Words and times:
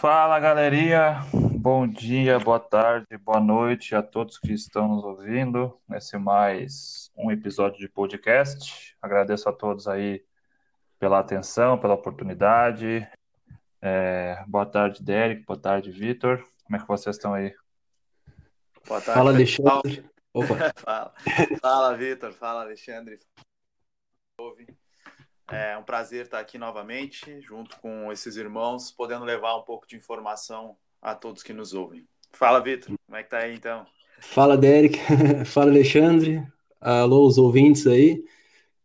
Fala, 0.00 0.40
galerinha. 0.40 1.20
Bom 1.30 1.86
dia, 1.86 2.38
boa 2.38 2.58
tarde, 2.58 3.18
boa 3.18 3.38
noite 3.38 3.94
a 3.94 4.02
todos 4.02 4.38
que 4.38 4.50
estão 4.50 4.88
nos 4.88 5.04
ouvindo 5.04 5.78
nesse 5.86 6.16
mais 6.16 7.12
um 7.14 7.30
episódio 7.30 7.78
de 7.78 7.86
podcast. 7.86 8.96
Agradeço 9.02 9.46
a 9.46 9.52
todos 9.52 9.86
aí 9.86 10.24
pela 10.98 11.18
atenção, 11.18 11.78
pela 11.78 11.92
oportunidade. 11.92 13.06
É, 13.82 14.42
boa 14.48 14.64
tarde, 14.64 15.04
Derek. 15.04 15.44
Boa 15.44 15.60
tarde, 15.60 15.90
Vitor. 15.90 16.42
Como 16.64 16.76
é 16.76 16.78
que 16.78 16.88
vocês 16.88 17.16
estão 17.16 17.34
aí? 17.34 17.54
Boa 18.88 19.02
tarde, 19.02 19.18
Fala. 19.18 19.30
Alexandre. 19.32 20.10
Opa, 20.32 20.54
Fala, 20.80 21.14
fala 21.60 21.96
Vitor. 21.98 22.32
Fala, 22.32 22.62
Alexandre. 22.62 23.18
Ouve. 24.38 24.66
É 25.50 25.76
um 25.76 25.82
prazer 25.82 26.24
estar 26.24 26.38
aqui 26.38 26.58
novamente, 26.58 27.40
junto 27.40 27.76
com 27.80 28.12
esses 28.12 28.36
irmãos, 28.36 28.90
podendo 28.90 29.24
levar 29.24 29.56
um 29.56 29.62
pouco 29.62 29.86
de 29.86 29.96
informação 29.96 30.76
a 31.02 31.14
todos 31.14 31.42
que 31.42 31.52
nos 31.52 31.74
ouvem. 31.74 32.06
Fala, 32.32 32.60
Vitor. 32.60 32.94
Como 33.06 33.16
é 33.16 33.22
que 33.22 33.30
tá 33.30 33.38
aí, 33.38 33.54
então? 33.54 33.86
fala, 34.20 34.56
Derek. 34.56 34.98
Fala, 35.46 35.70
Alexandre. 35.70 36.46
Alô, 36.80 37.26
os 37.26 37.38
ouvintes 37.38 37.86
aí. 37.86 38.22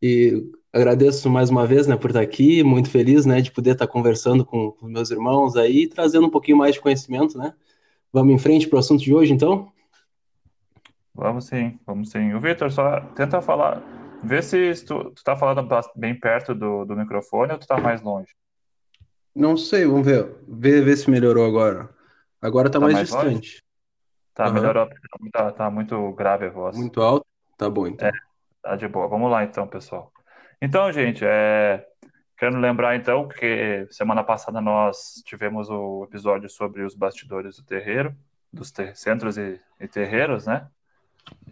E 0.02 0.44
agradeço 0.74 1.30
mais 1.30 1.50
uma 1.50 1.68
vez, 1.68 1.88
né, 1.88 1.96
por 1.96 2.10
estar 2.10 2.22
aqui. 2.22 2.64
Muito 2.64 2.90
feliz, 2.90 3.26
né, 3.26 3.42
de 3.42 3.52
poder 3.52 3.72
estar 3.72 3.88
conversando 3.88 4.46
com, 4.46 4.76
meus 4.82 5.12
irmãos 5.12 5.56
aí, 5.56 5.88
trazendo 5.88 6.28
um 6.28 6.32
pouquinho 6.32 6.58
mais 6.58 6.76
de 6.76 6.82
conhecimento, 6.82 7.38
né? 7.38 7.54
Vamos 8.12 8.34
em 8.34 8.40
frente 8.40 8.68
para 8.68 8.78
o 8.78 8.80
assunto 8.80 9.04
de 9.04 9.14
hoje, 9.14 9.34
então? 9.34 9.72
Vamos 11.14 11.46
sim, 11.46 11.80
vamos 11.86 12.10
sim. 12.10 12.34
O 12.34 12.40
Vitor, 12.40 12.72
só 12.72 13.02
tenta 13.16 13.42
falar, 13.42 13.82
vê 14.26 14.42
se 14.42 14.86
tu, 14.86 15.12
tu 15.12 15.24
tá 15.24 15.36
falando 15.36 15.68
bem 15.96 16.20
perto 16.20 16.54
do, 16.54 16.86
do 16.86 16.96
microfone 16.96 17.54
ou 17.54 17.58
tu 17.60 17.68
tá 17.68 17.78
mais 17.78 18.02
longe. 18.02 18.34
Não 19.36 19.58
sei, 19.58 19.86
vamos 19.86 20.06
ver. 20.06 20.34
Ver, 20.48 20.84
ver 20.84 20.96
se 20.98 21.10
melhorou 21.10 21.46
agora. 21.46 21.90
Agora 22.42 22.70
tá 22.70 22.80
Tá 22.80 22.86
mais 22.86 22.96
mais 22.96 23.10
longe? 23.12 23.40
distante. 23.40 23.64
Tá, 24.34 24.46
Aham. 24.46 24.54
melhorou, 24.54 24.90
tá, 25.32 25.52
tá 25.52 25.70
muito 25.70 26.12
grave 26.14 26.46
a 26.46 26.50
voz. 26.50 26.78
Muito 26.78 27.02
alto? 27.02 27.26
Tá 27.58 27.70
bom, 27.70 27.88
então. 27.88 28.10
Tá 28.62 28.76
de 28.76 28.88
boa. 28.88 29.08
Vamos 29.08 29.32
lá 29.32 29.44
então, 29.44 29.68
pessoal. 29.68 30.12
Então, 30.62 30.92
gente, 30.92 31.24
é... 31.26 31.86
quero 32.38 32.58
lembrar 32.60 32.96
então 32.96 33.28
que 33.28 33.88
semana 33.92 34.24
passada 34.24 34.60
nós 34.60 35.22
tivemos 35.26 35.70
o 35.70 36.04
episódio 36.06 36.50
sobre 36.50 36.84
os 36.84 36.96
bastidores 36.96 37.58
do 37.58 37.64
terreiro, 37.64 38.16
dos 38.52 38.72
ter- 38.72 38.96
centros 38.96 39.38
e, 39.38 39.60
e 39.80 39.88
terreiros, 39.88 40.46
né? 40.48 40.68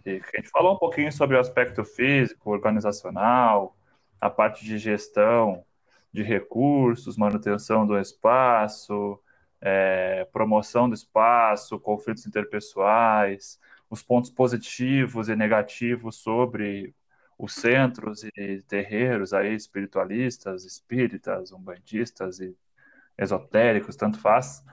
E 0.04 0.20
a 0.34 0.36
gente 0.36 0.50
falou 0.50 0.74
um 0.74 0.78
pouquinho 0.78 1.10
sobre 1.12 1.36
o 1.36 1.40
aspecto 1.40 1.84
físico, 1.84 2.50
organizacional, 2.50 3.76
a 4.20 4.28
parte 4.28 4.64
de 4.64 4.78
gestão 4.78 5.64
de 6.12 6.22
recursos, 6.22 7.16
manutenção 7.16 7.86
do 7.86 7.98
espaço, 7.98 9.18
é, 9.60 10.26
promoção 10.32 10.88
do 10.88 10.94
espaço, 10.94 11.80
conflitos 11.80 12.26
interpessoais, 12.26 13.58
os 13.90 14.02
pontos 14.02 14.30
positivos 14.30 15.28
e 15.28 15.34
negativos 15.34 16.16
sobre 16.16 16.94
os 17.38 17.54
centros 17.54 18.22
e 18.22 18.62
terreiros 18.68 19.32
aí 19.32 19.54
espiritualistas, 19.54 20.64
espíritas, 20.64 21.50
umbandistas 21.50 22.38
e 22.40 22.56
esotéricos, 23.18 23.96
tanto 23.96 24.20
faz. 24.20 24.64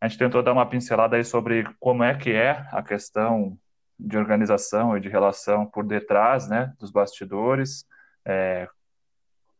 A 0.00 0.08
gente 0.08 0.18
tentou 0.18 0.42
dar 0.42 0.52
uma 0.52 0.68
pincelada 0.68 1.16
aí 1.16 1.24
sobre 1.24 1.64
como 1.80 2.04
é 2.04 2.14
que 2.14 2.32
é 2.32 2.66
a 2.70 2.82
questão 2.82 3.58
de 3.98 4.18
organização 4.18 4.96
e 4.96 5.00
de 5.00 5.08
relação 5.08 5.66
por 5.66 5.84
detrás, 5.84 6.48
né, 6.48 6.72
dos 6.78 6.90
bastidores, 6.90 7.86
é, 8.24 8.68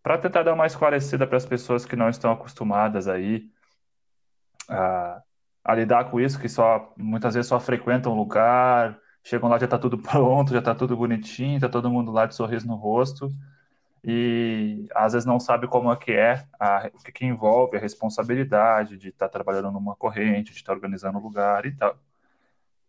para 0.03 0.19
tentar 0.19 0.43
dar 0.43 0.55
uma 0.55 0.67
esclarecida 0.67 1.27
para 1.27 1.37
as 1.37 1.47
pessoas 1.47 1.85
que 1.85 1.97
não 1.97 2.09
estão 2.09 2.33
acostumadas 2.33 3.09
aí 3.09 3.51
a, 4.69 5.21
a 5.65 5.75
lidar 5.75 6.11
com 6.11 6.21
isso, 6.21 6.39
que 6.39 6.49
só 6.49 6.93
muitas 6.97 7.35
vezes 7.35 7.49
só 7.49 7.59
frequentam 7.59 8.13
o 8.13 8.17
lugar, 8.17 8.99
chegam 9.25 9.49
lá 9.49 9.59
já 9.59 9.65
está 9.65 9.79
tudo 9.79 9.99
pronto, 9.99 10.53
já 10.53 10.61
está 10.61 10.75
tudo 10.75 10.97
bonitinho, 10.97 11.57
está 11.57 11.69
todo 11.69 11.91
mundo 11.91 12.13
lá 12.13 12.27
de 12.27 12.35
sorriso 12.35 12.67
no 12.67 12.77
rosto 12.77 13.33
e 14.09 14.87
às 14.95 15.15
vezes 15.15 15.27
não 15.27 15.41
sabe 15.41 15.67
como 15.67 15.91
é 15.91 15.97
que 15.97 16.13
é, 16.13 16.47
a, 16.61 16.89
o 16.95 17.03
que, 17.03 17.11
que 17.11 17.27
envolve 17.27 17.77
a 17.77 17.81
responsabilidade 17.81 18.97
de 18.97 19.09
estar 19.09 19.29
trabalhando 19.29 19.73
numa 19.73 19.97
corrente, 19.97 20.53
de 20.53 20.59
estar 20.59 20.73
organizando 20.73 21.19
o 21.19 21.23
lugar 21.23 21.67
e 21.67 21.73
tal. 21.73 21.99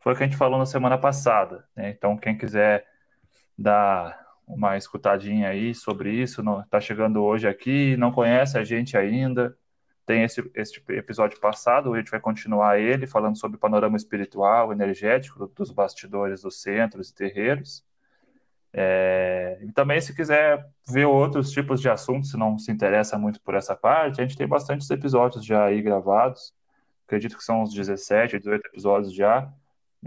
Foi 0.07 0.13
o 0.13 0.15
que 0.15 0.23
a 0.23 0.25
gente 0.25 0.37
falou 0.37 0.57
na 0.57 0.65
semana 0.65 0.97
passada, 0.97 1.65
né? 1.75 1.89
Então, 1.89 2.15
quem 2.15 2.37
quiser 2.37 2.87
dar 3.57 4.17
uma 4.47 4.77
escutadinha 4.77 5.49
aí 5.49 5.75
sobre 5.75 6.09
isso, 6.13 6.41
não, 6.41 6.63
tá 6.63 6.79
chegando 6.79 7.21
hoje 7.21 7.45
aqui, 7.45 7.97
não 7.97 8.09
conhece 8.09 8.57
a 8.57 8.63
gente 8.63 8.95
ainda, 8.95 9.53
tem 10.05 10.23
esse, 10.23 10.49
esse 10.55 10.81
episódio 10.91 11.37
passado, 11.41 11.93
a 11.93 11.97
gente 11.97 12.09
vai 12.09 12.21
continuar 12.21 12.79
ele 12.79 13.05
falando 13.05 13.37
sobre 13.37 13.57
o 13.57 13.59
panorama 13.59 13.97
espiritual, 13.97 14.71
energético 14.71 15.45
dos 15.53 15.71
bastidores 15.71 16.43
dos 16.43 16.61
centros 16.61 17.09
e 17.09 17.13
terreiros. 17.13 17.83
É, 18.71 19.59
e 19.61 19.73
também, 19.73 19.99
se 19.99 20.15
quiser 20.15 20.69
ver 20.87 21.03
outros 21.03 21.51
tipos 21.51 21.81
de 21.81 21.89
assuntos, 21.89 22.31
se 22.31 22.37
não 22.37 22.57
se 22.57 22.71
interessa 22.71 23.17
muito 23.17 23.41
por 23.41 23.55
essa 23.55 23.75
parte, 23.75 24.21
a 24.21 24.23
gente 24.23 24.37
tem 24.37 24.47
bastantes 24.47 24.89
episódios 24.89 25.43
já 25.43 25.65
aí 25.65 25.81
gravados. 25.81 26.55
Acredito 27.05 27.35
que 27.35 27.43
são 27.43 27.61
uns 27.61 27.73
17, 27.73 28.39
18 28.39 28.67
episódios 28.67 29.13
já. 29.13 29.53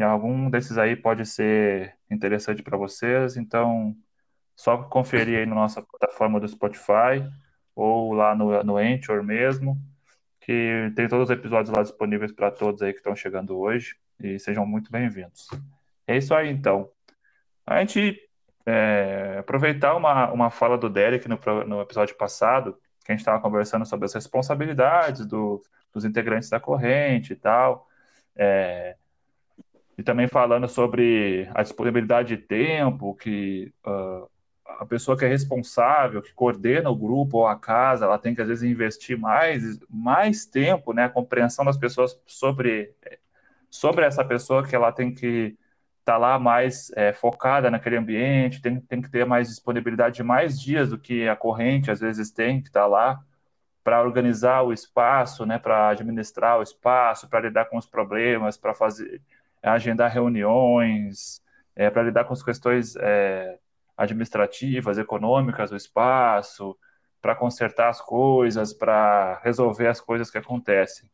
E 0.00 0.02
algum 0.02 0.48
desses 0.48 0.78
aí 0.78 0.96
pode 0.96 1.26
ser 1.26 1.94
interessante 2.10 2.62
para 2.62 2.78
vocês. 2.78 3.36
Então, 3.36 3.94
só 4.56 4.78
conferir 4.84 5.40
aí 5.40 5.44
na 5.44 5.54
nossa 5.54 5.82
plataforma 5.82 6.40
do 6.40 6.48
Spotify 6.48 7.22
ou 7.76 8.14
lá 8.14 8.34
no, 8.34 8.62
no 8.64 8.78
Anchor 8.78 9.22
mesmo, 9.22 9.76
que 10.40 10.90
tem 10.96 11.06
todos 11.06 11.24
os 11.24 11.30
episódios 11.30 11.68
lá 11.68 11.82
disponíveis 11.82 12.32
para 12.32 12.50
todos 12.50 12.80
aí 12.80 12.94
que 12.94 13.00
estão 13.00 13.14
chegando 13.14 13.58
hoje. 13.58 13.94
E 14.18 14.38
sejam 14.38 14.64
muito 14.64 14.90
bem-vindos. 14.90 15.48
É 16.06 16.16
isso 16.16 16.34
aí, 16.34 16.48
então. 16.48 16.88
A 17.66 17.80
gente 17.80 18.18
é, 18.64 19.36
aproveitar 19.38 19.94
uma, 19.94 20.32
uma 20.32 20.50
fala 20.50 20.78
do 20.78 20.88
Derek 20.88 21.28
no, 21.28 21.38
no 21.66 21.82
episódio 21.82 22.16
passado, 22.16 22.78
que 23.04 23.12
a 23.12 23.14
gente 23.14 23.20
estava 23.20 23.38
conversando 23.38 23.84
sobre 23.84 24.06
as 24.06 24.14
responsabilidades 24.14 25.26
do- 25.26 25.62
dos 25.92 26.06
integrantes 26.06 26.48
da 26.48 26.58
corrente 26.58 27.34
e 27.34 27.36
tal, 27.36 27.86
é, 28.34 28.96
e 30.00 30.02
também 30.02 30.26
falando 30.26 30.66
sobre 30.66 31.46
a 31.54 31.62
disponibilidade 31.62 32.34
de 32.34 32.42
tempo, 32.42 33.14
que 33.14 33.70
ah, 33.84 34.24
a 34.78 34.86
pessoa 34.86 35.14
que 35.14 35.26
é 35.26 35.28
responsável, 35.28 36.22
que 36.22 36.32
coordena 36.32 36.88
o 36.88 36.96
grupo 36.96 37.38
ou 37.38 37.46
a 37.46 37.54
casa, 37.54 38.06
ela 38.06 38.18
tem 38.18 38.34
que 38.34 38.40
às 38.40 38.48
vezes 38.48 38.64
investir 38.64 39.18
mais, 39.18 39.78
mais 39.90 40.46
tempo, 40.46 40.94
né, 40.94 41.04
a 41.04 41.10
compreensão 41.10 41.66
das 41.66 41.76
pessoas 41.76 42.18
sobre, 42.24 42.94
sobre 43.68 44.06
essa 44.06 44.24
pessoa 44.24 44.66
que 44.66 44.74
ela 44.74 44.90
tem 44.90 45.12
que 45.14 45.54
estar 45.98 46.16
lá 46.16 46.38
mais 46.38 46.90
é, 46.96 47.12
focada 47.12 47.70
naquele 47.70 47.98
ambiente, 47.98 48.62
tem, 48.62 48.80
tem 48.80 49.02
que 49.02 49.10
ter 49.10 49.26
mais 49.26 49.48
disponibilidade 49.48 50.16
de 50.16 50.22
mais 50.22 50.58
dias 50.58 50.88
do 50.88 50.98
que 50.98 51.28
a 51.28 51.36
corrente 51.36 51.90
às 51.90 52.00
vezes 52.00 52.30
tem 52.30 52.62
que 52.62 52.68
estar 52.68 52.86
lá 52.86 53.22
para 53.84 54.02
organizar 54.02 54.62
o 54.62 54.72
espaço, 54.72 55.44
né, 55.44 55.58
para 55.58 55.90
administrar 55.90 56.58
o 56.58 56.62
espaço, 56.62 57.28
para 57.28 57.40
lidar 57.40 57.66
com 57.66 57.76
os 57.76 57.86
problemas, 57.86 58.56
para 58.56 58.74
fazer 58.74 59.20
agendar 59.62 60.10
reuniões, 60.12 61.40
é, 61.76 61.90
para 61.90 62.02
lidar 62.02 62.24
com 62.24 62.32
as 62.32 62.42
questões 62.42 62.96
é, 62.96 63.58
administrativas, 63.96 64.98
econômicas 64.98 65.70
do 65.70 65.76
espaço, 65.76 66.76
para 67.20 67.34
consertar 67.34 67.88
as 67.88 68.00
coisas, 68.00 68.72
para 68.72 69.40
resolver 69.44 69.88
as 69.88 70.00
coisas 70.00 70.30
que 70.30 70.38
acontecem. 70.38 71.10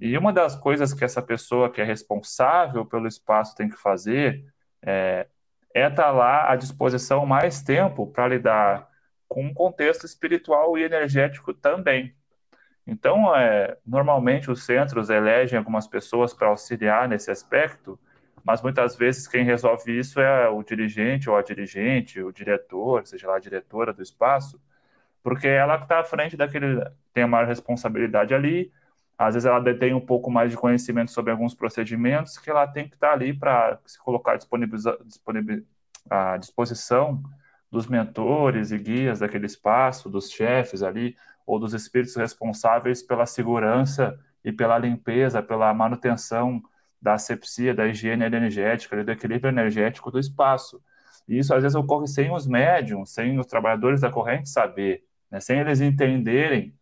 E 0.00 0.16
uma 0.16 0.32
das 0.32 0.56
coisas 0.56 0.94
que 0.94 1.04
essa 1.04 1.20
pessoa 1.20 1.70
que 1.70 1.80
é 1.80 1.84
responsável 1.84 2.86
pelo 2.86 3.06
espaço 3.08 3.54
tem 3.54 3.68
que 3.68 3.76
fazer 3.76 4.44
é 4.82 5.26
é 5.74 5.86
estar 5.86 6.10
lá 6.10 6.50
à 6.50 6.56
disposição 6.56 7.24
mais 7.24 7.62
tempo 7.62 8.06
para 8.06 8.28
lidar 8.28 8.88
com 9.28 9.44
um 9.44 9.54
contexto 9.54 10.04
espiritual 10.04 10.76
e 10.76 10.82
energético 10.82 11.54
também. 11.54 12.14
Então, 12.90 13.32
é, 13.36 13.76
normalmente 13.86 14.50
os 14.50 14.64
centros 14.64 15.10
elegem 15.10 15.56
algumas 15.56 15.86
pessoas 15.86 16.34
para 16.34 16.48
auxiliar 16.48 17.08
nesse 17.08 17.30
aspecto, 17.30 17.96
mas 18.42 18.60
muitas 18.62 18.96
vezes 18.96 19.28
quem 19.28 19.44
resolve 19.44 19.96
isso 19.96 20.18
é 20.20 20.48
o 20.48 20.60
dirigente 20.60 21.30
ou 21.30 21.36
a 21.36 21.42
dirigente, 21.42 22.20
o 22.20 22.32
diretor, 22.32 23.06
seja 23.06 23.28
lá 23.28 23.36
a 23.36 23.38
diretora 23.38 23.92
do 23.92 24.02
espaço, 24.02 24.60
porque 25.22 25.46
ela 25.46 25.76
que 25.76 25.84
está 25.84 26.00
à 26.00 26.04
frente 26.04 26.36
daquele, 26.36 26.84
tem 27.14 27.22
a 27.22 27.28
maior 27.28 27.46
responsabilidade 27.46 28.34
ali, 28.34 28.72
às 29.16 29.34
vezes 29.34 29.46
ela 29.46 29.60
detém 29.60 29.94
um 29.94 30.04
pouco 30.04 30.28
mais 30.28 30.50
de 30.50 30.56
conhecimento 30.56 31.12
sobre 31.12 31.30
alguns 31.30 31.54
procedimentos 31.54 32.38
que 32.38 32.50
ela 32.50 32.66
tem 32.66 32.88
que 32.88 32.96
estar 32.96 33.12
ali 33.12 33.32
para 33.32 33.78
se 33.86 34.00
colocar 34.00 34.36
à 36.10 36.36
disposição 36.38 37.22
dos 37.70 37.86
mentores 37.86 38.72
e 38.72 38.78
guias 38.78 39.20
daquele 39.20 39.46
espaço, 39.46 40.10
dos 40.10 40.28
chefes 40.28 40.82
ali, 40.82 41.14
ou 41.50 41.58
dos 41.58 41.74
espíritos 41.74 42.14
responsáveis 42.14 43.02
pela 43.02 43.26
segurança 43.26 44.16
e 44.44 44.52
pela 44.52 44.78
limpeza, 44.78 45.42
pela 45.42 45.74
manutenção 45.74 46.62
da 47.02 47.14
asepsia, 47.14 47.74
da 47.74 47.88
higiene 47.88 48.24
energética, 48.24 49.02
do 49.02 49.10
equilíbrio 49.10 49.50
energético 49.50 50.12
do 50.12 50.20
espaço. 50.20 50.80
E 51.26 51.36
isso 51.38 51.52
às 51.52 51.62
vezes 51.62 51.74
ocorre 51.74 52.06
sem 52.06 52.32
os 52.32 52.46
médiums, 52.46 53.10
sem 53.10 53.36
os 53.36 53.46
trabalhadores 53.46 54.00
da 54.00 54.12
corrente 54.12 54.48
saber, 54.48 55.02
né? 55.28 55.40
sem 55.40 55.58
eles 55.58 55.80
entenderem, 55.80 56.72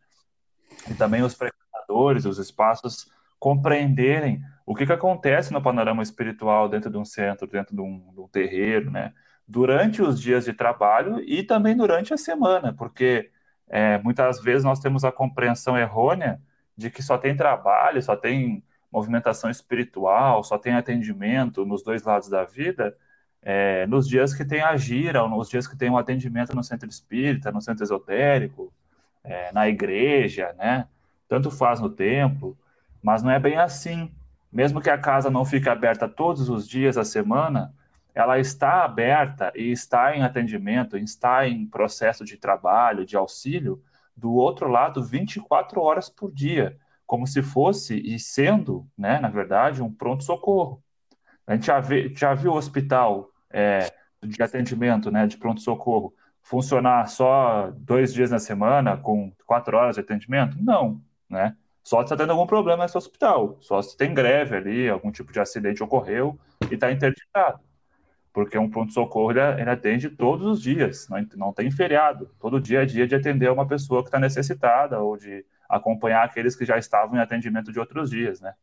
e 0.91 0.93
também 0.93 1.23
os, 1.23 1.33
facilitadores, 1.33 2.27
os 2.27 2.39
espaços 2.39 3.11
compreenderem 3.39 4.43
o 4.67 4.75
que, 4.75 4.85
que 4.85 4.93
acontece 4.93 5.51
no 5.51 5.63
panorama 5.63 6.03
espiritual 6.03 6.69
dentro 6.69 6.91
de 6.91 6.99
um 6.99 7.07
centro, 7.07 7.47
dentro 7.47 7.75
de 7.75 7.81
um, 7.81 8.13
de 8.13 8.21
um 8.21 8.29
terreiro, 8.29 8.91
né? 8.91 9.15
Durante 9.47 10.03
os 10.03 10.21
dias 10.21 10.45
de 10.45 10.53
trabalho 10.53 11.21
e 11.21 11.43
também 11.43 11.75
durante 11.75 12.13
a 12.13 12.19
semana, 12.19 12.75
porque 12.75 13.31
é, 13.69 13.99
muitas 13.99 14.41
vezes 14.41 14.65
nós 14.65 14.81
temos 14.81 15.05
a 15.05 15.13
compreensão 15.13 15.77
errônea 15.77 16.41
de 16.77 16.91
que 16.91 17.03
só 17.03 17.19
tem 17.19 17.37
trabalho, 17.37 18.03
só 18.03 18.17
tem 18.17 18.63
movimentação 18.91 19.51
espiritual, 19.51 20.43
só 20.43 20.57
tem 20.59 20.75
atendimento 20.75 21.67
nos 21.67 21.83
dois 21.83 22.03
lados 22.03 22.29
da 22.29 22.45
vida, 22.45 22.97
é, 23.43 23.87
nos 23.87 24.09
dias 24.09 24.35
que 24.35 24.45
tem 24.45 24.63
a 24.63 24.77
gira, 24.77 25.23
ou 25.23 25.29
nos 25.29 25.49
dias 25.49 25.67
que 25.67 25.77
tem 25.77 25.91
um 25.91 25.99
atendimento 25.99 26.55
no 26.55 26.65
centro 26.65 26.89
espírita, 26.89 27.53
no 27.53 27.61
centro 27.61 27.85
esotérico, 27.85 28.73
é, 29.23 29.53
na 29.53 29.69
igreja, 29.69 30.55
né? 30.59 30.87
Tanto 31.29 31.51
faz 31.51 31.81
no 31.81 31.91
templo, 31.91 32.57
mas 33.03 33.23
não 33.23 33.31
é 33.31 33.39
bem 33.39 33.59
assim. 33.59 34.11
Mesmo 34.51 34.81
que 34.81 34.89
a 34.89 34.97
casa 34.99 35.31
não 35.31 35.45
fique 35.45 35.69
aberta 35.69 36.09
todos 36.09 36.49
os 36.49 36.67
dias 36.67 36.97
da 36.97 37.05
semana, 37.05 37.75
ela 38.21 38.39
está 38.39 38.85
aberta 38.85 39.53
e 39.55 39.71
está 39.71 40.17
em 40.17 40.23
atendimento, 40.23 40.97
está 40.97 41.47
em 41.47 41.65
processo 41.65 42.25
de 42.25 42.37
trabalho, 42.37 43.07
de 43.07 43.17
auxílio, 43.17 43.81
do 44.17 44.33
outro 44.33 44.69
lado 44.69 45.05
24 45.05 45.81
horas 45.81 46.11
por 46.11 46.33
dia, 46.33 46.77
como 47.07 47.29
se 47.29 47.43
fosse 47.43 47.95
e 47.97 48.19
sendo, 48.19 48.85
né, 48.99 49.21
na 49.21 49.29
verdade, 49.29 49.81
um 49.81 49.93
pronto-socorro. 49.93 50.83
A 51.47 51.55
gente 51.55 51.67
já, 51.67 51.79
vê, 51.79 52.13
já 52.13 52.35
viu 52.35 52.53
o 52.53 52.57
hospital 52.57 53.31
é, 53.51 53.93
de 54.21 54.43
atendimento, 54.43 55.13
né, 55.13 55.25
de 55.27 55.37
pronto-socorro, 55.37 56.13
funcionar 56.43 57.07
só 57.07 57.71
dois 57.77 58.13
dias 58.13 58.33
na 58.33 58.41
semana, 58.41 58.97
com 58.97 59.33
quatro 59.47 59.77
horas 59.77 59.95
de 59.95 60.01
atendimento? 60.01 60.57
Não, 60.61 61.01
né? 61.31 61.57
Só 61.85 61.99
se 61.99 62.07
está 62.07 62.17
tendo 62.17 62.33
algum 62.33 62.47
problema 62.47 62.83
nesse 62.83 62.99
hospital, 62.99 63.57
só 63.61 63.81
se 63.81 63.97
tem 63.97 64.13
greve 64.13 64.57
ali, 64.57 64.89
algum 64.89 65.13
tipo 65.13 65.33
de 65.33 65.39
acidente 65.39 65.83
ocorreu 65.83 66.37
e 66.69 66.75
está 66.75 66.91
interditado. 66.91 67.68
Porque 68.33 68.59
um 68.59 68.71
pronto-socorro 68.71 69.33
ele, 69.33 69.41
ele, 69.61 69.71
atende 69.71 70.11
todos 70.11 70.47
os 70.47 70.63
dias, 70.63 71.09
não, 71.09 71.27
não 71.37 71.53
tem 71.53 71.71
feriado. 71.71 72.31
Todo 72.39 72.61
dia 72.61 72.83
é 72.83 72.87
dia 72.87 73.07
de 73.07 73.15
atender 73.15 73.51
uma 73.51 73.67
pessoa 73.67 74.03
que 74.03 74.09
está 74.09 74.19
necessitada 74.19 75.01
ou 75.01 75.17
de 75.17 75.45
acompanhar 75.69 76.25
aqueles 76.25 76.55
que 76.55 76.65
já 76.65 76.79
estavam 76.79 77.17
em 77.17 77.21
atendimento 77.21 77.73
de 77.73 77.79
outros 77.79 78.11
dias, 78.11 78.41
né? 78.41 78.55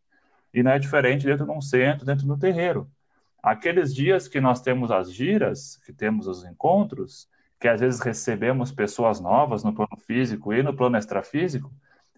E 0.53 0.63
não 0.63 0.71
é 0.71 0.79
diferente 0.79 1.25
dentro 1.25 1.45
de 1.45 1.51
um 1.51 1.61
centro, 1.61 2.05
dentro 2.05 2.25
do 2.25 2.37
terreiro. 2.37 2.89
Aqueles 3.43 3.93
dias 3.93 4.27
que 4.27 4.41
nós 4.41 4.61
temos 4.61 4.89
as 4.89 5.13
giras, 5.13 5.77
que 5.85 5.93
temos 5.93 6.25
os 6.25 6.43
encontros, 6.45 7.27
que 7.59 7.67
às 7.67 7.79
vezes 7.79 7.99
recebemos 7.99 8.71
pessoas 8.71 9.19
novas 9.19 9.63
no 9.63 9.73
plano 9.73 9.97
físico 10.05 10.53
e 10.53 10.63
no 10.63 10.75
plano 10.75 10.97
extrafísico, 10.97 11.71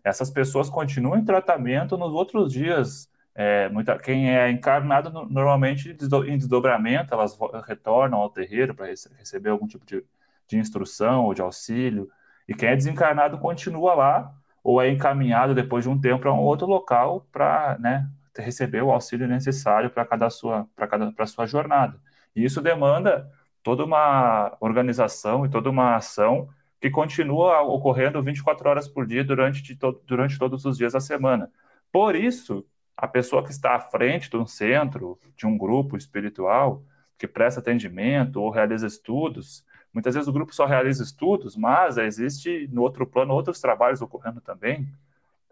essas 0.03 0.29
pessoas 0.29 0.69
continuam 0.69 1.17
em 1.17 1.25
tratamento 1.25 1.97
nos 1.97 2.13
outros 2.13 2.53
dias. 2.53 3.09
É, 3.39 3.69
muita, 3.69 3.99
quem 3.99 4.35
é 4.35 4.49
encarnado 4.49 5.11
normalmente 5.29 5.91
em 5.91 6.37
desdobramento, 6.37 7.13
elas 7.13 7.37
retornam 7.67 8.17
ao 8.17 8.31
terreiro 8.31 8.73
para 8.73 8.87
receber 8.87 9.51
algum 9.51 9.67
tipo 9.67 9.85
de, 9.85 10.03
de 10.47 10.57
instrução 10.57 11.23
ou 11.25 11.35
de 11.35 11.41
auxílio. 11.43 12.09
E 12.47 12.55
quem 12.55 12.69
é 12.69 12.75
desencarnado 12.75 13.37
continua 13.37 13.93
lá 13.93 14.33
ou 14.63 14.81
é 14.81 14.89
encaminhado 14.89 15.53
depois 15.53 15.83
de 15.83 15.89
um 15.89 16.01
tempo 16.01 16.21
para 16.21 16.33
um 16.33 16.39
outro 16.39 16.65
local 16.65 17.27
para 17.31 17.77
né, 17.79 18.09
receber 18.35 18.81
o 18.81 18.89
auxílio 18.91 19.27
necessário 19.27 19.91
para 19.91 20.03
cada 20.03 20.31
sua 20.31 20.67
para 20.75 20.87
cada 20.87 21.11
para 21.11 21.27
sua 21.27 21.45
jornada. 21.45 22.01
E 22.35 22.43
isso 22.43 22.59
demanda 22.59 23.31
toda 23.61 23.85
uma 23.85 24.57
organização 24.59 25.45
e 25.45 25.49
toda 25.49 25.69
uma 25.69 25.95
ação 25.95 26.49
que 26.81 26.89
continua 26.89 27.61
ocorrendo 27.61 28.21
24 28.23 28.67
horas 28.67 28.87
por 28.87 29.05
dia 29.05 29.23
durante, 29.23 29.75
to 29.75 30.01
durante 30.07 30.39
todos 30.39 30.65
os 30.65 30.75
dias 30.75 30.93
da 30.93 30.99
semana. 30.99 31.51
Por 31.91 32.15
isso, 32.15 32.65
a 32.97 33.07
pessoa 33.07 33.44
que 33.44 33.51
está 33.51 33.75
à 33.75 33.79
frente 33.79 34.29
de 34.29 34.35
um 34.35 34.47
centro, 34.47 35.19
de 35.35 35.45
um 35.45 35.55
grupo 35.55 35.95
espiritual, 35.95 36.83
que 37.17 37.27
presta 37.27 37.59
atendimento 37.59 38.41
ou 38.41 38.49
realiza 38.49 38.88
estudos, 38.88 39.63
muitas 39.94 40.15
vezes 40.15 40.27
o 40.27 40.33
grupo 40.33 40.53
só 40.53 40.65
realiza 40.65 41.03
estudos, 41.03 41.55
mas 41.55 41.97
existe 41.97 42.67
no 42.71 42.81
outro 42.81 43.05
plano 43.05 43.33
outros 43.33 43.61
trabalhos 43.61 44.01
ocorrendo 44.01 44.41
também. 44.41 44.88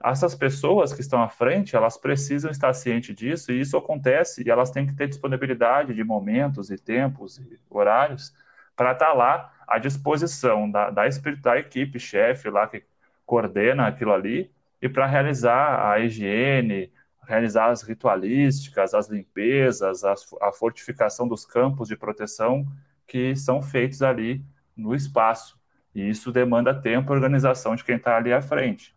Essas 0.04 0.36
pessoas 0.36 0.92
que 0.92 1.02
estão 1.02 1.22
à 1.22 1.30
frente, 1.30 1.76
elas 1.76 1.98
precisam 1.98 2.52
estar 2.52 2.74
cientes 2.74 3.16
disso, 3.16 3.52
e 3.52 3.60
isso 3.60 3.78
acontece, 3.78 4.44
e 4.46 4.50
elas 4.50 4.72
têm 4.72 4.86
que 4.86 4.96
ter 4.96 5.08
disponibilidade 5.08 5.94
de 5.94 6.04
momentos 6.04 6.70
e 6.70 6.78
tempos 6.78 7.38
e 7.38 7.60
horários 7.70 8.34
para 8.76 8.92
estar 8.92 9.14
lá 9.14 9.54
à 9.68 9.80
disposição 9.80 10.70
da, 10.70 10.90
da, 10.90 11.04
da 11.42 11.58
equipe 11.58 12.00
chefe 12.00 12.50
lá 12.50 12.68
que 12.68 12.84
coordena 13.26 13.88
aquilo 13.88 14.14
ali 14.14 14.52
e 14.82 14.90
para 14.90 15.08
realizar 15.08 15.92
a 15.92 16.00
higiene, 16.00 16.92
realizar 17.28 17.70
as 17.70 17.82
ritualísticas, 17.82 18.94
as 18.94 19.08
limpezas, 19.08 20.04
a, 20.04 20.14
a 20.42 20.52
fortificação 20.52 21.28
dos 21.28 21.46
campos 21.46 21.88
de 21.88 21.96
proteção 21.96 22.66
que 23.08 23.36
são 23.36 23.62
feitos 23.62 24.02
ali 24.02 24.44
no 24.76 24.96
espaço. 24.96 25.60
E 25.94 26.10
isso 26.10 26.32
demanda 26.32 26.74
tempo 26.74 27.12
e 27.12 27.16
organização 27.16 27.76
de 27.76 27.84
quem 27.84 27.96
está 27.96 28.18
ali 28.18 28.34
à 28.34 28.42
frente. 28.42 28.94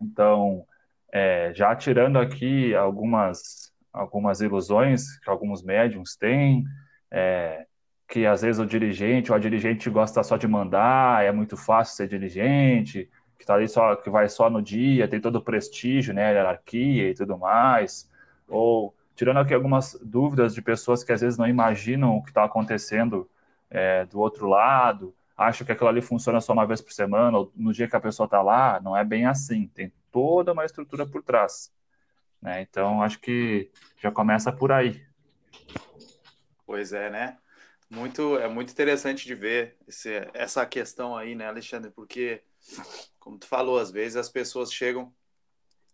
Então, 0.00 0.64
é, 1.12 1.52
já 1.54 1.74
tirando 1.74 2.18
aqui 2.18 2.74
algumas, 2.74 3.72
algumas 3.92 4.40
ilusões 4.40 5.18
que 5.18 5.30
alguns 5.30 5.62
médiums 5.62 6.16
têm, 6.16 6.64
é, 7.10 7.66
que 8.08 8.26
às 8.26 8.42
vezes 8.42 8.58
o 8.58 8.66
dirigente 8.66 9.30
ou 9.30 9.36
a 9.36 9.40
dirigente 9.40 9.88
gosta 9.90 10.22
só 10.22 10.36
de 10.36 10.48
mandar, 10.48 11.24
é 11.24 11.30
muito 11.30 11.56
fácil 11.56 11.94
ser 11.94 12.08
dirigente, 12.08 13.08
que 13.38 13.46
tá 13.46 13.54
ali 13.54 13.68
só 13.68 13.96
que 13.96 14.10
vai 14.10 14.28
só 14.28 14.50
no 14.50 14.60
dia, 14.60 15.08
tem 15.08 15.20
todo 15.20 15.36
o 15.36 15.42
prestígio, 15.42 16.12
né, 16.12 16.32
hierarquia 16.32 17.10
e 17.10 17.14
tudo 17.14 17.38
mais. 17.38 18.10
Ou 18.48 18.94
tirando 19.14 19.38
aqui 19.38 19.54
algumas 19.54 19.98
dúvidas 20.02 20.54
de 20.54 20.62
pessoas 20.62 21.04
que 21.04 21.12
às 21.12 21.20
vezes 21.20 21.38
não 21.38 21.46
imaginam 21.46 22.16
o 22.16 22.22
que 22.22 22.30
está 22.30 22.44
acontecendo 22.44 23.28
é, 23.70 24.04
do 24.06 24.20
outro 24.20 24.48
lado, 24.48 25.14
acham 25.36 25.64
que 25.64 25.72
aquilo 25.72 25.88
ali 25.88 26.00
funciona 26.00 26.40
só 26.40 26.52
uma 26.52 26.66
vez 26.66 26.80
por 26.80 26.92
semana, 26.92 27.38
ou 27.38 27.52
no 27.54 27.72
dia 27.72 27.88
que 27.88 27.96
a 27.96 28.00
pessoa 28.00 28.24
está 28.24 28.42
lá, 28.42 28.80
não 28.80 28.96
é 28.96 29.04
bem 29.04 29.26
assim, 29.26 29.68
tem 29.68 29.92
toda 30.10 30.52
uma 30.52 30.64
estrutura 30.64 31.06
por 31.06 31.22
trás. 31.22 31.72
Né? 32.42 32.62
Então, 32.62 33.02
acho 33.02 33.20
que 33.20 33.70
já 34.00 34.10
começa 34.10 34.52
por 34.52 34.72
aí. 34.72 35.00
Pois 36.66 36.92
é, 36.92 37.08
né? 37.08 37.38
Muito, 37.90 38.36
é 38.38 38.48
muito 38.48 38.70
interessante 38.70 39.26
de 39.26 39.34
ver 39.34 39.76
esse, 39.86 40.28
essa 40.34 40.66
questão 40.66 41.16
aí, 41.16 41.34
né, 41.34 41.46
Alexandre? 41.46 41.90
Porque, 41.90 42.42
como 43.28 43.38
tu 43.38 43.46
falou, 43.46 43.78
às 43.78 43.90
vezes 43.90 44.16
as 44.16 44.30
pessoas 44.30 44.72
chegam 44.72 45.14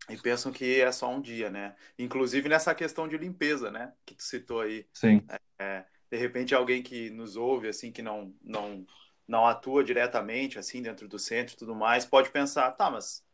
e 0.09 0.17
pensam 0.17 0.53
que 0.53 0.81
é 0.81 0.93
só 0.93 1.11
um 1.11 1.21
dia, 1.21 1.50
né? 1.50 1.75
Inclusive 1.99 2.49
nessa 2.49 2.73
questão 2.76 3.09
de 3.09 3.19
limpeza, 3.19 3.73
né? 3.73 3.93
Que 4.07 4.14
tu 4.14 4.23
citou 4.23 4.61
aí. 4.61 4.87
Sim. 4.93 5.26
É, 5.59 5.85
de 6.09 6.17
repente 6.17 6.55
alguém 6.55 6.81
que 6.81 7.11
nos 7.11 7.35
ouve, 7.35 7.67
assim, 7.67 7.91
que 7.91 8.03
não, 8.03 8.33
não, 8.41 8.87
não 9.26 9.45
atua 9.45 9.83
diretamente, 9.83 10.61
assim, 10.61 10.81
dentro 10.81 11.09
do 11.09 11.19
centro 11.19 11.55
e 11.55 11.59
tudo 11.59 11.75
mais, 11.75 12.07
pode 12.07 12.31
pensar, 12.31 12.71
tá, 12.71 12.88
mas 12.88 13.26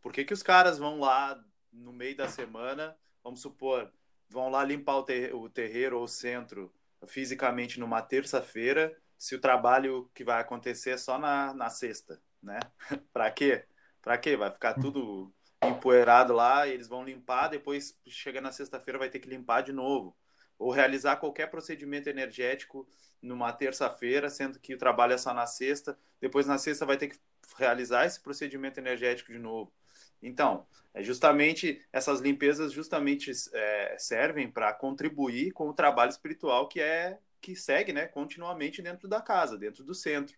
por 0.00 0.14
que 0.14 0.24
que 0.24 0.32
os 0.32 0.42
caras 0.42 0.78
vão 0.78 0.98
lá 0.98 1.38
no 1.70 1.92
meio 1.92 2.16
da 2.16 2.28
semana, 2.28 2.96
vamos 3.22 3.42
supor, 3.42 3.92
vão 4.30 4.48
lá 4.48 4.64
limpar 4.64 4.96
o, 4.96 5.02
ter 5.02 5.34
o 5.34 5.46
terreiro 5.50 5.98
ou 5.98 6.04
o 6.04 6.08
centro 6.08 6.72
fisicamente 7.06 7.78
numa 7.78 8.00
terça-feira, 8.00 8.96
se 9.18 9.34
o 9.34 9.40
trabalho 9.40 10.10
que 10.14 10.24
vai 10.24 10.40
acontecer 10.40 10.92
é 10.92 10.96
só 10.96 11.18
na, 11.18 11.52
na 11.52 11.68
sexta, 11.68 12.18
né? 12.42 12.58
para 13.12 13.30
quê? 13.30 13.64
Para 14.00 14.18
quê? 14.18 14.36
Vai 14.36 14.50
ficar 14.50 14.74
tudo 14.74 15.32
empoeirado 15.62 16.32
lá, 16.32 16.66
eles 16.66 16.88
vão 16.88 17.04
limpar, 17.04 17.48
depois 17.48 17.96
chega 18.06 18.40
na 18.40 18.50
sexta-feira 18.50 18.98
vai 18.98 19.08
ter 19.08 19.20
que 19.20 19.28
limpar 19.28 19.62
de 19.62 19.72
novo. 19.72 20.16
Ou 20.58 20.70
realizar 20.70 21.16
qualquer 21.16 21.48
procedimento 21.50 22.08
energético 22.08 22.88
numa 23.20 23.52
terça-feira, 23.52 24.28
sendo 24.28 24.58
que 24.58 24.74
o 24.74 24.78
trabalho 24.78 25.12
é 25.12 25.18
só 25.18 25.32
na 25.32 25.46
sexta, 25.46 25.98
depois 26.20 26.46
na 26.46 26.58
sexta 26.58 26.84
vai 26.84 26.96
ter 26.96 27.08
que 27.08 27.18
realizar 27.56 28.06
esse 28.06 28.20
procedimento 28.20 28.78
energético 28.78 29.32
de 29.32 29.38
novo. 29.38 29.72
Então, 30.20 30.66
é 30.94 31.02
justamente 31.02 31.84
essas 31.92 32.20
limpezas 32.20 32.72
justamente 32.72 33.32
é, 33.52 33.96
servem 33.98 34.50
para 34.50 34.72
contribuir 34.72 35.52
com 35.52 35.68
o 35.68 35.74
trabalho 35.74 36.10
espiritual 36.10 36.68
que 36.68 36.80
é 36.80 37.18
que 37.40 37.56
segue, 37.56 37.92
né, 37.92 38.06
continuamente 38.06 38.80
dentro 38.80 39.08
da 39.08 39.20
casa, 39.20 39.58
dentro 39.58 39.82
do 39.82 39.96
centro. 39.96 40.36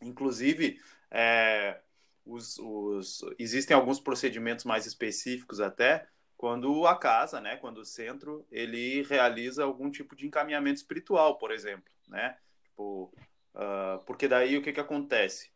Inclusive, 0.00 0.80
é, 1.16 1.80
os, 2.26 2.58
os, 2.58 3.24
existem 3.38 3.74
alguns 3.74 3.98
procedimentos 3.98 4.66
mais 4.66 4.84
específicos 4.84 5.60
até 5.60 6.06
quando 6.36 6.86
a 6.86 6.94
casa, 6.94 7.40
né, 7.40 7.56
quando 7.56 7.78
o 7.78 7.84
centro 7.84 8.46
ele 8.50 9.02
realiza 9.04 9.64
algum 9.64 9.90
tipo 9.90 10.14
de 10.14 10.26
encaminhamento 10.26 10.76
espiritual, 10.76 11.38
por 11.38 11.50
exemplo, 11.50 11.90
né, 12.06 12.36
tipo, 12.64 13.10
uh, 13.54 14.04
porque 14.04 14.28
daí 14.28 14.58
o 14.58 14.62
que 14.62 14.72
que 14.72 14.80
acontece? 14.80 15.50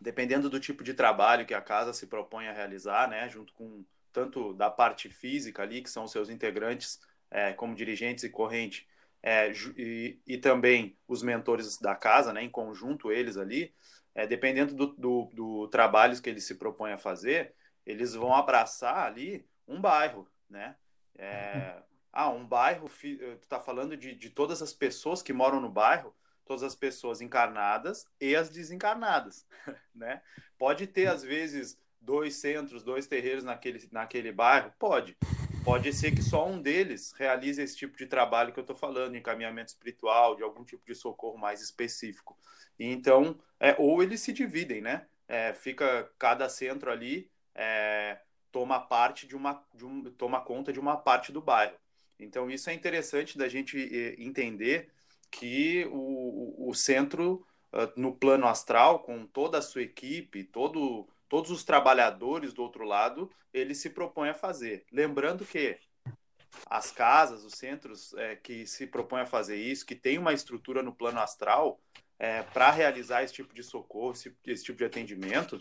dependendo 0.00 0.50
do 0.50 0.60
tipo 0.60 0.84
de 0.84 0.92
trabalho 0.92 1.46
que 1.46 1.54
a 1.54 1.62
casa 1.62 1.94
se 1.94 2.06
propõe 2.06 2.46
a 2.46 2.52
realizar, 2.52 3.08
né, 3.08 3.26
junto 3.30 3.54
com 3.54 3.82
tanto 4.12 4.52
da 4.52 4.70
parte 4.70 5.08
física 5.08 5.62
ali, 5.62 5.82
que 5.82 5.88
são 5.88 6.06
seus 6.06 6.28
integrantes, 6.28 7.00
é, 7.30 7.54
como 7.54 7.74
dirigentes 7.74 8.22
e 8.22 8.28
corrente, 8.28 8.86
é, 9.22 9.50
e, 9.78 10.20
e, 10.26 10.36
também 10.36 10.94
os 11.08 11.22
mentores 11.22 11.78
da 11.78 11.94
casa, 11.94 12.34
né, 12.34 12.42
em 12.42 12.50
conjunto 12.50 13.10
eles 13.10 13.38
ali, 13.38 13.74
é, 14.14 14.26
dependendo 14.26 14.74
do, 14.74 14.86
do, 14.94 15.30
do 15.32 15.68
trabalho 15.68 16.20
que 16.20 16.30
ele 16.30 16.40
se 16.40 16.54
propõe 16.54 16.92
a 16.92 16.98
fazer, 16.98 17.54
eles 17.84 18.14
vão 18.14 18.34
abraçar 18.34 19.06
ali 19.06 19.46
um 19.66 19.80
bairro, 19.80 20.28
né? 20.48 20.76
É, 21.16 21.82
ah, 22.12 22.30
um 22.30 22.46
bairro, 22.46 22.88
tu 22.88 23.42
está 23.42 23.58
falando 23.58 23.96
de, 23.96 24.14
de 24.14 24.30
todas 24.30 24.62
as 24.62 24.72
pessoas 24.72 25.22
que 25.22 25.32
moram 25.32 25.60
no 25.60 25.68
bairro, 25.68 26.14
todas 26.44 26.62
as 26.62 26.74
pessoas 26.74 27.20
encarnadas 27.20 28.06
e 28.20 28.36
as 28.36 28.50
desencarnadas, 28.50 29.46
né? 29.94 30.22
Pode 30.56 30.86
ter, 30.86 31.08
às 31.08 31.22
vezes, 31.22 31.78
dois 32.00 32.36
centros, 32.36 32.84
dois 32.84 33.06
terreiros 33.06 33.44
naquele, 33.44 33.88
naquele 33.90 34.30
bairro? 34.30 34.72
Pode. 34.78 35.16
Pode 35.64 35.92
ser 35.94 36.14
que 36.14 36.22
só 36.22 36.46
um 36.46 36.60
deles 36.60 37.12
realize 37.16 37.60
esse 37.60 37.76
tipo 37.76 37.96
de 37.96 38.06
trabalho 38.06 38.52
que 38.52 38.58
eu 38.58 38.62
estou 38.62 38.76
falando, 38.76 39.16
encaminhamento 39.16 39.70
espiritual, 39.70 40.36
de 40.36 40.42
algum 40.42 40.62
tipo 40.62 40.84
de 40.86 40.94
socorro 40.94 41.38
mais 41.38 41.62
específico. 41.62 42.36
Então, 42.78 43.38
é, 43.58 43.74
ou 43.78 44.02
eles 44.02 44.20
se 44.20 44.32
dividem, 44.32 44.82
né? 44.82 45.06
É, 45.26 45.54
fica 45.54 46.10
cada 46.18 46.50
centro 46.50 46.90
ali 46.90 47.30
é, 47.54 48.18
toma 48.52 48.78
parte 48.78 49.26
de 49.26 49.34
uma, 49.34 49.64
de 49.74 49.84
um, 49.84 50.04
toma 50.12 50.40
conta 50.40 50.72
de 50.72 50.78
uma 50.78 50.96
parte 50.96 51.32
do 51.32 51.40
bairro. 51.40 51.76
Então, 52.20 52.50
isso 52.50 52.70
é 52.70 52.74
interessante 52.74 53.36
da 53.36 53.48
gente 53.48 53.76
eh, 53.76 54.14
entender 54.18 54.90
que 55.30 55.84
o, 55.90 56.68
o 56.68 56.74
centro, 56.74 57.44
ah, 57.72 57.90
no 57.96 58.14
plano 58.14 58.46
astral, 58.46 59.00
com 59.00 59.26
toda 59.26 59.58
a 59.58 59.62
sua 59.62 59.82
equipe, 59.82 60.44
todo, 60.44 61.08
todos 61.28 61.50
os 61.50 61.64
trabalhadores 61.64 62.52
do 62.52 62.62
outro 62.62 62.84
lado, 62.84 63.30
ele 63.52 63.74
se 63.74 63.90
propõe 63.90 64.28
a 64.28 64.34
fazer. 64.34 64.84
Lembrando 64.92 65.44
que 65.44 65.78
as 66.66 66.90
casas, 66.90 67.44
os 67.44 67.54
centros 67.54 68.14
é, 68.14 68.36
que 68.36 68.66
se 68.66 68.86
propõem 68.86 69.22
a 69.22 69.26
fazer 69.26 69.56
isso, 69.56 69.86
que 69.86 69.94
tem 69.94 70.18
uma 70.18 70.32
estrutura 70.32 70.82
no 70.82 70.94
plano 70.94 71.20
astral 71.20 71.80
é, 72.18 72.42
para 72.42 72.70
realizar 72.70 73.22
esse 73.22 73.34
tipo 73.34 73.54
de 73.54 73.62
socorro, 73.62 74.12
esse, 74.12 74.36
esse, 74.46 74.64
tipo 74.64 74.78
de 74.78 74.84
atendimento, 74.84 75.60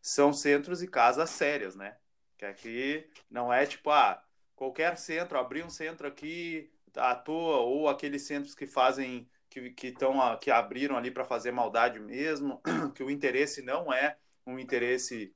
são 0.00 0.32
centros 0.32 0.82
e 0.82 0.88
casas 0.88 1.30
sérias, 1.30 1.74
né? 1.74 1.96
Que 2.36 2.44
aqui 2.44 3.10
não 3.30 3.52
é 3.52 3.66
tipo, 3.66 3.90
ah, 3.90 4.22
qualquer 4.54 4.96
centro, 4.96 5.38
abrir 5.38 5.64
um 5.64 5.70
centro 5.70 6.06
aqui 6.06 6.70
à 6.96 7.14
toa, 7.14 7.58
ou 7.58 7.88
aqueles 7.88 8.22
centros 8.26 8.54
que 8.54 8.66
fazem, 8.66 9.28
que, 9.50 9.70
que, 9.70 9.92
tão, 9.92 10.18
que 10.38 10.50
abriram 10.50 10.96
ali 10.96 11.10
para 11.10 11.24
fazer 11.24 11.50
maldade 11.50 11.98
mesmo, 11.98 12.62
que 12.94 13.02
o 13.02 13.10
interesse 13.10 13.60
não 13.62 13.92
é 13.92 14.16
um 14.48 14.58
interesse 14.58 15.34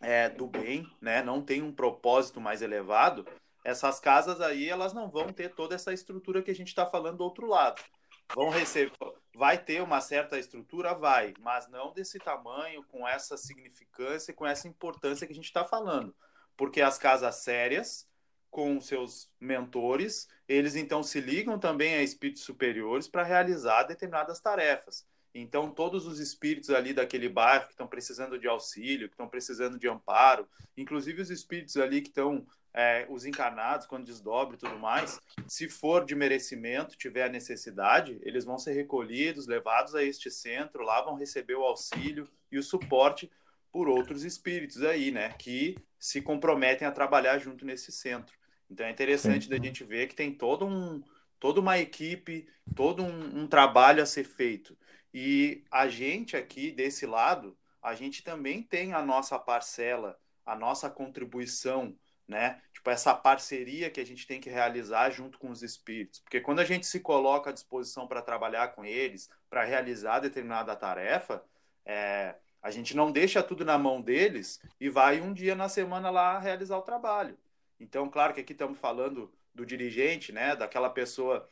é, 0.00 0.28
do 0.28 0.46
bem, 0.46 0.90
né? 1.00 1.22
Não 1.22 1.42
tem 1.42 1.62
um 1.62 1.72
propósito 1.72 2.40
mais 2.40 2.62
elevado. 2.62 3.26
Essas 3.64 4.00
casas 4.00 4.40
aí, 4.40 4.68
elas 4.68 4.92
não 4.92 5.10
vão 5.10 5.32
ter 5.32 5.54
toda 5.54 5.74
essa 5.74 5.92
estrutura 5.92 6.42
que 6.42 6.50
a 6.50 6.54
gente 6.54 6.68
está 6.68 6.86
falando 6.86 7.18
do 7.18 7.24
outro 7.24 7.46
lado. 7.46 7.80
Vão 8.34 8.48
receber, 8.48 8.92
vai 9.34 9.62
ter 9.62 9.82
uma 9.82 10.00
certa 10.00 10.38
estrutura, 10.38 10.94
vai, 10.94 11.34
mas 11.38 11.68
não 11.68 11.92
desse 11.92 12.18
tamanho, 12.18 12.82
com 12.84 13.06
essa 13.06 13.36
significância, 13.36 14.32
com 14.32 14.46
essa 14.46 14.66
importância 14.66 15.26
que 15.26 15.32
a 15.32 15.36
gente 15.36 15.44
está 15.44 15.64
falando. 15.64 16.14
Porque 16.56 16.80
as 16.80 16.96
casas 16.98 17.36
sérias, 17.36 18.08
com 18.50 18.80
seus 18.80 19.30
mentores, 19.38 20.28
eles 20.48 20.74
então 20.74 21.02
se 21.02 21.20
ligam 21.20 21.58
também 21.58 21.94
a 21.94 22.02
espíritos 22.02 22.42
superiores 22.42 23.06
para 23.06 23.22
realizar 23.22 23.84
determinadas 23.84 24.40
tarefas. 24.40 25.06
Então, 25.34 25.70
todos 25.70 26.06
os 26.06 26.18
espíritos 26.18 26.68
ali 26.70 26.92
daquele 26.92 27.28
bairro 27.28 27.64
que 27.64 27.72
estão 27.72 27.86
precisando 27.86 28.38
de 28.38 28.46
auxílio, 28.46 29.08
que 29.08 29.14
estão 29.14 29.28
precisando 29.28 29.78
de 29.78 29.88
amparo, 29.88 30.46
inclusive 30.76 31.22
os 31.22 31.30
espíritos 31.30 31.76
ali 31.78 32.02
que 32.02 32.08
estão, 32.08 32.46
é, 32.74 33.06
os 33.08 33.24
encarnados, 33.24 33.86
quando 33.86 34.04
desdobre 34.04 34.56
e 34.56 34.58
tudo 34.58 34.78
mais, 34.78 35.18
se 35.48 35.68
for 35.68 36.04
de 36.04 36.14
merecimento, 36.14 36.98
tiver 36.98 37.24
a 37.24 37.30
necessidade, 37.30 38.20
eles 38.22 38.44
vão 38.44 38.58
ser 38.58 38.72
recolhidos, 38.72 39.46
levados 39.46 39.94
a 39.94 40.02
este 40.02 40.30
centro, 40.30 40.82
lá 40.82 41.00
vão 41.00 41.14
receber 41.14 41.54
o 41.54 41.64
auxílio 41.64 42.28
e 42.50 42.58
o 42.58 42.62
suporte 42.62 43.30
por 43.72 43.88
outros 43.88 44.24
espíritos 44.24 44.82
aí, 44.82 45.10
né, 45.10 45.30
que 45.38 45.78
se 45.98 46.20
comprometem 46.20 46.86
a 46.86 46.92
trabalhar 46.92 47.38
junto 47.38 47.64
nesse 47.64 47.90
centro. 47.90 48.36
Então, 48.70 48.84
é 48.84 48.90
interessante 48.90 49.44
Sim. 49.44 49.50
da 49.50 49.56
gente 49.56 49.82
ver 49.82 50.08
que 50.08 50.14
tem 50.14 50.32
todo 50.34 50.66
um, 50.66 51.02
toda 51.40 51.60
uma 51.60 51.78
equipe, 51.78 52.46
todo 52.76 53.02
um, 53.02 53.42
um 53.42 53.46
trabalho 53.46 54.02
a 54.02 54.06
ser 54.06 54.24
feito. 54.24 54.76
E 55.12 55.64
a 55.70 55.88
gente 55.88 56.36
aqui 56.36 56.70
desse 56.70 57.06
lado, 57.06 57.56
a 57.82 57.94
gente 57.94 58.22
também 58.22 58.62
tem 58.62 58.92
a 58.92 59.02
nossa 59.02 59.38
parcela, 59.38 60.18
a 60.44 60.54
nossa 60.56 60.88
contribuição, 60.88 61.96
né? 62.26 62.60
Tipo, 62.72 62.90
essa 62.90 63.14
parceria 63.14 63.90
que 63.90 64.00
a 64.00 64.06
gente 64.06 64.26
tem 64.26 64.40
que 64.40 64.48
realizar 64.48 65.10
junto 65.10 65.38
com 65.38 65.50
os 65.50 65.62
espíritos. 65.62 66.20
Porque 66.20 66.40
quando 66.40 66.60
a 66.60 66.64
gente 66.64 66.86
se 66.86 67.00
coloca 67.00 67.50
à 67.50 67.52
disposição 67.52 68.06
para 68.06 68.22
trabalhar 68.22 68.68
com 68.68 68.84
eles, 68.84 69.28
para 69.50 69.64
realizar 69.64 70.20
determinada 70.20 70.74
tarefa, 70.74 71.44
é, 71.84 72.36
a 72.62 72.70
gente 72.70 72.96
não 72.96 73.10
deixa 73.10 73.42
tudo 73.42 73.64
na 73.64 73.76
mão 73.76 74.00
deles 74.00 74.60
e 74.80 74.88
vai 74.88 75.20
um 75.20 75.32
dia 75.32 75.54
na 75.54 75.68
semana 75.68 76.10
lá 76.10 76.38
realizar 76.38 76.78
o 76.78 76.82
trabalho. 76.82 77.36
Então, 77.78 78.08
claro 78.08 78.32
que 78.32 78.40
aqui 78.40 78.52
estamos 78.52 78.78
falando 78.78 79.32
do 79.54 79.66
dirigente, 79.66 80.32
né? 80.32 80.54
Daquela 80.54 80.88
pessoa 80.88 81.50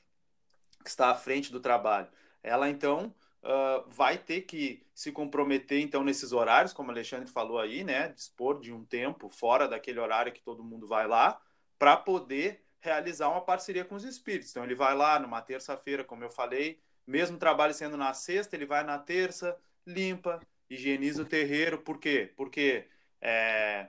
que 0.83 0.89
está 0.89 1.11
à 1.11 1.15
frente 1.15 1.53
do 1.53 1.61
trabalho. 1.61 2.09
Ela, 2.43 2.69
então, 2.69 3.13
uh, 3.43 3.89
vai 3.89 4.19
ter 4.19 4.43
que 4.43 4.87
se 4.95 5.13
comprometer 5.13 5.81
então 5.81 6.05
nesses 6.05 6.33
horários, 6.33 6.73
como 6.73 6.89
o 6.89 6.93
Alexandre 6.93 7.31
falou 7.31 7.59
aí, 7.59 7.85
né? 7.85 8.09
Dispor 8.09 8.61
de 8.61 8.73
um 8.73 8.85
tempo 8.85 9.29
fora 9.29 9.69
daquele 9.69 10.01
horário 10.01 10.33
que 10.33 10.43
todo 10.43 10.65
mundo 10.65 10.87
vai 10.87 11.07
lá, 11.07 11.41
para 11.79 11.97
poder 11.97 12.65
realizar 12.81 13.29
uma 13.29 13.41
parceria 13.41 13.85
com 13.85 13.95
os 13.95 14.05
espíritos. 14.05 14.51
Então 14.51 14.65
ele 14.65 14.75
vai 14.75 14.95
lá 14.95 15.19
numa 15.19 15.43
terça-feira, 15.43 16.05
como 16.05 16.25
eu 16.25 16.31
falei, 16.31 16.81
mesmo 17.07 17.39
trabalho 17.39 17.75
sendo 17.75 17.97
na 17.97 18.15
sexta, 18.15 18.57
ele 18.57 18.67
vai 18.67 18.85
na 18.85 18.99
terça, 18.99 19.59
limpa, 19.87 20.41
higieniza 20.69 21.23
o 21.23 21.27
terreiro. 21.27 21.79
Por 21.79 21.99
quê? 21.99 22.33
Porque 22.37 22.87
é, 23.21 23.89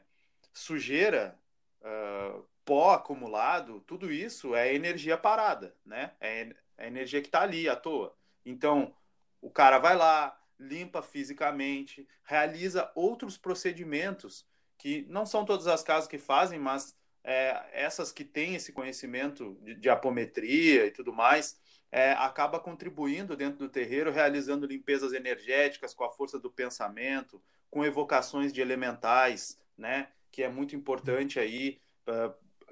sujeira, 0.54 1.38
uh, 1.82 2.46
pó 2.66 2.94
acumulado, 2.94 3.82
tudo 3.82 4.12
isso 4.12 4.56
é 4.56 4.74
energia 4.74 5.18
parada, 5.18 5.76
né? 5.86 6.12
É, 6.20 6.54
é 6.78 6.88
energia 6.88 7.22
que 7.22 7.28
está 7.28 7.42
ali 7.42 7.70
à 7.70 7.76
toa. 7.76 8.16
Então, 8.46 8.94
o 9.42 9.50
cara 9.50 9.80
vai 9.80 9.96
lá, 9.96 10.38
limpa 10.60 11.02
fisicamente, 11.02 12.08
realiza 12.24 12.92
outros 12.96 13.38
procedimentos 13.38 14.46
que 14.78 15.06
não 15.10 15.26
são 15.26 15.44
todas 15.44 15.68
as 15.68 15.84
casas 15.84 16.08
que 16.08 16.18
fazem, 16.18 16.60
mas 16.60 16.96
é, 17.24 17.64
essas 17.72 18.12
que 18.12 18.24
têm 18.24 18.56
esse 18.56 18.72
conhecimento 18.72 19.58
de, 19.62 19.76
de 19.76 19.90
apometria 19.90 20.86
e 20.86 20.92
tudo 20.92 21.12
mais, 21.14 21.60
é, 21.92 22.14
acaba 22.14 22.60
contribuindo 22.60 23.36
dentro 23.36 23.60
do 23.60 23.70
terreiro, 23.70 24.12
realizando 24.12 24.66
limpezas 24.66 25.14
energéticas 25.14 25.94
com 25.94 26.04
a 26.04 26.10
força 26.10 26.40
do 26.40 26.50
pensamento, 26.50 27.42
com 27.70 27.86
evocações 27.86 28.54
de 28.54 28.62
elementais, 28.62 29.60
né? 29.78 30.10
Que 30.32 30.44
é 30.44 30.50
muito 30.50 30.76
importante 30.76 31.40
aí. 31.40 31.80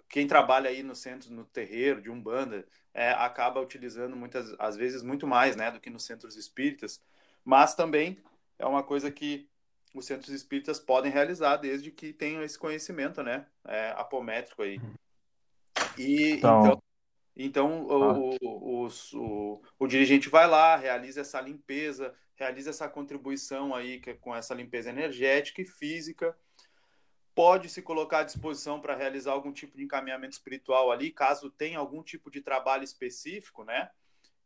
Quem 0.09 0.25
trabalha 0.25 0.69
aí 0.69 0.81
no 0.81 0.95
centro, 0.95 1.31
no 1.31 1.45
terreiro 1.45 2.01
de 2.01 2.09
Umbanda, 2.09 2.67
é, 2.93 3.11
acaba 3.11 3.61
utilizando 3.61 4.15
muitas, 4.15 4.55
às 4.57 4.75
vezes, 4.75 5.03
muito 5.03 5.27
mais, 5.27 5.55
né, 5.55 5.69
do 5.69 5.79
que 5.79 5.89
nos 5.89 6.03
centros 6.03 6.35
espíritas, 6.35 6.99
mas 7.45 7.75
também 7.75 8.17
é 8.57 8.65
uma 8.65 8.83
coisa 8.83 9.11
que 9.11 9.47
os 9.93 10.05
centros 10.05 10.29
espíritas 10.29 10.79
podem 10.79 11.11
realizar 11.11 11.57
desde 11.57 11.91
que 11.91 12.11
tenham 12.11 12.43
esse 12.43 12.57
conhecimento, 12.57 13.21
né, 13.21 13.45
é, 13.65 13.91
apométrico 13.91 14.63
aí. 14.63 14.81
E 15.97 16.31
então, 16.31 16.63
então, 16.63 16.81
então 17.35 17.87
o, 17.87 18.35
o, 18.41 18.87
o, 19.13 19.61
o, 19.77 19.87
dirigente 19.87 20.27
vai 20.27 20.47
lá, 20.47 20.75
realiza 20.75 21.21
essa 21.21 21.39
limpeza, 21.39 22.13
realiza 22.35 22.71
essa 22.71 22.89
contribuição 22.89 23.75
aí 23.75 24.01
com 24.19 24.35
essa 24.35 24.55
limpeza 24.55 24.89
energética 24.89 25.61
e 25.61 25.65
física, 25.65 26.35
pode 27.39 27.69
se 27.69 27.81
colocar 27.81 28.19
à 28.19 28.23
disposição 28.23 28.81
para 28.81 28.97
realizar 28.97 29.31
algum 29.31 29.53
tipo 29.53 29.77
de 29.77 29.85
encaminhamento 29.85 30.33
espiritual 30.33 30.91
ali, 30.91 31.09
caso 31.09 31.49
tenha 31.49 31.79
algum 31.79 32.03
tipo 32.03 32.29
de 32.29 32.41
trabalho 32.41 32.83
específico, 32.83 33.63
né? 33.63 33.89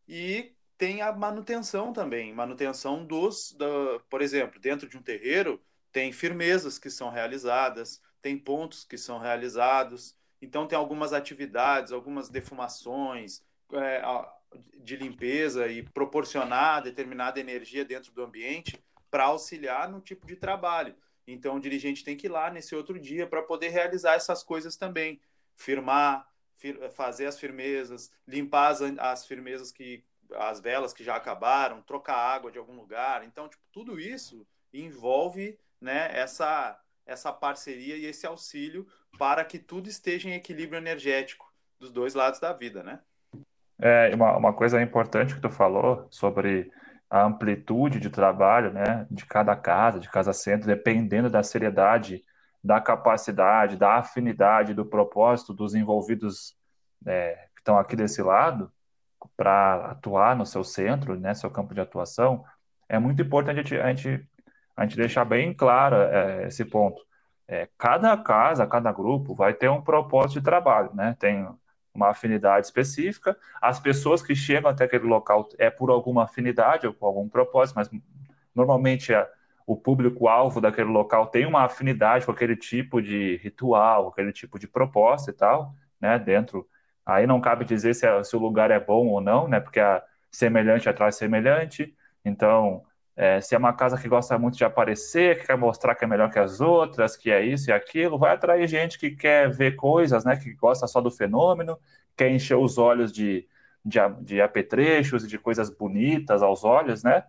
E 0.08 0.54
tem 0.78 1.02
a 1.02 1.12
manutenção 1.12 1.92
também, 1.92 2.32
manutenção 2.32 3.04
dos, 3.04 3.52
da, 3.54 3.66
por 4.12 4.22
exemplo, 4.22 4.60
dentro 4.60 4.88
de 4.88 4.96
um 4.96 5.02
terreiro 5.02 5.60
tem 5.92 6.12
firmezas 6.12 6.78
que 6.78 6.92
são 6.92 7.10
realizadas, 7.10 8.00
tem 8.22 8.38
pontos 8.38 8.84
que 8.84 8.96
são 8.96 9.18
realizados, 9.18 10.16
então 10.40 10.68
tem 10.68 10.78
algumas 10.78 11.14
atividades, 11.14 11.92
algumas 11.92 12.30
defumações 12.30 13.44
é, 13.72 14.04
de 14.84 14.96
limpeza 14.98 15.68
e 15.68 15.82
proporcionar 15.82 16.84
determinada 16.84 17.40
energia 17.40 17.84
dentro 17.84 18.12
do 18.12 18.22
ambiente 18.22 18.80
para 19.10 19.24
auxiliar 19.24 19.90
no 19.90 20.00
tipo 20.00 20.28
de 20.28 20.36
trabalho. 20.36 20.96
Então, 21.28 21.56
o 21.56 21.60
dirigente 21.60 22.04
tem 22.04 22.18
que 22.18 22.28
ir 22.28 22.30
lá 22.30 22.50
nesse 22.50 22.76
outro 22.76 23.00
dia 23.00 23.26
para 23.26 23.42
poder 23.42 23.70
realizar 23.70 24.16
essas 24.16 24.44
coisas 24.44 24.76
também. 24.76 25.22
Firmar, 25.56 26.28
fir 26.56 26.78
fazer 26.92 27.26
as 27.26 27.40
firmezas, 27.40 28.12
limpar 28.28 28.70
as, 28.70 28.82
as 28.82 29.26
firmezas 29.26 29.72
que. 29.72 30.04
as 30.36 30.60
velas 30.60 30.94
que 30.94 31.04
já 31.04 31.16
acabaram, 31.16 31.82
trocar 31.82 32.16
água 32.16 32.52
de 32.52 32.58
algum 32.58 32.76
lugar. 32.76 33.24
Então, 33.24 33.48
tipo, 33.48 33.64
tudo 33.72 34.00
isso 34.00 34.46
envolve 34.74 35.58
né, 35.80 36.10
essa, 36.14 36.80
essa 37.06 37.32
parceria 37.32 37.96
e 37.96 38.06
esse 38.06 38.26
auxílio 38.26 38.88
para 39.18 39.46
que 39.46 39.60
tudo 39.60 39.88
esteja 39.88 40.30
em 40.30 40.34
equilíbrio 40.34 40.78
energético 40.78 41.54
dos 41.80 41.92
dois 41.92 42.14
lados 42.14 42.40
da 42.40 42.54
vida, 42.54 42.82
né? 42.82 43.00
É, 43.80 44.16
uma, 44.16 44.38
uma 44.38 44.54
coisa 44.54 44.82
importante 44.82 45.36
que 45.36 45.42
tu 45.42 45.50
falou 45.50 46.08
sobre 46.10 46.72
a 47.14 47.26
amplitude 47.26 48.00
de 48.00 48.10
trabalho 48.10 48.74
né, 48.74 49.06
de 49.12 49.24
cada 49.24 49.56
casa, 49.56 50.00
de 50.00 50.10
cada 50.10 50.34
centro, 50.34 50.66
dependendo 50.66 51.30
da 51.30 51.44
seriedade 51.44 52.24
da 52.64 52.82
capacidade, 52.82 53.78
da 53.78 53.98
afinidade, 53.98 54.74
do 54.74 54.84
propósito 54.84 55.54
dos 55.54 55.76
envolvidos 55.76 56.58
é, 57.06 57.34
que 57.54 57.62
estão 57.62 57.78
aqui 57.78 57.96
desse 57.96 58.24
lado 58.24 58.72
para 59.38 59.92
atuar 59.92 60.36
no 60.36 60.44
seu 60.44 60.64
centro, 60.64 61.16
né, 61.20 61.36
seu 61.36 61.52
campo 61.52 61.76
de 61.76 61.82
atuação, 61.82 62.44
é 62.90 62.98
muito 62.98 63.22
importante 63.22 63.60
a 63.60 63.62
gente, 63.62 63.78
a 63.80 63.94
gente, 63.94 64.28
a 64.76 64.82
gente 64.82 64.98
deixar 64.98 65.24
bem 65.24 65.54
claro 65.54 65.98
é, 65.98 66.48
esse 66.48 66.66
ponto. 66.66 67.00
É, 67.48 67.70
cada 67.78 68.18
casa, 68.18 68.66
cada 68.66 68.92
grupo 68.92 69.36
vai 69.36 69.54
ter 69.54 69.70
um 69.70 69.84
propósito 69.84 70.40
de 70.40 70.46
trabalho, 70.46 70.90
né? 70.96 71.16
Tem 71.20 71.48
uma 71.94 72.10
afinidade 72.10 72.66
específica. 72.68 73.38
As 73.62 73.80
pessoas 73.80 74.22
que 74.22 74.36
chegam 74.36 74.70
até 74.70 74.86
aquele 74.86 75.06
local 75.06 75.48
é 75.58 75.70
por 75.70 75.90
alguma 75.90 76.24
afinidade 76.24 76.88
ou 76.88 76.94
por 76.94 77.06
algum 77.08 77.30
propósito, 77.30 77.76
mas 77.76 77.90
normalmente 78.56 79.14
é, 79.14 79.30
o 79.66 79.76
público-alvo 79.76 80.60
daquele 80.60 80.90
local 80.90 81.28
tem 81.28 81.46
uma 81.46 81.64
afinidade 81.64 82.26
com 82.26 82.32
aquele 82.32 82.56
tipo 82.56 83.02
de 83.02 83.38
ritual, 83.38 84.08
aquele 84.10 84.34
tipo 84.34 84.60
de 84.60 84.68
proposta 84.68 85.32
e 85.32 85.34
tal, 85.34 85.74
né? 86.00 86.18
Dentro. 86.20 86.68
Aí 87.06 87.28
não 87.28 87.42
cabe 87.42 87.66
dizer 87.66 87.94
se, 87.94 88.06
é, 88.06 88.24
se 88.24 88.36
o 88.36 88.40
lugar 88.40 88.72
é 88.72 88.80
bom 88.80 89.08
ou 89.08 89.22
não, 89.22 89.48
né? 89.48 89.60
Porque 89.60 89.80
a 89.80 90.04
semelhante 90.32 90.90
atrai 90.90 91.12
semelhante. 91.12 91.96
Então, 92.26 92.84
é, 93.16 93.40
se 93.40 93.54
é 93.54 93.58
uma 93.58 93.74
casa 93.74 93.98
que 93.98 94.10
gosta 94.10 94.38
muito 94.40 94.58
de 94.58 94.66
aparecer, 94.66 95.40
que 95.40 95.48
quer 95.48 95.58
mostrar 95.58 95.94
que 95.96 96.04
é 96.04 96.08
melhor 96.08 96.32
que 96.32 96.40
as 96.40 96.60
outras, 96.60 97.16
que 97.16 97.30
é 97.30 97.44
isso 97.46 97.70
e 97.70 97.74
aquilo, 97.74 98.18
vai 98.18 98.34
atrair 98.34 98.68
gente 98.68 98.98
que 98.98 99.12
quer 99.12 99.52
ver 99.52 99.76
coisas, 99.76 100.26
né? 100.26 100.36
Que 100.36 100.54
gosta 100.54 100.88
só 100.88 101.00
do 101.00 101.12
fenômeno, 101.12 101.78
quer 102.18 102.30
encher 102.32 102.58
os 102.58 102.78
olhos 102.78 103.12
de, 103.12 103.48
de, 103.86 104.00
de 104.22 104.42
apetrechos 104.42 105.24
e 105.24 105.28
de 105.28 105.38
coisas 105.38 105.70
bonitas 105.70 106.42
aos 106.42 106.64
olhos, 106.64 107.04
né? 107.04 107.24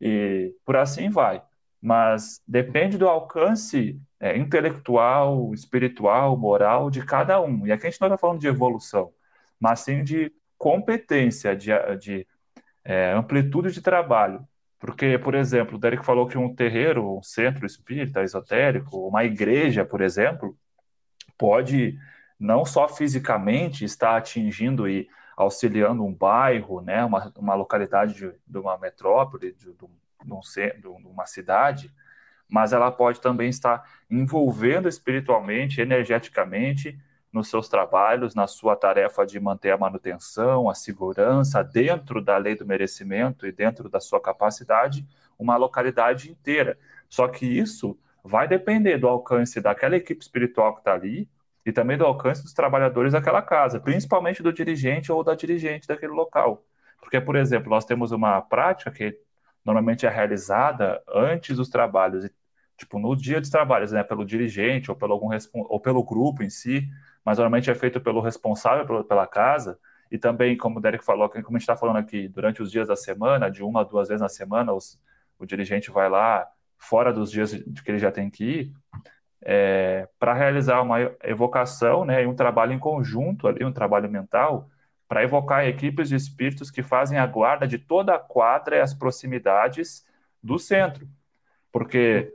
E 0.00 0.54
por 0.64 0.76
assim 0.76 1.08
vai. 1.08 1.42
Mas 1.80 2.42
depende 2.46 2.98
do 2.98 3.08
alcance 3.08 4.00
é, 4.18 4.36
intelectual, 4.36 5.52
espiritual, 5.54 6.36
moral 6.36 6.90
de 6.90 7.04
cada 7.04 7.40
um. 7.40 7.64
E 7.66 7.72
aqui 7.72 7.86
a 7.86 7.90
gente 7.90 8.00
não 8.00 8.08
está 8.08 8.18
falando 8.18 8.40
de 8.40 8.48
evolução, 8.48 9.12
mas 9.60 9.80
sim 9.80 10.02
de 10.02 10.32
competência, 10.58 11.54
de, 11.54 11.70
de 12.00 12.26
é, 12.84 13.12
amplitude 13.12 13.72
de 13.72 13.80
trabalho. 13.80 14.46
Porque, 14.78 15.18
por 15.18 15.34
exemplo, 15.34 15.76
o 15.76 15.78
Derek 15.78 16.04
falou 16.04 16.26
que 16.28 16.38
um 16.38 16.54
terreiro, 16.54 17.18
um 17.18 17.22
centro 17.22 17.66
espírita 17.66 18.22
esotérico, 18.22 19.08
uma 19.08 19.24
igreja, 19.24 19.84
por 19.84 20.00
exemplo, 20.00 20.56
pode 21.36 21.98
não 22.38 22.64
só 22.64 22.88
fisicamente 22.88 23.84
estar 23.84 24.16
atingindo 24.16 24.88
e 24.88 25.08
auxiliando 25.36 26.04
um 26.04 26.12
bairro, 26.12 26.80
né, 26.80 27.04
uma, 27.04 27.32
uma 27.36 27.54
localidade 27.54 28.14
de, 28.14 28.32
de 28.46 28.58
uma 28.58 28.78
metrópole, 28.78 29.52
de, 29.52 29.72
de, 29.72 29.72
de, 29.72 30.80
de 30.80 31.06
uma 31.06 31.26
cidade, 31.26 31.92
mas 32.48 32.72
ela 32.72 32.90
pode 32.90 33.20
também 33.20 33.48
estar 33.48 33.84
envolvendo 34.10 34.88
espiritualmente, 34.88 35.80
energeticamente 35.80 36.98
nos 37.38 37.48
seus 37.48 37.68
trabalhos, 37.68 38.34
na 38.34 38.46
sua 38.46 38.76
tarefa 38.76 39.24
de 39.24 39.38
manter 39.40 39.70
a 39.70 39.78
manutenção, 39.78 40.68
a 40.68 40.74
segurança, 40.74 41.62
dentro 41.62 42.20
da 42.20 42.36
lei 42.36 42.56
do 42.56 42.66
merecimento 42.66 43.46
e 43.46 43.52
dentro 43.52 43.88
da 43.88 44.00
sua 44.00 44.20
capacidade, 44.20 45.06
uma 45.38 45.56
localidade 45.56 46.30
inteira. 46.30 46.76
Só 47.08 47.28
que 47.28 47.46
isso 47.46 47.96
vai 48.22 48.46
depender 48.46 48.98
do 48.98 49.08
alcance 49.08 49.60
daquela 49.60 49.96
equipe 49.96 50.20
espiritual 50.20 50.74
que 50.74 50.80
está 50.80 50.92
ali 50.92 51.28
e 51.64 51.72
também 51.72 51.96
do 51.96 52.04
alcance 52.04 52.42
dos 52.42 52.52
trabalhadores 52.52 53.12
daquela 53.12 53.40
casa, 53.40 53.80
principalmente 53.80 54.42
do 54.42 54.52
dirigente 54.52 55.12
ou 55.12 55.22
da 55.22 55.34
dirigente 55.34 55.86
daquele 55.86 56.12
local. 56.12 56.64
Porque, 57.00 57.20
por 57.20 57.36
exemplo, 57.36 57.70
nós 57.70 57.84
temos 57.84 58.10
uma 58.10 58.40
prática 58.40 58.90
que 58.90 59.16
normalmente 59.64 60.06
é 60.06 60.08
realizada 60.08 61.02
antes 61.08 61.56
dos 61.56 61.68
trabalhos, 61.68 62.28
tipo 62.76 62.98
no 62.98 63.14
dia 63.14 63.40
dos 63.40 63.50
trabalhos, 63.50 63.92
né, 63.92 64.02
pelo 64.02 64.24
dirigente 64.24 64.90
ou 64.90 64.96
pelo 64.96 65.12
algum 65.12 65.28
ou 65.52 65.80
pelo 65.80 66.02
grupo 66.02 66.42
em 66.42 66.50
si, 66.50 66.88
mas 67.28 67.36
normalmente 67.36 67.70
é 67.70 67.74
feito 67.74 68.00
pelo 68.00 68.22
responsável 68.22 69.04
pela 69.04 69.26
casa, 69.26 69.78
e 70.10 70.16
também, 70.16 70.56
como 70.56 70.78
o 70.78 70.80
Derek 70.80 71.04
falou, 71.04 71.28
como 71.28 71.38
a 71.38 71.50
gente 71.52 71.60
está 71.60 71.76
falando 71.76 71.96
aqui, 71.96 72.26
durante 72.26 72.62
os 72.62 72.70
dias 72.70 72.88
da 72.88 72.96
semana, 72.96 73.50
de 73.50 73.62
uma 73.62 73.82
a 73.82 73.84
duas 73.84 74.08
vezes 74.08 74.22
na 74.22 74.30
semana, 74.30 74.72
os, 74.72 74.98
o 75.38 75.44
dirigente 75.44 75.90
vai 75.90 76.08
lá, 76.08 76.48
fora 76.78 77.12
dos 77.12 77.30
dias 77.30 77.50
de 77.50 77.82
que 77.82 77.90
ele 77.90 77.98
já 77.98 78.10
tem 78.10 78.30
que 78.30 78.44
ir, 78.44 78.72
é, 79.42 80.08
para 80.18 80.32
realizar 80.32 80.80
uma 80.80 80.98
evocação 81.22 82.02
né, 82.06 82.22
e 82.22 82.26
um 82.26 82.34
trabalho 82.34 82.72
em 82.72 82.78
conjunto, 82.78 83.46
ali, 83.46 83.62
um 83.62 83.72
trabalho 83.72 84.10
mental, 84.10 84.70
para 85.06 85.22
evocar 85.22 85.66
equipes 85.66 86.08
de 86.08 86.14
espíritos 86.14 86.70
que 86.70 86.82
fazem 86.82 87.18
a 87.18 87.26
guarda 87.26 87.68
de 87.68 87.76
toda 87.78 88.14
a 88.14 88.18
quadra 88.18 88.76
e 88.76 88.80
as 88.80 88.94
proximidades 88.94 90.06
do 90.42 90.58
centro. 90.58 91.06
Porque 91.70 92.32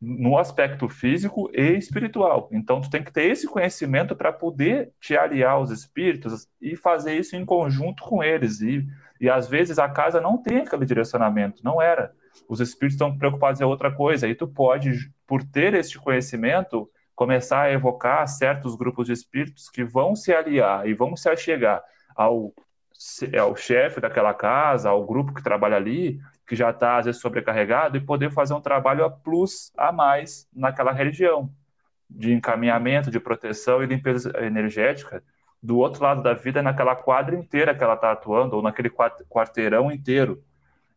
no 0.00 0.38
aspecto 0.38 0.88
físico 0.88 1.50
e 1.52 1.76
espiritual. 1.76 2.48
Então, 2.50 2.80
tu 2.80 2.88
tem 2.88 3.02
que 3.02 3.12
ter 3.12 3.30
esse 3.30 3.46
conhecimento 3.46 4.16
para 4.16 4.32
poder 4.32 4.92
te 4.98 5.14
aliar 5.14 5.52
aos 5.52 5.70
espíritos 5.70 6.48
e 6.60 6.74
fazer 6.74 7.18
isso 7.18 7.36
em 7.36 7.44
conjunto 7.44 8.02
com 8.04 8.22
eles. 8.22 8.62
E, 8.62 8.86
e 9.20 9.28
às 9.28 9.46
vezes 9.46 9.78
a 9.78 9.88
casa 9.88 10.20
não 10.20 10.38
tem 10.38 10.58
aquele 10.60 10.86
direcionamento, 10.86 11.62
não 11.62 11.82
era. 11.82 12.12
Os 12.48 12.60
espíritos 12.60 12.94
estão 12.94 13.16
preocupados 13.16 13.60
em 13.60 13.64
outra 13.64 13.92
coisa. 13.92 14.26
E 14.26 14.34
tu 14.34 14.48
pode, 14.48 15.12
por 15.26 15.42
ter 15.42 15.74
este 15.74 15.98
conhecimento, 15.98 16.90
começar 17.14 17.64
a 17.64 17.72
evocar 17.72 18.26
certos 18.26 18.74
grupos 18.74 19.06
de 19.06 19.12
espíritos 19.12 19.68
que 19.68 19.84
vão 19.84 20.16
se 20.16 20.32
aliar 20.32 20.88
e 20.88 20.94
vão 20.94 21.14
se 21.14 21.28
achegar 21.28 21.82
ao, 22.16 22.54
ao 23.38 23.54
chefe 23.54 24.00
daquela 24.00 24.32
casa, 24.32 24.88
ao 24.88 25.04
grupo 25.04 25.34
que 25.34 25.42
trabalha 25.42 25.76
ali, 25.76 26.18
que 26.50 26.56
já 26.56 26.70
está, 26.70 26.96
às 26.96 27.04
vezes, 27.04 27.20
sobrecarregado, 27.20 27.96
e 27.96 28.00
poder 28.00 28.32
fazer 28.32 28.54
um 28.54 28.60
trabalho 28.60 29.04
a 29.04 29.08
plus, 29.08 29.72
a 29.78 29.92
mais, 29.92 30.48
naquela 30.52 30.90
região, 30.90 31.48
de 32.10 32.32
encaminhamento, 32.32 33.08
de 33.08 33.20
proteção 33.20 33.80
e 33.84 33.86
limpeza 33.86 34.32
energética, 34.44 35.22
do 35.62 35.78
outro 35.78 36.02
lado 36.02 36.24
da 36.24 36.34
vida, 36.34 36.60
naquela 36.60 36.96
quadra 36.96 37.36
inteira 37.36 37.72
que 37.72 37.84
ela 37.84 37.94
está 37.94 38.10
atuando, 38.10 38.56
ou 38.56 38.62
naquele 38.62 38.90
quarteirão 38.90 39.92
inteiro. 39.92 40.42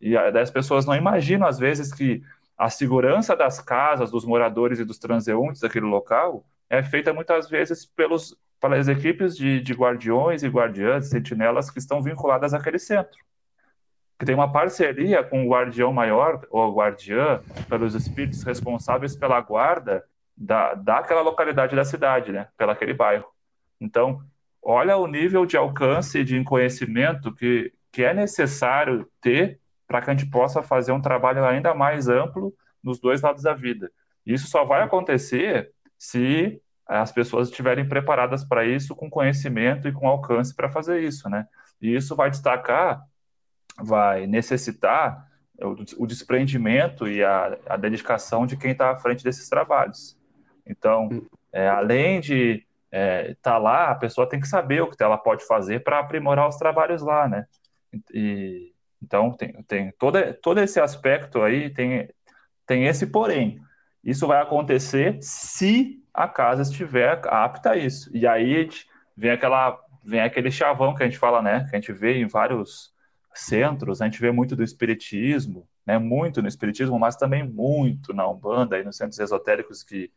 E 0.02 0.18
as 0.18 0.50
pessoas 0.50 0.88
não 0.88 0.96
imaginam, 0.96 1.46
às 1.46 1.60
vezes, 1.60 1.94
que 1.94 2.24
a 2.58 2.68
segurança 2.68 3.36
das 3.36 3.60
casas, 3.60 4.10
dos 4.10 4.26
moradores 4.26 4.80
e 4.80 4.84
dos 4.84 4.98
transeuntes 4.98 5.62
daquele 5.62 5.86
local 5.86 6.44
é 6.68 6.82
feita 6.82 7.14
muitas 7.14 7.48
vezes 7.48 7.86
pelos, 7.86 8.36
pelas 8.60 8.88
equipes 8.88 9.38
de, 9.38 9.62
de 9.62 9.74
guardiões 9.74 10.42
e 10.42 10.48
guardiãs, 10.48 11.10
sentinelas 11.10 11.70
que 11.70 11.78
estão 11.78 12.02
vinculadas 12.02 12.56
àquele 12.56 12.80
centro 12.80 13.24
que 14.24 14.26
tem 14.26 14.36
uma 14.36 14.50
parceria 14.50 15.22
com 15.22 15.46
o 15.46 15.50
guardião 15.50 15.92
maior, 15.92 16.48
ou 16.50 16.74
guardiã, 16.74 17.42
pelos 17.68 17.94
espíritos 17.94 18.42
responsáveis 18.44 19.18
pela 19.18 19.42
guarda 19.42 20.06
da, 20.36 20.74
daquela 20.76 21.22
localidade 21.22 21.76
da 21.76 21.84
cidade, 21.84 22.32
né, 22.32 22.48
pela 22.58 22.72
aquele 22.72 22.94
bairro. 22.94 23.26
Então, 23.82 24.22
olha 24.62 24.96
o 24.96 25.08
nível 25.08 25.46
de 25.46 25.58
alcance 25.58 26.20
e 26.20 26.24
de 26.24 26.42
conhecimento 26.46 27.36
que, 27.36 27.74
que 27.92 28.02
é 28.02 28.14
necessário 28.14 29.06
ter 29.20 29.60
para 29.86 30.02
que 30.02 30.10
a 30.10 30.14
gente 30.14 30.30
possa 30.30 30.64
fazer 30.64 30.94
um 30.94 31.02
trabalho 31.02 31.44
ainda 31.44 31.74
mais 31.74 32.08
amplo 32.08 32.54
nos 32.82 33.02
dois 33.02 33.22
lados 33.22 33.44
da 33.44 33.54
vida. 33.54 33.92
Isso 34.26 34.48
só 34.48 34.64
vai 34.64 34.84
acontecer 34.84 35.72
se 35.98 36.62
as 36.88 37.12
pessoas 37.12 37.50
estiverem 37.50 37.88
preparadas 37.88 38.46
para 38.46 38.64
isso, 38.64 38.96
com 38.96 39.10
conhecimento 39.10 39.86
e 39.86 39.92
com 39.92 40.08
alcance 40.08 40.56
para 40.56 40.72
fazer 40.72 41.02
isso, 41.02 41.30
né? 41.30 41.46
E 41.82 41.94
isso 41.94 42.16
vai 42.16 42.30
destacar 42.30 43.04
vai 43.82 44.28
necessitar 44.28 45.28
o, 45.62 46.04
o 46.04 46.08
desprendimento 46.08 47.08
e 47.08 47.24
a, 47.24 47.58
a, 47.68 47.78
dedicação 47.78 48.46
de 48.46 48.58
quem 48.58 48.72
está 48.72 48.92
à 48.92 48.96
frente 48.96 49.24
desses 49.24 49.48
trabalhos. 49.50 50.18
Então, 50.66 51.10
hum. 51.12 51.26
é, 51.52 51.68
além 51.68 52.20
de 52.20 52.66
estar 52.92 52.98
é, 52.98 53.36
tá 53.42 53.58
lá, 53.58 53.90
a 53.90 53.96
pessoa 53.96 54.28
tem 54.28 54.40
que 54.40 54.48
saber 54.48 54.82
o 54.82 54.90
que 54.90 55.02
ela 55.02 55.18
pode 55.18 55.46
fazer 55.46 55.84
para 55.84 56.00
aprimorar 56.00 56.48
os 56.48 56.58
trabalhos 56.58 57.02
lá, 57.02 57.28
né? 57.28 57.46
E, 58.14 58.72
então, 59.02 59.32
tem, 59.32 59.52
tem 59.64 59.92
todo, 59.98 60.18
todo 60.42 60.60
esse 60.60 60.80
aspecto 60.80 61.42
aí, 61.42 61.70
tem, 61.70 62.10
tem 62.66 62.86
esse 62.86 63.08
porém. 63.08 63.60
Isso 64.04 64.28
vai 64.28 64.42
acontecer 64.42 65.18
se 65.22 66.02
a 66.14 66.28
casa 66.28 66.62
estiver 66.62 67.22
apta 67.28 67.72
a 67.72 67.78
isso. 67.78 68.10
E 68.16 68.28
aí 68.28 68.70
vem 69.16 69.32
aquela 69.32 69.80
vem 70.06 70.20
aquele 70.20 70.52
chavão 70.52 70.94
que 70.94 71.02
a 71.02 71.06
gente 71.06 71.18
fala, 71.18 71.42
né? 71.42 71.66
Que 71.70 71.76
a 71.76 71.80
gente 71.80 71.94
vê 71.94 72.18
em 72.18 72.28
vários 72.28 72.93
centros, 73.34 74.02
a 74.02 74.06
gente 74.06 74.20
vê 74.20 74.32
muito 74.32 74.56
do 74.56 74.64
espiritismo, 74.64 75.68
né, 75.86 75.98
muito 75.98 76.42
no 76.42 76.48
espiritismo, 76.48 76.98
mas 77.00 77.16
também 77.16 77.44
muito 77.44 78.14
na 78.14 78.28
Umbanda 78.28 78.80
e 78.80 78.84
nos 78.84 78.98
centros 78.98 79.20
esotéricos 79.20 79.84
que 79.84 80.12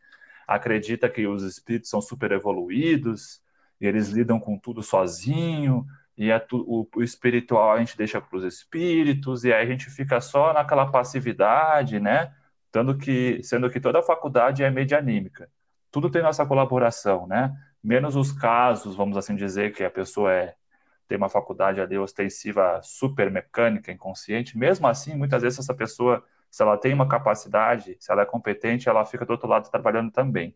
acredita 0.46 1.09
que 1.09 1.26
os 1.26 1.42
espíritos 1.42 1.90
são 1.90 2.00
super 2.00 2.31
evoluídos 2.33 3.40
e 3.81 3.87
eles 3.87 4.09
lidam 4.09 4.38
com 4.38 4.59
tudo 4.59 4.83
sozinho 4.83 5.85
e 6.16 6.31
é 6.31 6.38
tu, 6.38 6.64
o, 6.66 6.88
o, 6.98 7.02
espiritual 7.02 7.72
a 7.72 7.79
gente 7.79 7.96
deixa 7.96 8.20
para 8.20 8.38
os 8.38 8.44
espíritos 8.44 9.44
e 9.44 9.52
aí 9.52 9.66
a 9.66 9.70
gente 9.70 9.90
fica 9.90 10.20
só 10.20 10.52
naquela 10.52 10.87
passividade, 10.87 12.00
né? 12.00 12.33
Tanto 12.72 12.96
que, 12.96 13.42
sendo 13.42 13.68
que 13.68 13.81
toda 13.81 13.98
a 13.98 14.02
faculdade 14.02 14.62
é 14.62 14.70
medianímica. 14.70 15.50
Tudo 15.90 16.11
tem 16.11 16.22
nossa 16.22 16.46
colaboração, 16.46 17.26
né? 17.26 17.55
Menos 17.83 18.16
os 18.16 18.33
casos, 18.33 18.96
vamos 18.96 19.16
assim 19.16 19.37
dizer, 19.37 19.72
que 19.72 19.85
a 19.85 19.90
pessoa 19.90 20.33
é 20.33 20.55
tem 21.07 21.19
uma 21.19 21.29
faculdade 21.29 21.81
ali 21.81 21.99
ostensiva 21.99 22.81
super 22.83 23.31
mecânica, 23.31 23.92
inconsciente, 23.92 24.59
mesmo 24.59 24.87
assim, 24.87 25.14
muitas 25.14 25.42
vezes 25.42 25.59
essa 25.59 25.75
pessoa 25.75 26.25
se 26.51 26.62
ela 26.62 26.79
tem 26.79 26.95
uma 26.95 27.09
capacidade, 27.09 27.97
se 28.01 28.11
ela 28.11 28.23
é 28.23 28.27
competente, 28.27 28.88
ela 28.88 29.05
fica 29.05 29.27
do 29.27 29.31
outro 29.31 29.49
lado 29.49 29.71
trabalhando 29.71 30.11
também. 30.11 30.55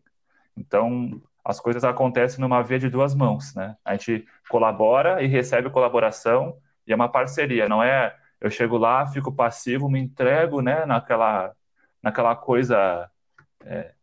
Então, 0.57 1.21
as 1.43 1.59
coisas 1.59 1.83
acontecem 1.83 2.39
numa 2.39 2.61
via 2.63 2.79
de 2.79 2.89
duas 2.89 3.13
mãos, 3.13 3.53
né? 3.55 3.75
A 3.85 3.93
gente 3.93 4.25
colabora 4.49 5.21
e 5.21 5.27
recebe 5.27 5.69
colaboração, 5.69 6.57
e 6.87 6.91
é 6.91 6.95
uma 6.95 7.09
parceria, 7.09 7.69
não 7.69 7.83
é 7.83 8.15
eu 8.41 8.49
chego 8.49 8.75
lá, 8.75 9.05
fico 9.05 9.31
passivo, 9.31 9.87
me 9.87 9.99
entrego, 9.99 10.61
né, 10.61 10.83
naquela, 10.83 11.55
naquela 12.01 12.35
coisa 12.35 13.07
é, 13.63 13.93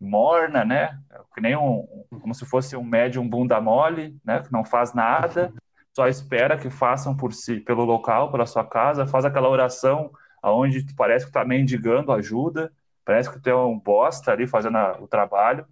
morna, 0.00 0.64
né, 0.64 0.98
que 1.34 1.42
nem 1.42 1.54
um, 1.54 1.86
como 2.22 2.34
se 2.34 2.46
fosse 2.46 2.74
um 2.74 2.82
médium 2.82 3.28
bunda 3.28 3.60
mole, 3.60 4.18
né, 4.24 4.42
que 4.42 4.50
não 4.50 4.64
faz 4.64 4.94
nada, 4.94 5.52
só 5.96 6.06
espera 6.06 6.58
que 6.58 6.68
façam 6.68 7.16
por 7.16 7.32
si, 7.32 7.58
pelo 7.58 7.82
local, 7.82 8.30
pela 8.30 8.44
sua 8.44 8.62
casa, 8.62 9.06
faz 9.06 9.24
aquela 9.24 9.48
oração 9.48 10.10
aonde 10.42 10.84
parece 10.94 11.24
que 11.24 11.30
está 11.30 11.42
mendigando 11.42 12.12
ajuda, 12.12 12.70
parece 13.02 13.30
que 13.30 13.40
tu 13.40 13.48
é 13.48 13.56
um 13.56 13.78
bosta 13.78 14.30
ali 14.30 14.46
fazendo 14.46 14.76
a, 14.76 15.00
o 15.00 15.08
trabalho, 15.08 15.64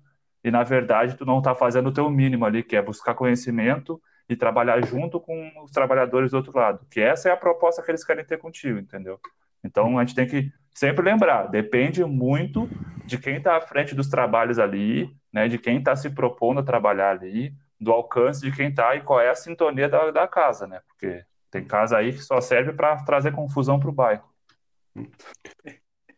e 0.42 0.50
na 0.50 0.62
verdade 0.62 1.14
tu 1.14 1.26
não 1.26 1.38
está 1.40 1.54
fazendo 1.54 1.88
o 1.90 1.92
teu 1.92 2.08
mínimo 2.08 2.46
ali, 2.46 2.62
que 2.62 2.74
é 2.74 2.80
buscar 2.80 3.12
conhecimento 3.12 4.00
e 4.26 4.34
trabalhar 4.34 4.82
junto 4.86 5.20
com 5.20 5.52
os 5.62 5.70
trabalhadores 5.70 6.30
do 6.30 6.38
outro 6.38 6.58
lado, 6.58 6.86
que 6.90 7.02
essa 7.02 7.28
é 7.28 7.32
a 7.32 7.36
proposta 7.36 7.82
que 7.82 7.90
eles 7.90 8.02
querem 8.02 8.24
ter 8.24 8.38
contigo, 8.38 8.78
entendeu? 8.78 9.20
Então 9.62 9.98
a 9.98 10.06
gente 10.06 10.14
tem 10.14 10.26
que 10.26 10.50
sempre 10.72 11.04
lembrar, 11.04 11.48
depende 11.48 12.02
muito 12.02 12.66
de 13.04 13.18
quem 13.18 13.36
está 13.36 13.58
à 13.58 13.60
frente 13.60 13.94
dos 13.94 14.08
trabalhos 14.08 14.58
ali, 14.58 15.14
né, 15.30 15.48
de 15.48 15.58
quem 15.58 15.80
está 15.80 15.94
se 15.94 16.08
propondo 16.08 16.60
a 16.60 16.64
trabalhar 16.64 17.10
ali, 17.10 17.52
do 17.80 17.92
alcance 17.92 18.40
de 18.40 18.54
quem 18.54 18.68
está 18.68 18.94
e 18.94 19.02
qual 19.02 19.20
é 19.20 19.30
a 19.30 19.34
sintonia 19.34 19.88
da, 19.88 20.10
da 20.10 20.28
casa, 20.28 20.66
né? 20.66 20.80
Porque 20.88 21.24
tem 21.50 21.64
casa 21.64 21.96
aí 21.96 22.12
que 22.12 22.22
só 22.22 22.40
serve 22.40 22.72
para 22.72 22.96
trazer 23.04 23.32
confusão 23.32 23.78
para 23.78 23.88
o 23.88 23.92
bairro. 23.92 24.24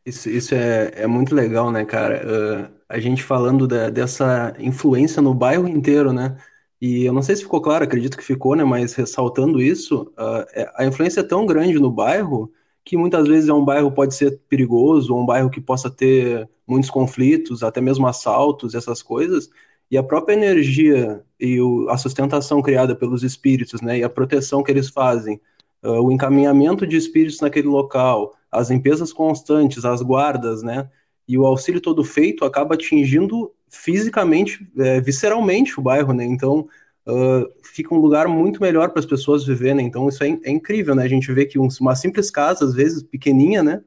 Isso, 0.04 0.30
isso 0.30 0.54
é, 0.54 0.92
é 0.94 1.06
muito 1.06 1.34
legal, 1.34 1.70
né, 1.70 1.84
cara? 1.84 2.22
Uh, 2.24 2.74
a 2.88 2.98
gente 3.00 3.22
falando 3.22 3.66
da, 3.66 3.90
dessa 3.90 4.54
influência 4.58 5.20
no 5.20 5.34
bairro 5.34 5.68
inteiro, 5.68 6.12
né? 6.12 6.36
E 6.80 7.04
eu 7.04 7.12
não 7.12 7.22
sei 7.22 7.34
se 7.34 7.42
ficou 7.42 7.60
claro, 7.60 7.84
acredito 7.84 8.16
que 8.16 8.22
ficou, 8.22 8.54
né? 8.54 8.62
Mas 8.62 8.94
ressaltando 8.94 9.60
isso, 9.60 10.02
uh, 10.12 10.70
a 10.76 10.84
influência 10.84 11.20
é 11.20 11.24
tão 11.24 11.44
grande 11.44 11.78
no 11.78 11.90
bairro 11.90 12.52
que 12.84 12.96
muitas 12.96 13.26
vezes 13.26 13.48
é 13.48 13.52
um 13.52 13.64
bairro 13.64 13.90
pode 13.90 14.14
ser 14.14 14.38
perigoso, 14.48 15.12
ou 15.12 15.20
um 15.20 15.26
bairro 15.26 15.50
que 15.50 15.60
possa 15.60 15.90
ter 15.90 16.48
muitos 16.64 16.88
conflitos, 16.88 17.64
até 17.64 17.80
mesmo 17.80 18.06
assaltos, 18.06 18.76
essas 18.76 19.02
coisas. 19.02 19.50
E 19.90 19.96
a 19.96 20.02
própria 20.02 20.34
energia 20.34 21.22
e 21.38 21.60
o, 21.60 21.88
a 21.88 21.96
sustentação 21.96 22.60
criada 22.62 22.94
pelos 22.94 23.22
espíritos, 23.22 23.80
né? 23.80 23.98
E 23.98 24.04
a 24.04 24.10
proteção 24.10 24.62
que 24.62 24.70
eles 24.70 24.88
fazem, 24.88 25.40
uh, 25.82 26.00
o 26.00 26.10
encaminhamento 26.10 26.86
de 26.86 26.96
espíritos 26.96 27.40
naquele 27.40 27.68
local, 27.68 28.34
as 28.50 28.70
limpezas 28.70 29.12
constantes, 29.12 29.84
as 29.84 30.02
guardas, 30.02 30.62
né? 30.62 30.88
E 31.28 31.36
o 31.36 31.46
auxílio 31.46 31.80
todo 31.80 32.04
feito 32.04 32.44
acaba 32.44 32.74
atingindo 32.74 33.52
fisicamente, 33.68 34.66
é, 34.78 35.00
visceralmente 35.00 35.78
o 35.78 35.82
bairro, 35.82 36.12
né? 36.12 36.24
Então 36.24 36.68
uh, 37.06 37.48
fica 37.62 37.94
um 37.94 37.98
lugar 37.98 38.28
muito 38.28 38.60
melhor 38.60 38.90
para 38.90 39.00
as 39.00 39.06
pessoas 39.06 39.44
viverem. 39.44 39.76
Né? 39.76 39.82
Então 39.82 40.08
isso 40.08 40.22
é, 40.22 40.28
é, 40.44 40.50
incrível, 40.50 40.94
né? 40.94 41.04
A 41.04 41.08
gente 41.08 41.30
vê 41.32 41.46
que 41.46 41.58
um, 41.58 41.68
uma 41.80 41.94
simples 41.94 42.30
casa, 42.30 42.64
às 42.64 42.74
vezes 42.74 43.02
pequenininha, 43.02 43.62
né? 43.62 43.82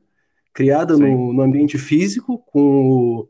Criada 0.54 0.98
no, 0.98 1.32
no, 1.32 1.42
ambiente 1.42 1.78
físico, 1.78 2.40
com 2.48 2.90
o, 2.90 3.30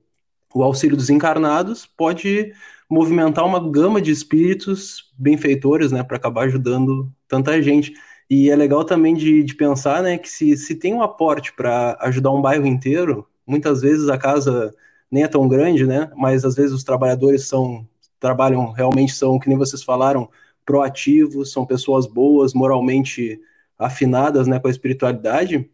o 0.53 0.63
auxílio 0.63 0.97
dos 0.97 1.09
encarnados, 1.09 1.85
pode 1.85 2.53
movimentar 2.89 3.45
uma 3.45 3.59
gama 3.69 4.01
de 4.01 4.12
espíritos 4.12 5.12
benfeitores, 5.17 5.91
né? 5.91 6.03
Para 6.03 6.17
acabar 6.17 6.45
ajudando 6.45 7.12
tanta 7.27 7.62
gente. 7.62 7.93
E 8.29 8.49
é 8.49 8.55
legal 8.55 8.83
também 8.83 9.15
de, 9.15 9.43
de 9.43 9.55
pensar, 9.55 10.01
né? 10.01 10.17
Que 10.17 10.29
se, 10.29 10.57
se 10.57 10.75
tem 10.75 10.93
um 10.93 11.01
aporte 11.01 11.53
para 11.53 11.97
ajudar 12.01 12.31
um 12.31 12.41
bairro 12.41 12.65
inteiro, 12.65 13.27
muitas 13.45 13.81
vezes 13.81 14.09
a 14.09 14.17
casa 14.17 14.73
nem 15.12 15.23
é 15.23 15.27
tão 15.27 15.47
grande, 15.47 15.85
né? 15.85 16.12
Mas 16.15 16.45
às 16.45 16.55
vezes 16.55 16.71
os 16.71 16.83
trabalhadores 16.83 17.47
são 17.47 17.88
trabalham 18.19 18.71
realmente 18.71 19.13
são, 19.13 19.39
que 19.39 19.47
nem 19.47 19.57
vocês 19.57 19.81
falaram, 19.81 20.29
proativos, 20.65 21.51
são 21.51 21.65
pessoas 21.65 22.05
boas, 22.05 22.53
moralmente 22.53 23.39
afinadas, 23.77 24.45
né, 24.45 24.59
com 24.59 24.67
a 24.67 24.71
espiritualidade. 24.71 25.69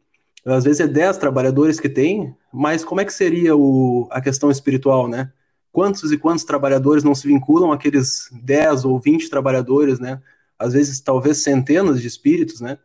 Às 0.46 0.64
vezes 0.64 0.80
é 0.80 0.88
10 0.88 1.18
trabalhadores 1.18 1.80
que 1.80 1.90
tem, 1.90 2.36
mas 2.56 2.86
como 2.86 3.02
é 3.02 3.06
que 3.06 3.14
seria 3.14 3.54
o, 3.54 4.08
a 4.10 4.22
questão 4.22 4.50
espiritual, 4.50 5.10
né? 5.10 5.30
Quantos 5.74 6.10
e 6.14 6.18
quantos 6.18 6.46
trabalhadores 6.46 7.04
não 7.04 7.14
se 7.14 7.28
vinculam 7.28 7.74
àqueles 7.74 8.30
10 8.32 8.86
ou 8.86 8.98
20 8.98 9.30
trabalhadores, 9.30 10.00
né? 10.00 10.22
Às 10.58 10.72
vezes, 10.72 11.02
talvez 11.02 11.40
centenas 11.40 12.02
de 12.02 12.08
espíritos, 12.08 12.62
né? 12.62 12.78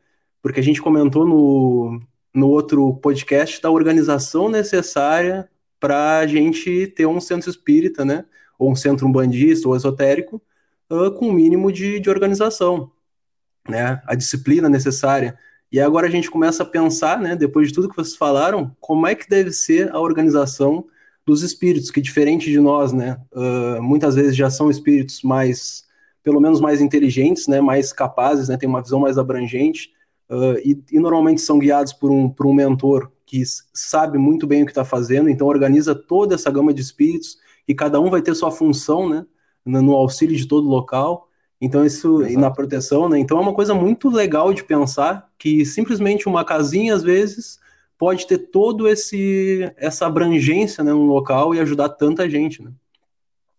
Porque 0.43 0.59
a 0.59 0.63
gente 0.63 0.83
comentou 0.83 1.25
no, 1.25 2.03
no 2.35 2.49
outro 2.49 2.95
podcast 2.95 3.63
da 3.63 3.71
organização 3.71 4.49
necessária 4.49 5.49
para 5.79 6.19
a 6.19 6.27
gente 6.27 6.89
ter 6.89 7.07
um 7.07 7.21
centro 7.21 7.49
espírita, 7.49 8.05
né? 8.05 8.25
Ou 8.59 8.73
um 8.73 8.77
centro 8.77 9.07
umbandista 9.07 9.69
ou 9.69 9.77
esotérico, 9.77 10.43
uh, 10.91 11.13
com 11.13 11.27
o 11.27 11.29
um 11.31 11.33
mínimo 11.33 11.71
de, 11.71 12.01
de 12.01 12.11
organização, 12.11 12.91
né? 13.69 14.03
A 14.05 14.17
disciplina 14.17 14.69
necessária. 14.69 15.39
E 15.73 15.79
agora 15.79 16.07
a 16.07 16.11
gente 16.11 16.31
começa 16.31 16.63
a 16.63 16.67
pensar, 16.67 17.21
né? 17.21 17.37
Depois 17.37 17.69
de 17.69 17.75
tudo 17.75 17.89
que 17.89 17.97
vocês 17.97 18.17
falaram, 18.17 18.75
como 18.81 19.07
é 19.07 19.15
que 19.15 19.29
deve 19.29 19.53
ser 19.53 19.95
a 19.95 20.01
organização 20.01 20.85
dos 21.25 21.43
espíritos, 21.43 21.91
que 21.91 22.01
diferente 22.01 22.51
de 22.51 22.59
nós, 22.59 22.93
né? 22.93 23.21
Uh, 23.33 23.83
muitas 23.83 24.17
vezes 24.17 24.35
já 24.35 24.51
são 24.51 24.71
espíritos 24.71 25.23
mais, 25.23 25.85
pelo 26.23 26.41
menos 26.41 26.61
mais 26.61 26.81
inteligentes, 26.81 27.47
né? 27.47 27.61
Mais 27.61 27.93
capazes, 27.93 28.49
né? 28.49 28.57
Tem 28.57 28.69
uma 28.69 28.83
visão 28.83 28.99
mais 28.99 29.17
abrangente. 29.17 29.93
Uh, 30.29 30.59
e, 30.65 30.83
e, 30.93 30.99
normalmente 30.99 31.41
são 31.41 31.59
guiados 31.59 31.93
por 31.93 32.11
um, 32.11 32.29
por 32.29 32.47
um 32.47 32.55
mentor 32.55 33.11
que 33.27 33.43
sabe 33.73 34.19
muito 34.19 34.47
bem 34.47 34.63
o 34.63 34.65
que 34.65 34.71
está 34.71 34.85
fazendo, 34.85 35.29
então 35.29 35.47
organiza 35.47 35.93
toda 35.95 36.35
essa 36.37 36.51
gama 36.51 36.73
de 36.73 36.81
espíritos 36.81 37.39
e 37.67 37.75
cada 37.75 38.01
um 38.01 38.11
vai 38.11 38.23
ter 38.23 38.35
sua 38.35 38.51
função, 38.51 39.09
né, 39.09 39.25
no 39.65 39.93
auxílio 39.93 40.37
de 40.37 40.47
todo 40.47 40.69
local. 40.69 41.29
Então 41.61 41.85
isso 41.85 42.23
Exato. 42.23 42.33
e 42.33 42.37
na 42.37 42.51
proteção, 42.51 43.09
né? 43.09 43.19
Então 43.19 43.37
é 43.37 43.41
uma 43.41 43.55
coisa 43.55 43.75
muito 43.75 44.09
legal 44.09 44.53
de 44.53 44.65
pensar 44.65 45.29
que 45.39 45.65
simplesmente 45.65 46.29
uma 46.29 46.45
casinha 46.45 46.95
às 46.95 47.03
vezes 47.03 47.61
pode 47.99 48.27
ter 48.27 48.39
todo 48.39 48.89
esse 48.89 49.71
essa 49.77 50.07
abrangência 50.07 50.83
né, 50.83 50.91
no 50.91 51.05
local 51.05 51.55
e 51.55 51.61
ajudar 51.61 51.91
tanta 51.91 52.29
gente, 52.29 52.63
né? 52.63 52.73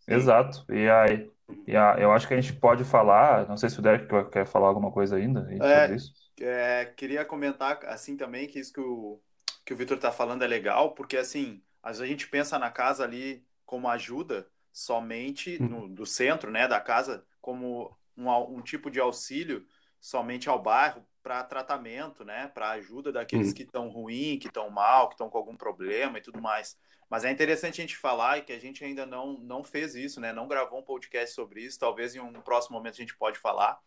Exato. 0.07 0.65
E 0.73 0.89
aí, 0.89 1.29
e 1.67 1.75
a, 1.75 1.95
eu 1.99 2.11
acho 2.11 2.27
que 2.27 2.33
a 2.33 2.41
gente 2.41 2.53
pode 2.53 2.83
falar, 2.83 3.47
não 3.47 3.55
sei 3.55 3.69
se 3.69 3.77
o 3.77 3.81
Derek 3.81 4.07
quer 4.31 4.45
falar 4.45 4.67
alguma 4.67 4.91
coisa 4.91 5.15
ainda 5.15 5.47
é, 5.51 5.81
sobre 5.81 5.95
isso. 5.95 6.13
É, 6.41 6.85
queria 6.85 7.23
comentar 7.23 7.79
assim 7.85 8.17
também 8.17 8.47
que 8.47 8.59
isso 8.59 8.73
que 8.73 8.81
o 8.81 9.19
que 9.65 9.73
o 9.73 9.77
Vitor 9.77 9.97
está 9.97 10.11
falando 10.11 10.43
é 10.43 10.47
legal, 10.47 10.91
porque 10.91 11.17
assim, 11.17 11.61
a 11.83 11.93
gente 11.93 12.27
pensa 12.27 12.57
na 12.57 12.69
casa 12.69 13.03
ali 13.03 13.43
como 13.65 13.87
ajuda 13.87 14.47
somente 14.71 15.57
uhum. 15.61 15.67
no, 15.67 15.89
do 15.89 16.05
centro, 16.05 16.51
né, 16.51 16.67
da 16.67 16.79
casa, 16.79 17.23
como 17.41 17.95
um, 18.15 18.29
um 18.29 18.61
tipo 18.61 18.89
de 18.89 18.99
auxílio 18.99 19.65
somente 19.99 20.49
ao 20.49 20.61
bairro 20.61 21.05
para 21.21 21.43
tratamento, 21.43 22.23
né, 22.23 22.47
para 22.47 22.71
ajuda 22.71 23.11
daqueles 23.11 23.49
uhum. 23.49 23.53
que 23.53 23.63
estão 23.63 23.89
ruim, 23.89 24.39
que 24.39 24.47
estão 24.47 24.69
mal, 24.69 25.07
que 25.07 25.13
estão 25.13 25.29
com 25.29 25.37
algum 25.37 25.55
problema 25.55 26.17
e 26.17 26.21
tudo 26.21 26.41
mais. 26.41 26.77
Mas 27.09 27.23
é 27.23 27.31
interessante 27.31 27.81
a 27.81 27.83
gente 27.83 27.97
falar 27.97 28.37
e 28.37 28.41
que 28.41 28.53
a 28.53 28.59
gente 28.59 28.83
ainda 28.83 29.05
não, 29.05 29.33
não 29.39 29.63
fez 29.63 29.95
isso, 29.95 30.19
né, 30.19 30.33
não 30.33 30.47
gravou 30.47 30.79
um 30.79 30.83
podcast 30.83 31.35
sobre 31.35 31.61
isso. 31.61 31.79
Talvez 31.79 32.15
em 32.15 32.19
um 32.19 32.41
próximo 32.41 32.77
momento 32.77 32.95
a 32.95 32.97
gente 32.97 33.15
pode 33.15 33.37
falar 33.37 33.79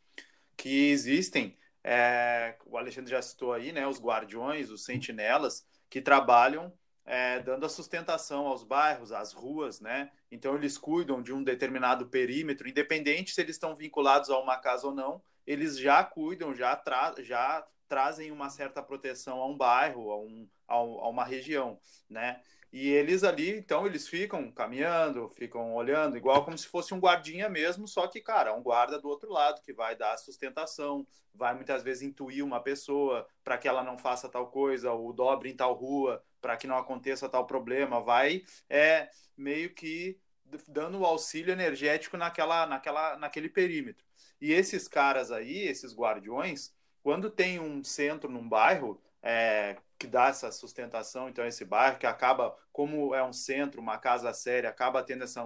que 0.57 0.91
existem 0.91 1.57
é, 1.85 2.57
o 2.65 2.79
Alexandre 2.79 3.11
já 3.11 3.21
citou 3.21 3.53
aí, 3.53 3.71
né, 3.71 3.87
os 3.87 4.01
guardiões, 4.01 4.71
os 4.71 4.85
sentinelas, 4.85 5.67
que 5.91 6.01
trabalham 6.01 6.73
é, 7.05 7.41
dando 7.41 7.67
a 7.67 7.69
sustentação 7.69 8.47
aos 8.47 8.65
bairros, 8.65 9.13
às 9.13 9.33
ruas, 9.33 9.81
né? 9.81 10.11
Então 10.31 10.55
eles 10.55 10.79
cuidam 10.79 11.23
de 11.23 11.33
um 11.33 11.43
determinado 11.43 12.07
perímetro, 12.07 12.69
independente 12.69 13.33
se 13.33 13.41
eles 13.41 13.57
estão 13.57 13.75
vinculados 13.75 14.31
a 14.31 14.39
uma 14.39 14.57
casa 14.57 14.87
ou 14.87 14.95
não, 14.95 15.23
eles 15.47 15.79
já 15.79 16.03
cuidam, 16.03 16.55
já, 16.55 16.75
tra 16.75 17.15
já 17.19 17.67
trazem 17.87 18.31
uma 18.31 18.49
certa 18.49 18.83
proteção 18.83 19.41
a 19.41 19.47
um 19.47 19.57
bairro, 19.57 20.11
a, 20.11 20.19
um, 20.19 20.49
a, 20.67 20.75
a 20.75 21.09
uma 21.09 21.25
região, 21.25 21.79
né? 22.09 22.41
E 22.73 22.89
eles 22.89 23.23
ali, 23.23 23.57
então, 23.57 23.87
eles 23.87 24.09
ficam 24.09 24.51
caminhando, 24.51 25.29
ficam 25.29 25.75
olhando, 25.77 26.17
igual 26.17 26.45
como 26.45 26.59
se 26.59 26.67
fosse 26.67 26.93
um 26.93 26.99
guardinha 26.99 27.49
mesmo, 27.49 27.87
só 27.87 28.09
que, 28.09 28.21
cara, 28.21 28.53
um 28.53 28.65
guarda 28.65 28.99
do 28.99 29.09
outro 29.09 29.31
lado 29.31 29.63
que 29.63 29.73
vai 29.73 29.95
dar 29.95 30.17
sustentação, 30.17 31.07
vai 31.33 31.55
muitas 31.55 31.85
vezes 31.85 32.03
intuir 32.03 32.45
uma 32.45 32.61
pessoa 32.61 33.29
para 33.45 33.57
que 33.59 33.69
ela 33.69 33.85
não 33.85 33.97
faça 33.97 34.29
tal 34.29 34.49
coisa, 34.49 34.91
ou 34.91 35.13
dobre 35.13 35.51
em 35.51 35.57
tal 35.57 35.73
rua 35.73 36.21
para 36.45 36.59
que 36.59 36.67
não 36.67 36.77
aconteça 36.77 37.27
tal 37.27 37.47
problema, 37.47 38.03
vai 38.03 38.45
é 38.69 39.09
meio 39.35 39.73
que 39.73 40.21
dando 40.69 41.03
auxílio 41.07 41.51
energético 41.51 42.19
naquela, 42.19 42.67
naquela, 42.67 43.17
naquele 43.17 43.49
perímetro. 43.49 44.05
E 44.39 44.53
esses 44.53 44.87
caras 44.87 45.33
aí, 45.33 45.61
esses 45.67 45.97
guardiões, 45.97 46.71
quando 47.03 47.31
tem 47.31 47.59
um 47.59 47.83
centro 47.83 48.31
num 48.31 48.47
bairro, 48.47 49.01
é, 49.23 49.79
que 49.99 50.07
dá 50.07 50.27
essa 50.29 50.53
sustentação, 50.53 51.31
então, 51.31 51.47
esse 51.47 51.65
bairro, 51.65 51.99
que 51.99 52.07
acaba, 52.07 52.55
como 52.71 53.15
é 53.15 53.25
um 53.25 53.33
centro, 53.33 53.81
uma 53.81 53.97
casa 53.97 54.31
séria, 54.35 54.69
acaba 54.69 55.03
tendo 55.03 55.25
essa, 55.25 55.43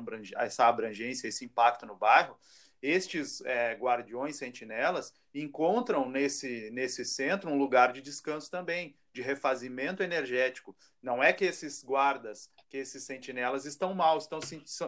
abrangência, 0.66 1.28
esse 1.28 1.44
impacto 1.44 1.86
no 1.86 1.94
bairro, 1.94 2.36
estes 2.82 3.40
é, 3.42 3.74
guardiões 3.74 4.36
sentinelas 4.36 5.12
encontram 5.34 6.08
nesse, 6.08 6.70
nesse 6.70 7.04
centro 7.04 7.50
um 7.50 7.58
lugar 7.58 7.92
de 7.92 8.00
descanso 8.00 8.50
também, 8.50 8.94
de 9.12 9.22
refazimento 9.22 10.02
energético. 10.02 10.76
Não 11.02 11.22
é 11.22 11.32
que 11.32 11.44
esses 11.44 11.82
guardas, 11.82 12.50
que 12.68 12.76
esses 12.76 13.04
sentinelas 13.04 13.64
estão 13.64 13.94
mal, 13.94 14.18
estão, 14.18 14.38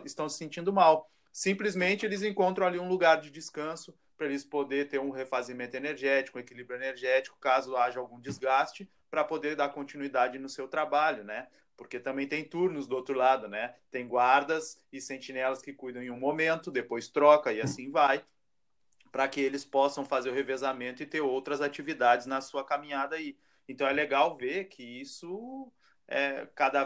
estão 0.05 0.29
se 0.29 0.39
sentindo 0.39 0.73
mal. 0.73 1.11
Simplesmente 1.33 2.05
eles 2.05 2.23
encontram 2.23 2.67
ali 2.67 2.79
um 2.79 2.89
lugar 2.89 3.21
de 3.21 3.31
descanso 3.31 3.95
para 4.17 4.27
eles 4.27 4.45
poder 4.45 4.89
ter 4.89 5.01
um 5.01 5.11
refazimento 5.11 5.77
energético, 5.77 6.37
um 6.37 6.41
equilíbrio 6.41 6.77
energético, 6.77 7.39
caso 7.41 7.77
haja 7.77 7.99
algum 7.99 8.21
desgaste, 8.21 8.89
para 9.11 9.25
poder 9.25 9.57
dar 9.57 9.71
continuidade 9.71 10.39
no 10.39 10.49
seu 10.49 10.69
trabalho, 10.69 11.25
né? 11.25 11.49
Porque 11.81 11.99
também 11.99 12.29
tem 12.29 12.45
turnos 12.45 12.87
do 12.87 12.95
outro 12.95 13.17
lado, 13.17 13.49
né? 13.49 13.75
Tem 13.91 14.07
guardas 14.07 14.79
e 14.93 15.01
sentinelas 15.01 15.63
que 15.63 15.73
cuidam 15.73 16.03
em 16.03 16.11
um 16.11 16.19
momento, 16.19 16.71
depois 16.71 17.09
troca 17.09 17.55
e 17.55 17.59
assim 17.63 17.91
vai, 17.91 18.23
para 19.11 19.27
que 19.27 19.41
eles 19.41 19.65
possam 19.65 20.05
fazer 20.05 20.29
o 20.29 20.35
revezamento 20.35 21.03
e 21.03 21.07
ter 21.07 21.23
outras 21.23 21.63
atividades 21.63 22.27
na 22.27 22.43
sua 22.43 22.63
caminhada 22.63 23.17
aí. 23.17 23.35
Então 23.67 23.89
é 23.89 23.95
legal 23.95 24.37
ver 24.37 24.67
que 24.67 24.83
isso 24.83 25.73
é 26.07 26.47
cada 26.55 26.85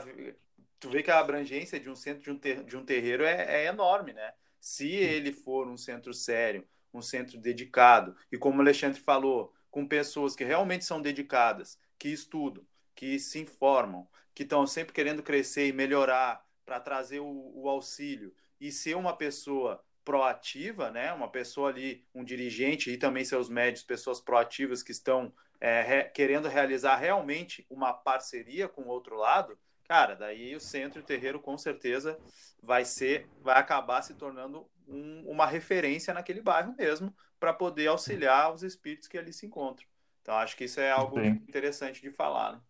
tu 0.79 0.89
vê 0.89 1.03
que 1.03 1.11
a 1.11 1.19
abrangência 1.19 1.81
de 1.81 1.91
um 1.91 1.97
centro 1.97 2.23
de 2.23 2.31
um, 2.31 2.39
ter, 2.39 2.63
de 2.63 2.77
um 2.77 2.85
terreiro 2.85 3.25
é, 3.25 3.65
é 3.65 3.67
enorme, 3.67 4.13
né? 4.13 4.33
Se 4.61 4.89
ele 4.89 5.33
for 5.33 5.67
um 5.67 5.77
centro 5.77 6.15
sério, 6.15 6.65
um 6.93 7.03
centro 7.03 7.37
dedicado, 7.37 8.17
e 8.31 8.39
como 8.39 8.59
o 8.59 8.61
Alexandre 8.61 9.01
falou, 9.01 9.53
com 9.73 9.89
pessoas 9.89 10.37
que 10.37 10.45
realmente 10.45 10.85
são 10.85 11.03
dedicadas, 11.03 11.81
que 11.99 12.11
estudam, 12.11 12.65
que 12.95 13.19
se 13.19 13.41
informam, 13.41 14.07
que 14.35 14.43
estão 14.43 14.67
sempre 14.67 14.93
querendo 14.93 15.23
crescer 15.23 15.69
e 15.69 15.73
melhorar 15.73 16.45
para 16.65 16.81
trazer 16.81 17.21
o, 17.21 17.53
o, 17.55 17.69
auxílio 17.69 18.35
e 18.61 18.73
ser 18.73 18.97
uma 18.97 19.17
pessoa 19.17 19.83
proativa, 20.05 20.91
né? 20.91 21.13
Uma 21.13 21.29
pessoa 21.29 21.71
ali, 21.71 22.05
um 22.15 22.25
dirigente 22.25 22.91
e 22.91 22.97
também 22.97 23.25
seus 23.25 23.49
médios, 23.49 23.85
pessoas 23.85 24.21
proativas 24.21 24.83
que 24.83 24.93
estão 24.93 25.33
é, 25.61 25.83
re, 25.83 26.05
querendo 26.05 26.49
realizar 26.49 26.97
realmente 26.97 27.67
uma 27.71 27.93
parceria 27.93 28.69
com 28.69 28.83
o 28.83 28.89
outro 28.89 29.17
lado, 29.17 29.59
cara, 29.85 30.15
daí 30.15 30.55
o 30.55 30.61
centro 30.61 31.01
e 31.01 31.03
o 31.03 31.07
terreiro 31.07 31.41
com 31.41 31.57
certeza 31.57 32.19
vai 32.63 32.85
ser, 32.85 33.29
vai 33.41 33.59
acabar 33.59 34.03
se 34.03 34.15
tornando 34.15 34.69
um, 34.89 35.23
uma 35.27 35.47
referência 35.47 36.13
naquele 36.13 36.43
bairro 36.43 36.75
mesmo 36.77 37.15
para 37.39 37.53
poder 37.53 37.87
auxiliar 37.87 38.53
os 38.53 38.63
espíritos 38.63 39.09
que 39.09 39.19
ali 39.19 39.33
se 39.33 39.47
encontram. 39.47 39.87
Então 40.23 40.35
acho 40.35 40.57
que 40.57 40.65
isso 40.65 40.81
é 40.81 40.91
algo 40.91 41.21
Sim. 41.21 41.29
interessante 41.49 42.01
de 42.01 42.11
falar. 42.11 42.55
Né? 42.55 42.61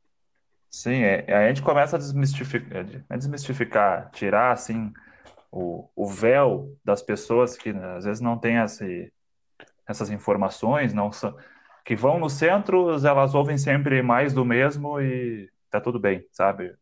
Sim, 0.75 1.03
é, 1.05 1.33
a 1.33 1.49
gente 1.49 1.63
começa 1.63 1.95
a 1.95 1.99
desmistificar, 2.01 2.85
a 3.09 3.17
desmistificar, 3.17 4.11
tirar 4.11 4.51
assim 4.51 4.93
o, 5.51 5.89
o 5.95 6.07
véu 6.09 6.77
das 6.85 7.01
pessoas 7.01 7.57
que 7.57 7.73
né, 7.73 7.97
às 7.97 8.05
vezes 8.05 8.21
não 8.21 8.37
têm 8.37 8.57
esse, 8.59 9.13
essas 9.89 10.11
informações, 10.11 10.93
não 10.95 11.13
são, 11.13 11.37
que 11.85 11.97
vão 11.97 12.19
no 12.19 12.31
centro, 12.31 12.91
elas 13.07 13.35
ouvem 13.35 13.59
sempre 13.59 14.03
mais 14.03 14.35
do 14.35 14.45
mesmo 14.45 15.01
e 15.01 15.51
tá 15.71 15.81
tudo 15.81 16.01
bem, 16.01 16.27
sabe? 16.33 16.75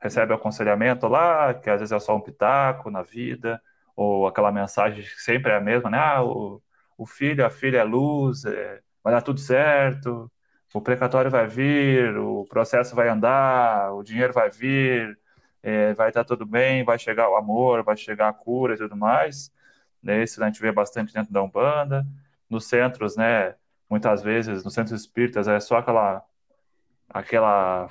Recebe 0.00 0.34
aconselhamento 0.34 1.08
lá, 1.08 1.54
que 1.54 1.70
às 1.70 1.80
vezes 1.80 1.92
é 1.92 2.00
só 2.00 2.16
um 2.16 2.20
pitaco 2.20 2.90
na 2.90 3.02
vida, 3.02 3.60
ou 3.96 4.26
aquela 4.28 4.52
mensagem 4.52 5.02
que 5.02 5.22
sempre 5.22 5.52
é 5.52 5.56
a 5.56 5.60
mesma, 5.60 5.90
né? 5.90 5.98
Ah, 5.98 6.24
o, 6.24 6.62
o 6.98 7.06
filho, 7.06 7.46
a 7.46 7.50
filha 7.50 7.78
é 7.78 7.84
luz, 7.84 8.44
é, 8.44 8.80
vai 9.04 9.14
dar 9.14 9.22
tudo 9.22 9.40
certo, 9.40 10.30
o 10.72 10.80
precatório 10.80 11.30
vai 11.30 11.46
vir, 11.46 12.16
o 12.16 12.46
processo 12.46 12.94
vai 12.94 13.08
andar, 13.08 13.92
o 13.92 14.02
dinheiro 14.02 14.32
vai 14.32 14.50
vir, 14.50 15.18
é, 15.62 15.92
vai 15.94 16.08
estar 16.08 16.24
tudo 16.24 16.46
bem, 16.46 16.84
vai 16.84 16.98
chegar 16.98 17.28
o 17.28 17.36
amor, 17.36 17.82
vai 17.82 17.96
chegar 17.96 18.28
a 18.28 18.32
cura 18.32 18.74
e 18.74 18.78
tudo 18.78 18.96
mais. 18.96 19.52
Né? 20.02 20.22
Isso 20.22 20.42
a 20.42 20.46
gente 20.46 20.60
vê 20.60 20.72
bastante 20.72 21.12
dentro 21.12 21.32
da 21.32 21.42
Umbanda. 21.42 22.06
Nos 22.48 22.66
centros, 22.66 23.16
né, 23.16 23.54
muitas 23.88 24.22
vezes, 24.22 24.64
nos 24.64 24.74
centros 24.74 25.00
espíritas, 25.00 25.48
é 25.48 25.60
só 25.60 25.78
aquela 25.78 26.24
aquela 27.12 27.88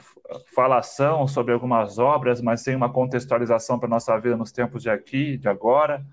falação 0.55 1.27
sobre 1.27 1.53
algumas 1.53 1.99
obras, 1.99 2.41
mas 2.41 2.61
sem 2.61 2.73
uma 2.75 2.91
contextualização 2.91 3.77
para 3.77 3.89
nossa 3.89 4.17
vida 4.17 4.37
nos 4.37 4.51
tempos 4.51 4.81
de 4.81 4.89
aqui, 4.89 5.37
de 5.37 5.49
agora. 5.49 6.05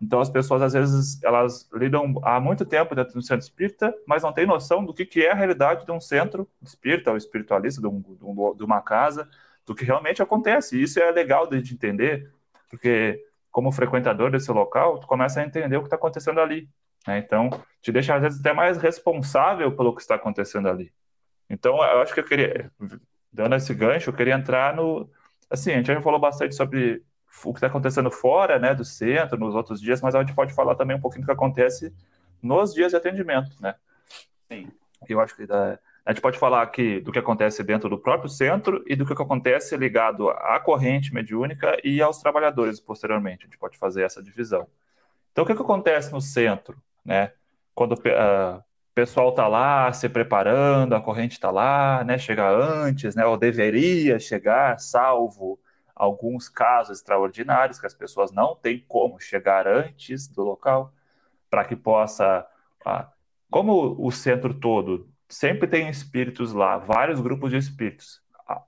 Então 0.00 0.20
as 0.20 0.28
pessoas 0.28 0.60
às 0.62 0.72
vezes 0.72 1.22
elas 1.22 1.68
lidam 1.72 2.20
há 2.22 2.38
muito 2.38 2.64
tempo 2.64 2.94
dentro 2.94 3.14
do 3.14 3.22
centro 3.22 3.44
espírita, 3.44 3.94
mas 4.06 4.22
não 4.22 4.32
têm 4.32 4.46
noção 4.46 4.84
do 4.84 4.92
que, 4.92 5.06
que 5.06 5.24
é 5.24 5.32
a 5.32 5.34
realidade 5.34 5.86
de 5.86 5.92
um 5.92 6.00
centro 6.00 6.48
espírita 6.62 7.10
ou 7.10 7.16
espiritualista, 7.16 7.80
de, 7.80 7.86
um, 7.86 8.02
de 8.54 8.62
uma 8.64 8.80
casa, 8.82 9.28
do 9.64 9.74
que 9.74 9.84
realmente 9.84 10.22
acontece. 10.22 10.76
E 10.76 10.82
isso 10.82 11.00
é 11.00 11.10
legal 11.10 11.46
de 11.46 11.56
entender, 11.56 12.30
porque 12.68 13.24
como 13.50 13.72
frequentador 13.72 14.30
desse 14.30 14.50
local, 14.52 14.98
tu 14.98 15.06
começa 15.06 15.40
a 15.40 15.44
entender 15.44 15.76
o 15.76 15.80
que 15.80 15.86
está 15.86 15.96
acontecendo 15.96 16.40
ali. 16.40 16.68
Né? 17.06 17.18
Então, 17.18 17.48
te 17.80 17.90
deixa 17.90 18.14
às 18.14 18.20
vezes 18.20 18.40
até 18.40 18.52
mais 18.52 18.76
responsável 18.76 19.74
pelo 19.74 19.94
que 19.94 20.02
está 20.02 20.16
acontecendo 20.16 20.68
ali. 20.68 20.92
Então, 21.48 21.76
eu 21.76 22.02
acho 22.02 22.12
que 22.12 22.20
eu 22.20 22.24
queria, 22.24 22.70
dando 23.32 23.54
esse 23.54 23.72
gancho, 23.72 24.10
eu 24.10 24.14
queria 24.14 24.34
entrar 24.34 24.74
no. 24.74 25.08
Assim, 25.48 25.72
a 25.72 25.76
gente 25.76 25.86
já 25.86 26.02
falou 26.02 26.18
bastante 26.18 26.54
sobre 26.54 27.02
o 27.44 27.52
que 27.52 27.58
está 27.58 27.66
acontecendo 27.66 28.10
fora 28.10 28.58
né, 28.58 28.74
do 28.74 28.84
centro, 28.84 29.38
nos 29.38 29.54
outros 29.54 29.80
dias, 29.80 30.00
mas 30.00 30.14
a 30.14 30.20
gente 30.20 30.34
pode 30.34 30.52
falar 30.54 30.74
também 30.74 30.96
um 30.96 31.00
pouquinho 31.00 31.22
do 31.22 31.26
que 31.26 31.32
acontece 31.32 31.92
nos 32.42 32.74
dias 32.74 32.90
de 32.90 32.96
atendimento, 32.96 33.56
né? 33.60 33.74
Sim. 34.50 34.68
Eu 35.08 35.20
acho 35.20 35.36
que 35.36 35.46
dá, 35.46 35.78
a 36.04 36.12
gente 36.12 36.22
pode 36.22 36.38
falar 36.38 36.62
aqui 36.62 37.00
do 37.00 37.12
que 37.12 37.18
acontece 37.18 37.62
dentro 37.62 37.88
do 37.88 37.98
próprio 37.98 38.30
centro 38.30 38.82
e 38.86 38.96
do 38.96 39.04
que 39.04 39.12
acontece 39.12 39.76
ligado 39.76 40.30
à 40.30 40.58
corrente 40.60 41.12
mediúnica 41.12 41.76
e 41.84 42.00
aos 42.00 42.18
trabalhadores 42.18 42.80
posteriormente. 42.80 43.42
A 43.42 43.46
gente 43.46 43.58
pode 43.58 43.76
fazer 43.76 44.02
essa 44.02 44.22
divisão. 44.22 44.66
Então, 45.32 45.44
o 45.44 45.46
que, 45.46 45.54
que 45.54 45.62
acontece 45.62 46.12
no 46.12 46.20
centro, 46.20 46.80
né? 47.04 47.32
Quando 47.74 47.92
uh, 47.92 48.62
pessoal 48.96 49.28
está 49.28 49.46
lá 49.46 49.92
se 49.92 50.08
preparando, 50.08 50.94
a 50.94 51.00
corrente 51.02 51.32
está 51.32 51.50
lá, 51.50 52.02
né, 52.02 52.16
chega 52.16 52.48
antes, 52.48 53.14
né, 53.14 53.26
ou 53.26 53.36
deveria 53.36 54.18
chegar, 54.18 54.80
salvo 54.80 55.60
alguns 55.96 56.48
casos 56.48 56.98
extraordinários 56.98 57.80
que 57.80 57.86
as 57.86 57.94
pessoas 57.94 58.30
não 58.30 58.54
têm 58.54 58.84
como 58.86 59.18
chegar 59.18 59.66
antes 59.66 60.28
do 60.28 60.44
local, 60.44 60.92
para 61.50 61.64
que 61.64 61.74
possa. 61.74 62.46
Ah, 62.84 63.10
como 63.50 63.96
o 63.98 64.12
centro 64.12 64.52
todo 64.52 65.08
sempre 65.28 65.66
tem 65.66 65.88
espíritos 65.88 66.52
lá, 66.52 66.76
vários 66.76 67.20
grupos 67.20 67.50
de 67.50 67.56
espíritos, 67.56 68.22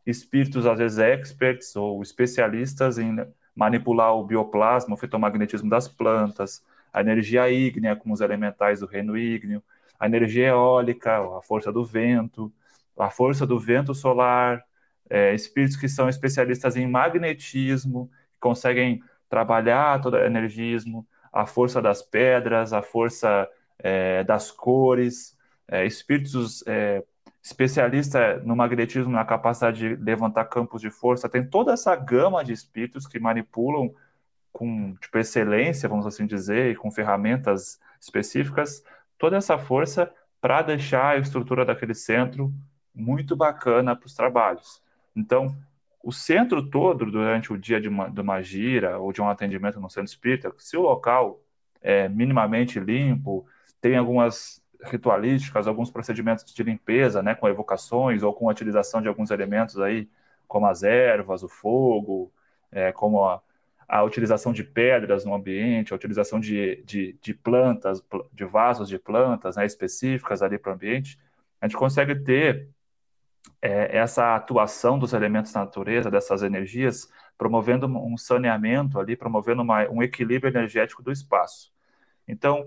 espíritos 0.07 0.67
às 0.67 0.79
vezes 0.79 0.99
experts 0.99 1.77
ou 1.77 2.03
especialistas 2.03 2.99
em 2.99 3.17
manipular 3.55 4.15
o 4.15 4.25
bioplasma, 4.25 4.95
o 4.95 4.99
fitomagnetismo 4.99 5.69
das 5.69 5.87
plantas, 5.89 6.65
a 6.93 7.01
energia 7.01 7.51
ígnea 7.51 7.95
com 7.95 8.11
os 8.11 8.21
elementais 8.21 8.81
do 8.81 8.87
reino 8.87 9.17
ígneo, 9.17 9.63
a 9.99 10.07
energia 10.07 10.49
eólica, 10.49 11.19
a 11.19 11.43
força 11.43 11.73
do 11.73 11.85
vento, 11.85 12.53
a 12.99 13.11
força 13.11 13.47
do 13.47 13.59
vento 13.59 13.95
solar, 13.95 14.65
é, 15.11 15.35
espíritos 15.35 15.77
que 15.77 15.89
são 15.89 16.09
especialistas 16.09 16.77
em 16.77 16.87
magnetismo, 16.87 18.11
que 18.35 18.41
conseguem 18.41 19.03
trabalhar 19.29 20.01
todo 20.01 20.15
o 20.15 20.25
energismo, 20.25 21.07
a 21.33 21.47
força 21.47 21.81
das 21.81 22.03
pedras, 22.03 22.73
a 22.73 22.83
força 22.83 23.49
é, 23.79 24.25
das 24.25 24.51
cores, 24.51 25.37
é, 25.67 25.85
espíritos 25.87 26.65
é, 26.67 27.03
especialistas 27.43 28.45
no 28.45 28.57
magnetismo, 28.57 29.13
na 29.13 29.25
capacidade 29.25 29.79
de 29.79 30.03
levantar 30.03 30.45
campos 30.47 30.81
de 30.81 30.91
força, 30.91 31.29
tem 31.29 31.45
toda 31.45 31.73
essa 31.73 31.95
gama 31.97 32.45
de 32.45 32.53
espíritos 32.53 33.07
que 33.07 33.19
manipulam 33.19 33.95
com 34.53 34.95
tipo, 34.97 35.19
excelência, 35.19 35.89
vamos 35.89 36.07
assim 36.07 36.27
dizer, 36.27 36.73
e 36.73 36.77
com 36.77 36.91
ferramentas 36.91 37.79
específicas, 38.01 38.83
toda 39.19 39.37
essa 39.37 39.59
força 39.59 40.13
para 40.41 40.63
deixar 40.63 41.17
a 41.17 41.19
estrutura 41.19 41.65
daquele 41.65 41.95
centro 41.95 42.53
muito 42.95 43.37
bacana 43.37 43.95
para 43.95 44.07
os 44.07 44.15
trabalhos. 44.15 44.83
Então, 45.19 45.57
o 46.03 46.13
centro 46.13 46.63
todo, 46.71 47.05
durante 47.11 47.53
o 47.53 47.59
dia 47.59 47.81
de 47.81 47.89
uma, 47.89 48.09
de 48.09 48.21
uma 48.21 48.41
gira 48.41 48.99
ou 48.99 49.13
de 49.13 49.21
um 49.21 49.29
atendimento 49.29 49.81
no 49.81 49.91
centro 49.91 50.09
espírita, 50.09 50.53
se 50.59 50.77
o 50.77 50.83
local 50.83 51.41
é 51.83 52.09
minimamente 52.09 52.79
limpo, 52.79 53.47
tem 53.81 53.97
algumas 53.97 54.63
ritualísticas, 54.85 55.67
alguns 55.67 55.91
procedimentos 55.91 56.45
de 56.45 56.63
limpeza, 56.63 57.23
né, 57.23 57.35
com 57.35 57.49
evocações 57.49 58.23
ou 58.23 58.33
com 58.33 58.49
a 58.49 58.53
utilização 58.53 59.03
de 59.03 59.09
alguns 59.09 59.31
elementos 59.31 59.79
aí, 59.81 60.09
como 60.47 60.67
as 60.67 60.83
ervas, 60.83 61.43
o 61.43 61.49
fogo, 61.49 62.33
é, 62.71 62.93
como 62.93 63.25
a, 63.25 63.43
a 63.89 64.03
utilização 64.05 64.53
de 64.53 64.63
pedras 64.63 65.25
no 65.25 65.35
ambiente, 65.35 65.93
a 65.93 65.97
utilização 65.97 66.39
de, 66.39 66.83
de, 66.85 67.19
de 67.21 67.35
plantas, 67.35 68.03
de 68.33 68.45
vasos 68.45 68.89
de 68.89 68.99
plantas 68.99 69.57
né, 69.57 69.67
específicas 69.67 70.43
ali 70.43 70.59
para 70.59 70.71
o 70.71 70.75
ambiente, 70.75 71.19
a 71.61 71.67
gente 71.67 71.77
consegue 71.77 72.15
ter 72.15 72.69
é, 73.61 73.97
essa 73.97 74.35
atuação 74.35 74.99
dos 74.99 75.13
elementos 75.13 75.53
da 75.53 75.61
natureza, 75.61 76.11
dessas 76.11 76.43
energias, 76.43 77.09
promovendo 77.37 77.87
um 77.87 78.17
saneamento 78.17 78.99
ali, 78.99 79.17
promovendo 79.17 79.63
uma, 79.63 79.89
um 79.89 80.03
equilíbrio 80.03 80.51
energético 80.51 81.03
do 81.03 81.13
espaço. 81.13 81.73
Então, 82.27 82.65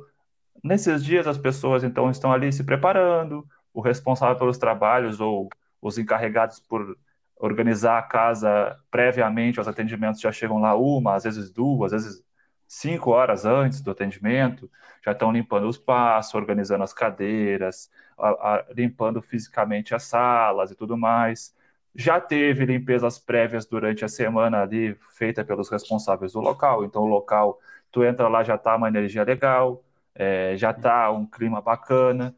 nesses 0.64 1.04
dias 1.04 1.28
as 1.28 1.38
pessoas 1.38 1.84
então 1.84 2.10
estão 2.10 2.32
ali 2.32 2.52
se 2.52 2.64
preparando, 2.64 3.46
o 3.74 3.82
responsável 3.82 4.38
pelos 4.38 4.58
trabalhos 4.58 5.20
ou 5.20 5.50
os 5.82 5.98
encarregados 5.98 6.60
por 6.60 6.98
organizar 7.38 7.98
a 7.98 8.04
casa 8.04 8.78
previamente, 8.90 9.60
os 9.60 9.68
atendimentos 9.68 10.22
já 10.22 10.32
chegam 10.32 10.60
lá 10.60 10.76
uma, 10.76 11.16
às 11.16 11.24
vezes 11.24 11.50
duas, 11.52 11.94
às 11.94 12.04
vezes 12.04 12.24
cinco 12.72 13.12
horas 13.12 13.46
antes 13.46 13.82
do 13.82 13.92
atendimento, 13.92 14.72
já 15.04 15.12
estão 15.12 15.30
limpando 15.30 15.68
os 15.68 15.78
passos, 15.78 16.34
organizando 16.34 16.86
as 16.86 16.94
cadeiras, 16.94 17.92
a, 18.18 18.30
a, 18.30 18.66
limpando 18.74 19.22
fisicamente 19.22 19.94
as 19.94 20.04
salas 20.04 20.72
e 20.72 20.76
tudo 20.76 20.96
mais. 20.96 21.54
Já 21.94 22.22
teve 22.22 22.66
limpezas 22.66 23.20
prévias 23.20 23.66
durante 23.66 24.06
a 24.06 24.08
semana 24.08 24.62
ali, 24.62 24.96
feita 25.10 25.44
pelos 25.44 25.70
responsáveis 25.70 26.32
do 26.32 26.40
local. 26.40 26.86
Então, 26.86 27.02
o 27.02 27.08
local, 27.08 27.60
tu 27.92 28.06
entra 28.06 28.30
lá, 28.30 28.42
já 28.42 28.56
está 28.56 28.78
uma 28.78 28.88
energia 28.88 29.24
legal, 29.26 29.84
é, 30.16 30.56
já 30.56 30.72
está 30.72 31.12
um 31.12 31.26
clima 31.26 31.60
bacana. 31.62 32.34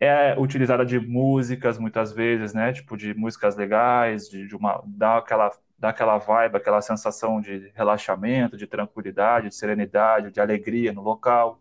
É 0.00 0.36
utilizada 0.36 0.84
de 0.84 0.98
músicas, 0.98 1.78
muitas 1.78 2.12
vezes, 2.12 2.52
né? 2.52 2.72
Tipo, 2.72 2.96
de 2.96 3.14
músicas 3.14 3.54
legais, 3.56 4.28
de, 4.28 4.48
de 4.48 4.56
uma, 4.56 4.82
dar 4.84 5.18
aquela 5.18 5.52
dá 5.78 5.90
aquela 5.90 6.18
vibe, 6.18 6.56
aquela 6.56 6.82
sensação 6.82 7.40
de 7.40 7.70
relaxamento, 7.74 8.56
de 8.56 8.66
tranquilidade, 8.66 9.48
de 9.48 9.54
serenidade, 9.54 10.32
de 10.32 10.40
alegria 10.40 10.92
no 10.92 11.02
local. 11.02 11.60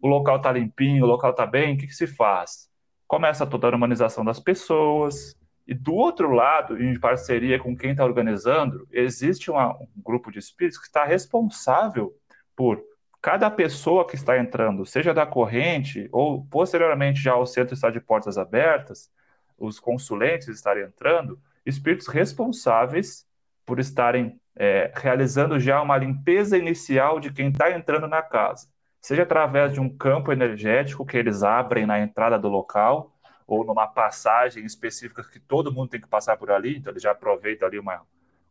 O 0.00 0.08
local 0.08 0.36
está 0.36 0.50
limpinho, 0.50 1.04
o 1.04 1.06
local 1.06 1.30
está 1.30 1.46
bem, 1.46 1.74
o 1.74 1.78
que, 1.78 1.86
que 1.86 1.94
se 1.94 2.06
faz? 2.06 2.68
Começa 3.06 3.46
toda 3.46 3.68
a 3.68 3.76
humanização 3.76 4.24
das 4.24 4.40
pessoas, 4.40 5.36
e 5.66 5.74
do 5.74 5.94
outro 5.94 6.32
lado, 6.32 6.82
em 6.82 6.98
parceria 6.98 7.58
com 7.58 7.76
quem 7.76 7.92
está 7.92 8.04
organizando, 8.04 8.86
existe 8.90 9.50
uma, 9.50 9.76
um 9.76 9.88
grupo 9.96 10.30
de 10.30 10.38
espíritos 10.38 10.78
que 10.78 10.86
está 10.86 11.04
responsável 11.04 12.12
por 12.56 12.82
cada 13.20 13.48
pessoa 13.48 14.06
que 14.06 14.16
está 14.16 14.36
entrando, 14.36 14.84
seja 14.84 15.14
da 15.14 15.24
corrente 15.24 16.08
ou 16.10 16.44
posteriormente 16.46 17.20
já 17.20 17.36
o 17.36 17.46
centro 17.46 17.74
está 17.74 17.88
de 17.88 18.00
portas 18.00 18.36
abertas, 18.36 19.08
os 19.56 19.78
consulentes 19.78 20.48
estarem 20.48 20.82
entrando, 20.84 21.40
espíritos 21.64 22.06
responsáveis 22.06 23.26
por 23.64 23.78
estarem 23.78 24.40
é, 24.56 24.92
realizando 24.94 25.58
já 25.58 25.80
uma 25.80 25.96
limpeza 25.96 26.58
inicial 26.58 27.18
de 27.18 27.32
quem 27.32 27.48
está 27.48 27.70
entrando 27.70 28.06
na 28.06 28.22
casa, 28.22 28.68
seja 29.00 29.22
através 29.22 29.72
de 29.72 29.80
um 29.80 29.88
campo 29.88 30.32
energético 30.32 31.06
que 31.06 31.16
eles 31.16 31.42
abrem 31.42 31.86
na 31.86 32.00
entrada 32.00 32.38
do 32.38 32.48
local, 32.48 33.12
ou 33.46 33.64
numa 33.64 33.86
passagem 33.86 34.64
específica 34.64 35.22
que 35.24 35.40
todo 35.40 35.72
mundo 35.72 35.90
tem 35.90 36.00
que 36.00 36.08
passar 36.08 36.36
por 36.36 36.50
ali, 36.50 36.76
então 36.76 36.92
eles 36.92 37.02
já 37.02 37.10
aproveitam 37.10 37.66
ali 37.66 37.78
uma, 37.78 38.02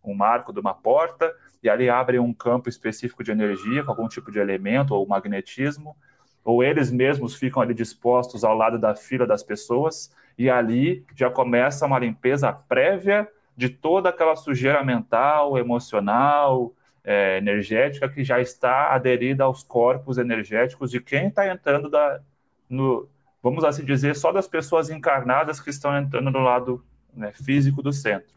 um 0.04 0.13
marco 0.13 0.52
de 0.52 0.60
uma 0.60 0.74
porta, 0.74 1.34
e 1.63 1.69
ali 1.69 1.89
abrem 1.89 2.19
um 2.19 2.34
campo 2.34 2.67
específico 2.67 3.24
de 3.24 3.32
energia, 3.32 3.84
com 3.84 3.91
algum 3.91 4.08
tipo 4.08 4.32
de 4.32 4.39
elemento 4.39 4.93
ou 4.93 5.08
magnetismo, 5.08 5.95
ou 6.43 6.63
eles 6.63 6.91
mesmos 6.91 7.36
ficam 7.36 7.62
ali 7.62 7.74
dispostos 7.74 8.43
ao 8.43 8.56
lado 8.56 8.80
da 8.80 8.95
fila 8.95 9.26
das 9.26 9.43
pessoas, 9.43 10.12
e 10.41 10.49
ali 10.49 11.06
já 11.15 11.30
começa 11.30 11.86
uma 11.86 11.99
limpeza 11.99 12.51
prévia 12.51 13.27
de 13.56 13.69
toda 13.69 14.10
aquela 14.10 14.36
sujeira 14.36 14.84
mental, 14.84 15.56
emocional, 15.56 16.73
é, 17.04 17.38
energética 17.38 18.10
que 18.10 18.23
já 18.23 18.39
está 18.39 18.88
aderida 18.91 19.43
aos 19.43 19.62
corpos 19.62 20.17
energéticos 20.17 20.89
de 20.89 20.99
quem 20.99 21.27
está 21.27 21.47
entrando 21.47 21.91
da, 21.91 22.19
no, 22.67 23.08
vamos 23.43 23.63
assim 23.63 23.86
dizer, 23.86 24.15
só 24.15 24.32
das 24.32 24.47
pessoas 24.47 24.89
encarnadas 24.89 25.60
que 25.60 25.69
estão 25.69 25.95
entrando 25.95 26.32
no 26.32 26.39
lado 26.39 26.84
né, 27.13 27.32
físico 27.34 27.84
do 27.84 27.93
centro. 27.93 28.34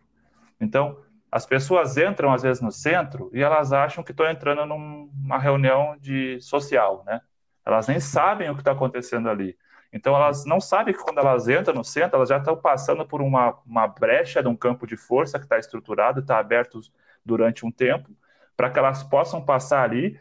Então, 0.61 0.99
as 1.33 1.47
pessoas 1.47 1.97
entram 1.97 2.35
às 2.35 2.43
vezes 2.43 2.61
no 2.61 2.71
centro 2.71 3.31
e 3.33 3.43
elas 3.43 3.73
acham 3.73 4.05
que 4.05 4.11
estão 4.11 4.29
entrando 4.29 4.67
numa 4.67 5.39
reunião 5.39 5.97
de 5.99 6.39
social, 6.43 7.03
né? 7.07 7.23
Elas 7.65 7.89
nem 7.89 7.99
sabem 7.99 8.51
o 8.51 8.55
que 8.55 8.61
está 8.61 8.73
acontecendo 8.73 9.31
ali. 9.31 9.57
Então, 9.95 10.17
elas 10.17 10.45
não 10.45 10.61
sabem 10.61 10.93
que 10.93 11.01
quando 11.01 11.19
elas 11.19 11.47
entram 11.49 11.73
no 11.73 11.85
centro, 11.85 12.17
elas 12.17 12.29
já 12.29 12.39
estão 12.39 12.57
passando 12.57 13.07
por 13.07 13.23
uma, 13.23 13.57
uma 13.65 13.87
brecha 13.87 14.43
de 14.43 14.49
um 14.49 14.57
campo 14.57 14.89
de 14.89 14.97
força 14.97 15.39
que 15.39 15.45
está 15.45 15.57
estruturado, 15.57 16.19
está 16.19 16.37
aberto 16.37 16.81
durante 17.25 17.65
um 17.65 17.71
tempo, 17.71 18.11
para 18.57 18.69
que 18.69 18.77
elas 18.77 19.05
possam 19.05 19.41
passar 19.41 19.85
ali 19.85 20.21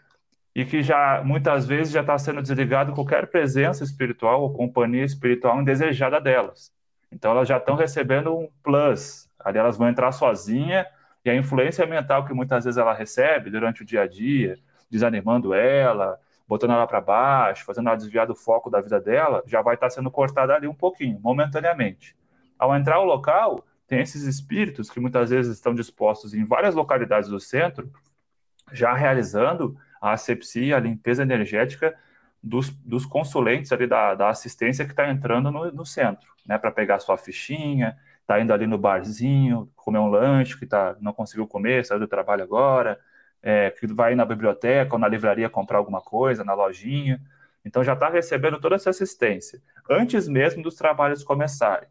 e 0.53 0.63
que 0.63 0.83
já 0.83 1.23
muitas 1.25 1.65
vezes 1.65 1.91
já 1.91 2.01
está 2.01 2.15
sendo 2.19 2.39
desligado 2.39 2.93
qualquer 2.93 3.25
presença 3.31 3.83
espiritual 3.83 4.43
ou 4.43 4.53
companhia 4.53 5.03
espiritual 5.03 5.59
indesejada 5.59 6.21
delas. 6.21 6.71
Então, 7.11 7.31
elas 7.31 7.47
já 7.47 7.57
estão 7.57 7.75
recebendo 7.75 8.31
um 8.37 8.47
plus. 8.61 9.27
Ali 9.39 9.57
elas 9.57 9.75
vão 9.75 9.89
entrar 9.89 10.11
sozinha 10.11 10.85
e 11.25 11.31
a 11.31 11.35
influência 11.35 11.83
mental 11.87 12.25
que 12.25 12.33
muitas 12.33 12.63
vezes 12.63 12.77
ela 12.77 12.93
recebe 12.93 13.49
durante 13.49 13.81
o 13.81 13.85
dia 13.85 14.03
a 14.03 14.07
dia, 14.07 14.55
desanimando 14.87 15.51
ela, 15.51 16.19
botando 16.47 16.71
ela 16.71 16.87
para 16.87 17.01
baixo, 17.01 17.65
fazendo 17.65 17.87
ela 17.87 17.97
desviar 17.97 18.27
do 18.27 18.35
foco 18.35 18.69
da 18.69 18.81
vida 18.81 18.99
dela, 18.99 19.43
já 19.45 19.61
vai 19.61 19.75
estar 19.75 19.89
sendo 19.89 20.11
cortada 20.11 20.53
ali 20.53 20.67
um 20.67 20.73
pouquinho, 20.73 21.19
momentaneamente. 21.19 22.15
Ao 22.57 22.75
entrar 22.75 22.95
ao 22.95 23.05
local, 23.05 23.65
tem 23.87 24.01
esses 24.01 24.23
espíritos 24.23 24.89
que 24.89 24.99
muitas 24.99 25.29
vezes 25.29 25.55
estão 25.55 25.73
dispostos 25.73 26.33
em 26.33 26.45
várias 26.45 26.75
localidades 26.75 27.29
do 27.29 27.39
centro, 27.39 27.91
já 28.71 28.93
realizando 28.93 29.77
a 30.01 30.11
asepsia, 30.11 30.77
a 30.77 30.79
limpeza 30.79 31.23
energética 31.23 31.95
dos, 32.41 32.69
dos 32.69 33.05
consulentes 33.05 33.71
ali 33.71 33.87
da, 33.87 34.15
da 34.15 34.29
assistência 34.29 34.83
que 34.83 34.91
está 34.91 35.09
entrando 35.09 35.49
no, 35.49 35.71
no, 35.71 35.85
centro, 35.85 36.29
né, 36.45 36.57
para 36.57 36.71
pegar 36.71 36.99
sua 36.99 37.17
fichinha, 37.17 37.97
está 38.19 38.39
indo 38.39 38.53
ali 38.53 38.67
no 38.67 38.77
barzinho, 38.77 39.71
comer 39.75 39.99
um 39.99 40.09
lanche 40.09 40.57
que 40.57 40.65
tá, 40.65 40.95
não 40.99 41.13
conseguiu 41.13 41.47
comer, 41.47 41.85
saiu 41.85 41.99
do 41.99 42.07
trabalho 42.07 42.43
agora, 42.43 42.99
é, 43.43 43.69
que 43.69 43.85
vai 43.85 44.15
na 44.15 44.25
biblioteca 44.25 44.95
ou 44.95 44.99
na 44.99 45.07
livraria 45.07 45.49
comprar 45.49 45.77
alguma 45.77 46.01
coisa, 46.01 46.43
na 46.43 46.53
lojinha. 46.53 47.21
Então 47.65 47.83
já 47.83 47.93
está 47.93 48.09
recebendo 48.09 48.59
toda 48.59 48.75
essa 48.75 48.89
assistência, 48.89 49.61
antes 49.89 50.27
mesmo 50.27 50.63
dos 50.63 50.75
trabalhos 50.75 51.23
começarem. 51.23 51.89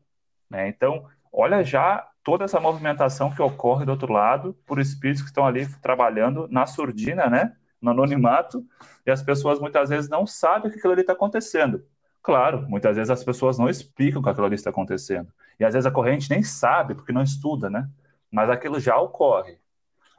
Né? 0.49 0.69
Então, 0.69 1.07
olha 1.31 1.63
já 1.63 2.09
toda 2.25 2.45
essa 2.45 2.59
movimentação 2.59 3.31
que 3.31 3.43
ocorre 3.43 3.85
do 3.85 3.91
outro 3.91 4.13
lado 4.13 4.57
por 4.67 4.79
espíritos 4.81 5.23
que 5.23 5.29
estão 5.29 5.47
ali 5.47 5.67
trabalhando 5.81 6.49
na 6.51 6.67
surdina, 6.67 7.29
né? 7.29 7.55
no 7.81 7.91
anonimato, 7.91 8.65
e 9.05 9.11
as 9.11 9.23
pessoas 9.23 9.59
muitas 9.59 9.91
vezes 9.91 10.09
não 10.09 10.27
sabem 10.27 10.71
que 10.71 10.79
aquilo 10.79 10.93
ali 10.93 11.01
está 11.03 11.13
acontecendo. 11.13 11.85
Claro, 12.23 12.63
muitas 12.69 12.97
vezes 12.97 13.11
as 13.11 13.25
pessoas 13.25 13.59
não 13.59 13.69
explicam 13.69 14.23
que 14.23 14.29
aquilo 14.29 14.47
ali 14.47 14.55
está 14.55 14.71
acontecendo. 14.71 15.33
E 15.59 15.65
às 15.65 15.75
vezes 15.75 15.87
a 15.87 15.91
corrente 15.91 16.31
nem 16.31 16.43
sabe, 16.43 16.95
porque 16.95 17.13
não 17.13 17.23
estuda, 17.23 17.69
né? 17.69 17.89
Mas 18.31 18.49
aquilo 18.49 18.79
já 18.79 18.97
ocorre. 18.97 19.59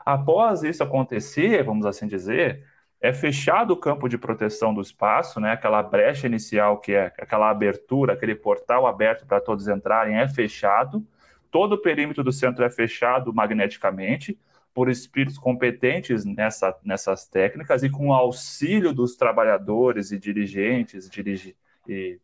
Após 0.06 0.64
isso 0.64 0.84
acontecer, 0.84 1.64
vamos 1.64 1.86
assim 1.86 2.08
dizer, 2.08 2.66
é 3.00 3.14
fechado 3.14 3.72
o 3.72 3.78
campo 3.78 4.08
de 4.08 4.18
proteção 4.18 4.74
do 4.74 4.82
espaço, 4.82 5.40
né? 5.40 5.52
Aquela 5.52 5.84
brecha 5.84 6.26
inicial 6.26 6.80
que 6.80 6.94
é 6.94 7.08
aquela 7.18 7.50
abertura, 7.50 8.14
aquele 8.14 8.34
portal 8.34 8.88
aberto 8.88 9.26
para 9.26 9.42
todos 9.42 9.68
entrarem 9.68 10.18
é 10.18 10.28
fechado. 10.28 11.06
Todo 11.52 11.74
o 11.74 11.78
perímetro 11.78 12.24
do 12.24 12.32
centro 12.32 12.64
é 12.64 12.70
fechado 12.70 13.34
magneticamente 13.34 14.40
por 14.74 14.90
espíritos 14.90 15.38
competentes 15.38 16.26
nessa, 16.26 16.76
nessas 16.84 17.28
técnicas 17.28 17.84
e 17.84 17.90
com 17.90 18.08
o 18.08 18.14
auxílio 18.14 18.94
dos 18.94 19.16
trabalhadores 19.16 20.12
e 20.12 20.18
dirigentes 20.18 21.10
dirigi, 21.10 21.56
e 21.88 22.20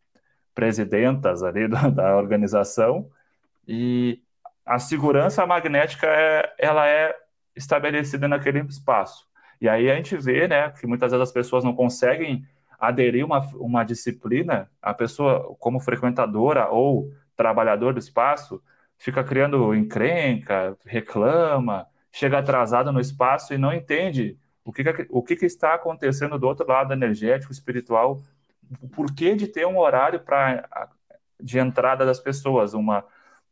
presidentas 0.56 1.44
ali 1.44 1.68
da, 1.68 1.90
da 1.90 2.18
organização. 2.18 3.10
E 3.68 4.22
a 4.66 4.80
segurança 4.80 5.46
magnética 5.46 6.08
é, 6.08 6.54
ela 6.58 6.88
é 6.88 7.16
estabelecida 7.56 8.28
naquele 8.28 8.60
espaço. 8.62 9.28
E 9.62 9.68
aí 9.68 9.90
a 9.90 9.96
gente 9.96 10.16
vê, 10.18 10.48
né, 10.48 10.70
que 10.72 10.88
muitas 10.88 11.12
vezes 11.12 11.28
as 11.28 11.34
pessoas 11.34 11.64
não 11.64 11.76
conseguem 11.76 12.46
aderir 12.80 13.26
uma, 13.26 13.40
uma 13.56 13.84
disciplina, 13.84 14.70
a 14.82 14.94
pessoa 14.94 15.56
como 15.60 15.80
frequentadora 15.80 16.70
ou 16.70 17.12
trabalhador 17.36 17.94
do 17.94 18.00
espaço 18.00 18.62
fica 18.98 19.24
criando 19.24 19.74
encrenca, 19.76 20.78
reclama, 20.86 21.86
chega 22.12 22.40
atrasado 22.40 22.92
no 22.92 23.00
espaço 23.00 23.54
e 23.54 23.58
não 23.58 23.74
entende 23.74 24.38
o 24.64 24.72
que, 24.72 24.84
o 25.10 25.24
que, 25.24 25.36
que 25.36 25.46
está 25.46 25.74
acontecendo 25.74 26.38
do 26.38 26.48
outro 26.48 26.68
lado 26.68 26.94
energético, 26.94 27.52
espiritual, 27.52 28.22
o 28.82 28.88
porquê 28.88 29.36
de 29.36 29.48
ter 29.48 29.66
um 29.66 29.78
horário 29.78 30.20
para 30.20 30.90
de 31.42 31.58
entrada 31.58 32.06
das 32.06 32.20
pessoas, 32.20 32.74
uma 32.74 33.06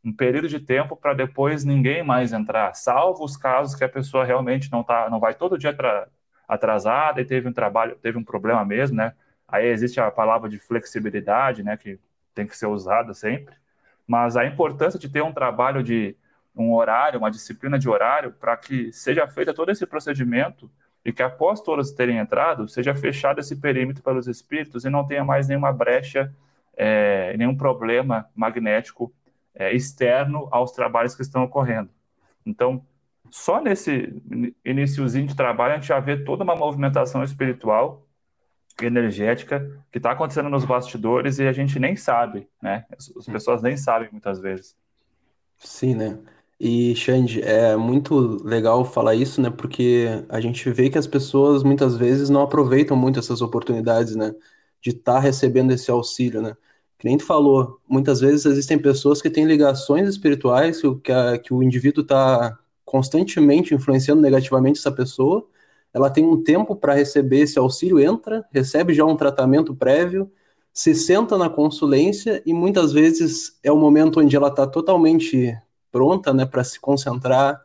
um 0.04 0.12
período 0.12 0.48
de 0.48 0.60
tempo 0.60 0.96
para 0.96 1.14
depois 1.14 1.64
ninguém 1.64 2.02
mais 2.02 2.32
entrar, 2.32 2.74
salvo 2.74 3.24
os 3.24 3.36
casos 3.36 3.74
que 3.74 3.84
a 3.84 3.88
pessoa 3.88 4.24
realmente 4.24 4.70
não 4.70 4.82
tá, 4.82 5.08
não 5.10 5.20
vai 5.20 5.34
todo 5.34 5.58
dia 5.58 5.76
atrasada 6.46 7.20
e 7.20 7.24
teve 7.24 7.48
um 7.48 7.52
trabalho, 7.52 7.96
teve 7.96 8.16
um 8.16 8.24
problema 8.24 8.64
mesmo, 8.64 8.96
né? 8.96 9.12
Aí 9.46 9.66
existe 9.66 10.00
a 10.00 10.10
palavra 10.10 10.48
de 10.48 10.58
flexibilidade, 10.58 11.62
né, 11.62 11.76
que 11.76 11.98
tem 12.34 12.46
que 12.46 12.56
ser 12.56 12.66
usada 12.66 13.14
sempre. 13.14 13.54
Mas 14.06 14.36
a 14.36 14.44
importância 14.44 14.98
de 14.98 15.08
ter 15.08 15.22
um 15.22 15.32
trabalho 15.32 15.82
de 15.82 16.14
um 16.54 16.74
horário, 16.74 17.18
uma 17.18 17.30
disciplina 17.30 17.78
de 17.78 17.88
horário, 17.88 18.32
para 18.32 18.56
que 18.56 18.92
seja 18.92 19.26
feito 19.26 19.54
todo 19.54 19.70
esse 19.70 19.86
procedimento 19.86 20.70
e 21.04 21.12
que 21.12 21.22
após 21.22 21.60
todos 21.60 21.92
terem 21.92 22.18
entrado, 22.18 22.68
seja 22.68 22.94
fechado 22.94 23.40
esse 23.40 23.56
perímetro 23.56 24.02
pelos 24.02 24.26
espíritos 24.26 24.84
e 24.84 24.90
não 24.90 25.06
tenha 25.06 25.24
mais 25.24 25.48
nenhuma 25.48 25.72
brecha, 25.72 26.34
é, 26.76 27.36
nenhum 27.36 27.56
problema 27.56 28.28
magnético 28.34 29.12
é, 29.58 29.74
externo 29.74 30.48
aos 30.50 30.70
trabalhos 30.72 31.14
que 31.14 31.22
estão 31.22 31.42
ocorrendo. 31.42 31.90
Então, 32.46 32.82
só 33.30 33.60
nesse 33.60 34.22
iníciozinho 34.64 35.26
de 35.26 35.36
trabalho 35.36 35.74
a 35.74 35.76
gente 35.76 35.88
já 35.88 36.00
vê 36.00 36.16
toda 36.16 36.44
uma 36.44 36.56
movimentação 36.56 37.22
espiritual 37.22 38.06
energética 38.80 39.68
que 39.90 39.98
está 39.98 40.12
acontecendo 40.12 40.48
nos 40.48 40.64
bastidores 40.64 41.38
e 41.38 41.46
a 41.46 41.52
gente 41.52 41.78
nem 41.78 41.96
sabe, 41.96 42.48
né? 42.62 42.84
As, 42.96 43.12
as 43.16 43.26
pessoas 43.26 43.60
nem 43.60 43.76
sabem 43.76 44.08
muitas 44.12 44.38
vezes. 44.38 44.76
Sim, 45.58 45.96
né? 45.96 46.18
E, 46.60 46.94
Xande, 46.94 47.42
é 47.42 47.76
muito 47.76 48.42
legal 48.44 48.84
falar 48.84 49.14
isso, 49.14 49.40
né? 49.40 49.50
Porque 49.50 50.06
a 50.28 50.40
gente 50.40 50.70
vê 50.70 50.88
que 50.88 50.98
as 50.98 51.06
pessoas 51.06 51.62
muitas 51.62 51.96
vezes 51.96 52.30
não 52.30 52.42
aproveitam 52.42 52.96
muito 52.96 53.18
essas 53.18 53.42
oportunidades, 53.42 54.14
né? 54.14 54.32
De 54.80 54.90
estar 54.90 55.14
tá 55.14 55.20
recebendo 55.20 55.72
esse 55.72 55.90
auxílio, 55.90 56.40
né? 56.40 56.56
Que 56.98 57.06
nem 57.06 57.16
tu 57.16 57.24
falou, 57.24 57.80
muitas 57.88 58.20
vezes 58.20 58.44
existem 58.44 58.78
pessoas 58.78 59.22
que 59.22 59.30
têm 59.30 59.44
ligações 59.44 60.08
espirituais, 60.08 60.80
que, 61.02 61.12
a, 61.12 61.38
que 61.38 61.54
o 61.54 61.62
indivíduo 61.62 62.02
está 62.02 62.58
constantemente 62.84 63.74
influenciando 63.74 64.20
negativamente 64.20 64.78
essa 64.78 64.90
pessoa, 64.90 65.46
ela 65.92 66.10
tem 66.10 66.24
um 66.24 66.42
tempo 66.42 66.74
para 66.74 66.94
receber 66.94 67.40
esse 67.40 67.58
auxílio, 67.58 68.00
entra, 68.00 68.44
recebe 68.52 68.94
já 68.94 69.04
um 69.04 69.16
tratamento 69.16 69.74
prévio, 69.74 70.30
se 70.72 70.94
senta 70.94 71.36
na 71.36 71.50
consulência 71.50 72.42
e 72.46 72.52
muitas 72.52 72.92
vezes 72.92 73.58
é 73.62 73.72
o 73.72 73.76
momento 73.76 74.20
onde 74.20 74.36
ela 74.36 74.48
está 74.48 74.66
totalmente 74.66 75.56
pronta, 75.90 76.32
né, 76.32 76.46
para 76.46 76.62
se 76.62 76.78
concentrar, 76.78 77.60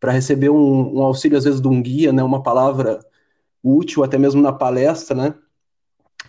para 0.00 0.12
receber 0.12 0.50
um, 0.50 0.96
um, 0.98 1.02
auxílio 1.02 1.38
às 1.38 1.44
vezes 1.44 1.60
de 1.60 1.68
um 1.68 1.80
guia, 1.82 2.12
né, 2.12 2.22
uma 2.22 2.42
palavra 2.42 3.00
útil 3.62 4.02
até 4.02 4.18
mesmo 4.18 4.42
na 4.42 4.52
palestra, 4.52 5.16
né, 5.16 5.34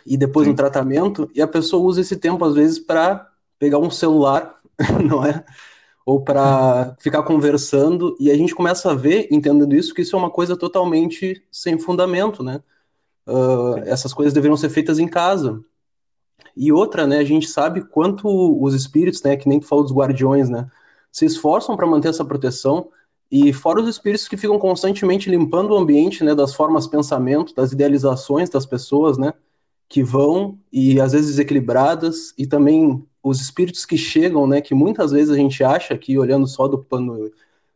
e 0.05 0.17
depois 0.17 0.45
Sim. 0.45 0.51
no 0.51 0.57
tratamento, 0.57 1.29
e 1.33 1.41
a 1.41 1.47
pessoa 1.47 1.83
usa 1.83 2.01
esse 2.01 2.17
tempo 2.17 2.43
às 2.45 2.55
vezes 2.55 2.79
para 2.79 3.29
pegar 3.57 3.77
um 3.77 3.89
celular, 3.89 4.59
não 5.05 5.25
é? 5.25 5.43
Ou 6.05 6.21
para 6.23 6.95
ficar 6.99 7.23
conversando, 7.23 8.15
e 8.19 8.31
a 8.31 8.35
gente 8.35 8.55
começa 8.55 8.91
a 8.91 8.95
ver, 8.95 9.27
entendendo 9.31 9.75
isso, 9.75 9.93
que 9.93 10.01
isso 10.01 10.15
é 10.15 10.19
uma 10.19 10.31
coisa 10.31 10.57
totalmente 10.57 11.43
sem 11.51 11.77
fundamento, 11.77 12.41
né? 12.41 12.61
Uh, 13.27 13.77
essas 13.85 14.13
coisas 14.13 14.33
deveriam 14.33 14.57
ser 14.57 14.69
feitas 14.69 14.97
em 14.97 15.07
casa. 15.07 15.63
E 16.55 16.71
outra, 16.71 17.05
né, 17.05 17.19
a 17.19 17.23
gente 17.23 17.47
sabe 17.47 17.81
quanto 17.81 18.27
os 18.61 18.73
espíritos, 18.73 19.21
né, 19.21 19.37
que 19.37 19.47
nem 19.47 19.59
tu 19.59 19.67
falou 19.67 19.83
dos 19.83 19.93
guardiões, 19.93 20.49
né, 20.49 20.67
se 21.11 21.25
esforçam 21.25 21.75
para 21.77 21.85
manter 21.85 22.09
essa 22.09 22.25
proteção, 22.25 22.89
e 23.31 23.53
fora 23.53 23.79
os 23.79 23.87
espíritos 23.87 24.27
que 24.27 24.35
ficam 24.35 24.57
constantemente 24.57 25.29
limpando 25.29 25.71
o 25.71 25.77
ambiente, 25.77 26.23
né, 26.23 26.33
das 26.33 26.53
formas 26.53 26.85
de 26.85 26.91
pensamento, 26.91 27.53
das 27.53 27.71
idealizações 27.71 28.49
das 28.49 28.65
pessoas, 28.65 29.17
né, 29.17 29.33
que 29.89 30.03
vão 30.03 30.57
e 30.71 31.01
às 31.01 31.13
vezes 31.13 31.31
desequilibradas, 31.31 32.31
e 32.37 32.45
também 32.45 33.03
os 33.23 33.41
espíritos 33.41 33.85
que 33.85 33.97
chegam, 33.97 34.47
né, 34.47 34.61
que 34.61 34.75
muitas 34.75 35.11
vezes 35.11 35.31
a 35.31 35.35
gente 35.35 35.63
acha 35.63 35.97
que 35.97 36.17
olhando 36.17 36.47
só 36.47 36.67
do 36.67 36.77
plano 36.77 37.31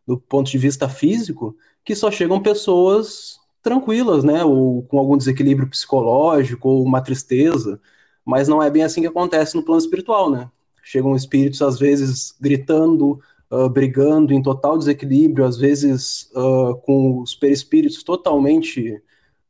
do 0.06 0.18
ponto 0.18 0.50
de 0.50 0.58
vista 0.58 0.88
físico, 0.88 1.58
que 1.84 1.96
só 1.96 2.12
chegam 2.12 2.42
pessoas 2.42 3.40
tranquilas, 3.64 4.24
né, 4.24 4.44
ou 4.44 4.84
com 4.84 5.00
algum 5.00 5.18
desequilíbrio 5.18 5.70
psicológico 5.70 6.70
ou 6.70 6.84
uma 6.84 7.02
tristeza, 7.02 7.80
mas 8.24 8.48
não 8.48 8.62
é 8.62 8.70
bem 8.70 8.84
assim 8.84 9.02
que 9.02 9.08
acontece 9.08 9.56
no 9.56 9.64
plano 9.64 9.82
espiritual, 9.82 10.30
né? 10.30 10.50
Chegam 10.84 11.16
espíritos, 11.16 11.62
às 11.62 11.80
vezes, 11.80 12.36
gritando, 12.40 13.20
uh, 13.50 13.70
brigando, 13.70 14.34
em 14.34 14.42
total 14.42 14.78
desequilíbrio, 14.78 15.46
às 15.46 15.58
vezes 15.58 16.30
uh, 16.36 16.76
com 16.86 17.22
os 17.22 17.36
perispíritos 17.36 18.04
totalmente 18.04 19.02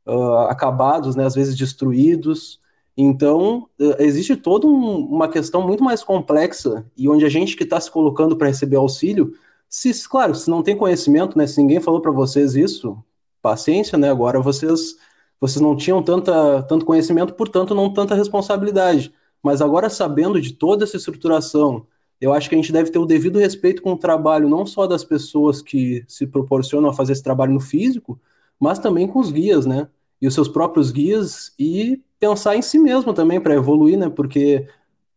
uh, 0.06 0.48
acabados, 0.48 1.16
né, 1.16 1.24
às 1.24 1.34
vezes 1.34 1.56
destruídos. 1.56 2.60
Então, 2.96 3.68
existe 3.98 4.36
toda 4.36 4.66
um, 4.66 4.98
uma 4.98 5.28
questão 5.28 5.66
muito 5.66 5.82
mais 5.82 6.04
complexa 6.04 6.86
e 6.96 7.08
onde 7.08 7.24
a 7.24 7.28
gente 7.28 7.56
que 7.56 7.64
está 7.64 7.80
se 7.80 7.90
colocando 7.90 8.36
para 8.36 8.46
receber 8.46 8.76
auxílio, 8.76 9.32
se, 9.68 10.08
claro, 10.08 10.34
se 10.34 10.48
não 10.48 10.62
tem 10.62 10.76
conhecimento, 10.76 11.36
né, 11.36 11.46
se 11.46 11.60
ninguém 11.60 11.80
falou 11.80 12.00
para 12.00 12.12
vocês 12.12 12.54
isso, 12.54 12.96
paciência, 13.42 13.98
né, 13.98 14.10
agora 14.10 14.40
vocês 14.40 14.96
vocês 15.40 15.60
não 15.60 15.76
tinham 15.76 16.02
tanta, 16.02 16.62
tanto 16.62 16.86
conhecimento, 16.86 17.34
portanto, 17.34 17.74
não 17.74 17.92
tanta 17.92 18.14
responsabilidade. 18.14 19.12
Mas 19.42 19.60
agora, 19.60 19.90
sabendo 19.90 20.40
de 20.40 20.54
toda 20.54 20.84
essa 20.84 20.96
estruturação, 20.96 21.86
eu 22.18 22.32
acho 22.32 22.48
que 22.48 22.54
a 22.54 22.58
gente 22.58 22.72
deve 22.72 22.90
ter 22.90 22.98
o 22.98 23.04
devido 23.04 23.38
respeito 23.38 23.82
com 23.82 23.92
o 23.92 23.98
trabalho, 23.98 24.48
não 24.48 24.64
só 24.64 24.86
das 24.86 25.04
pessoas 25.04 25.60
que 25.60 26.02
se 26.08 26.26
proporcionam 26.26 26.88
a 26.88 26.94
fazer 26.94 27.12
esse 27.12 27.22
trabalho 27.22 27.52
no 27.52 27.60
físico, 27.60 28.18
mas 28.58 28.78
também 28.78 29.06
com 29.06 29.18
os 29.18 29.30
guias, 29.30 29.66
né? 29.66 29.88
E 30.24 30.26
os 30.26 30.32
seus 30.32 30.48
próprios 30.48 30.90
guias, 30.90 31.52
e 31.58 32.02
pensar 32.18 32.56
em 32.56 32.62
si 32.62 32.78
mesmo 32.78 33.12
também 33.12 33.38
para 33.38 33.52
evoluir, 33.52 33.98
né? 33.98 34.08
Porque 34.08 34.66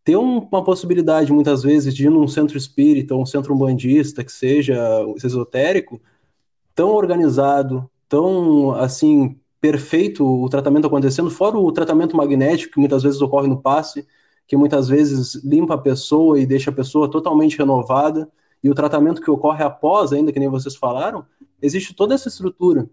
ter 0.03 0.17
uma 0.17 0.61
possibilidade, 0.65 1.31
muitas 1.31 1.63
vezes, 1.63 1.95
de 1.95 2.07
ir 2.07 2.09
num 2.09 2.27
centro 2.27 2.57
espírita, 2.57 3.15
um 3.15 3.25
centro 3.25 3.55
umbandista, 3.55 4.21
que 4.21 4.31
seja 4.33 4.77
esotérico, 5.23 6.01
tão 6.75 6.89
organizado, 6.89 7.89
tão, 8.09 8.71
assim, 8.73 9.39
perfeito 9.61 10.25
o 10.25 10.49
tratamento 10.49 10.87
acontecendo, 10.87 11.31
fora 11.31 11.57
o 11.57 11.71
tratamento 11.71 12.17
magnético 12.17 12.73
que 12.73 12.79
muitas 12.81 13.01
vezes 13.01 13.21
ocorre 13.21 13.47
no 13.47 13.61
passe, 13.61 14.05
que 14.45 14.57
muitas 14.57 14.89
vezes 14.89 15.41
limpa 15.41 15.75
a 15.75 15.77
pessoa 15.77 16.37
e 16.37 16.45
deixa 16.45 16.69
a 16.69 16.73
pessoa 16.73 17.09
totalmente 17.09 17.57
renovada, 17.57 18.29
e 18.61 18.69
o 18.69 18.75
tratamento 18.75 19.21
que 19.21 19.31
ocorre 19.31 19.63
após, 19.63 20.11
ainda 20.11 20.33
que 20.33 20.39
nem 20.39 20.49
vocês 20.49 20.75
falaram, 20.75 21.25
existe 21.61 21.95
toda 21.95 22.13
essa 22.13 22.27
estrutura. 22.27 22.89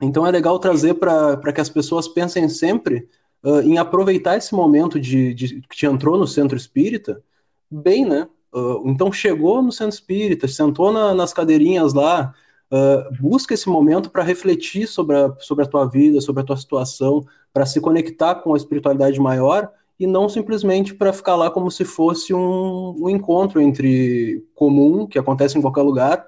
Então 0.00 0.26
é 0.26 0.30
legal 0.30 0.58
trazer 0.58 0.94
para 0.94 1.52
que 1.52 1.60
as 1.60 1.68
pessoas 1.68 2.06
pensem 2.06 2.48
sempre 2.48 3.08
uh, 3.42 3.60
em 3.60 3.78
aproveitar 3.78 4.36
esse 4.36 4.54
momento 4.54 5.00
de, 5.00 5.34
de, 5.34 5.60
que 5.62 5.76
te 5.76 5.86
entrou 5.86 6.16
no 6.16 6.26
centro 6.26 6.56
espírita 6.56 7.22
bem, 7.70 8.04
né? 8.04 8.28
Uh, 8.52 8.88
então 8.88 9.12
chegou 9.12 9.62
no 9.62 9.72
centro 9.72 9.94
espírita, 9.94 10.48
sentou 10.48 10.92
na, 10.92 11.14
nas 11.14 11.32
cadeirinhas 11.32 11.92
lá, 11.92 12.34
Uh, 12.70 13.10
busca 13.18 13.54
esse 13.54 13.66
momento 13.66 14.10
para 14.10 14.22
refletir 14.22 14.86
sobre 14.86 15.16
a, 15.16 15.34
sobre 15.38 15.64
a 15.64 15.66
tua 15.66 15.86
vida, 15.86 16.20
sobre 16.20 16.42
a 16.42 16.44
tua 16.44 16.56
situação, 16.56 17.24
para 17.50 17.64
se 17.64 17.80
conectar 17.80 18.34
com 18.34 18.52
a 18.52 18.58
espiritualidade 18.58 19.18
maior 19.18 19.72
e 19.98 20.06
não 20.06 20.28
simplesmente 20.28 20.94
para 20.94 21.12
ficar 21.12 21.34
lá 21.34 21.50
como 21.50 21.70
se 21.70 21.84
fosse 21.84 22.34
um, 22.34 22.94
um, 23.02 23.08
encontro 23.08 23.60
entre 23.60 24.46
comum, 24.54 25.06
que 25.06 25.18
acontece 25.18 25.58
em 25.58 25.62
qualquer 25.62 25.80
lugar, 25.80 26.26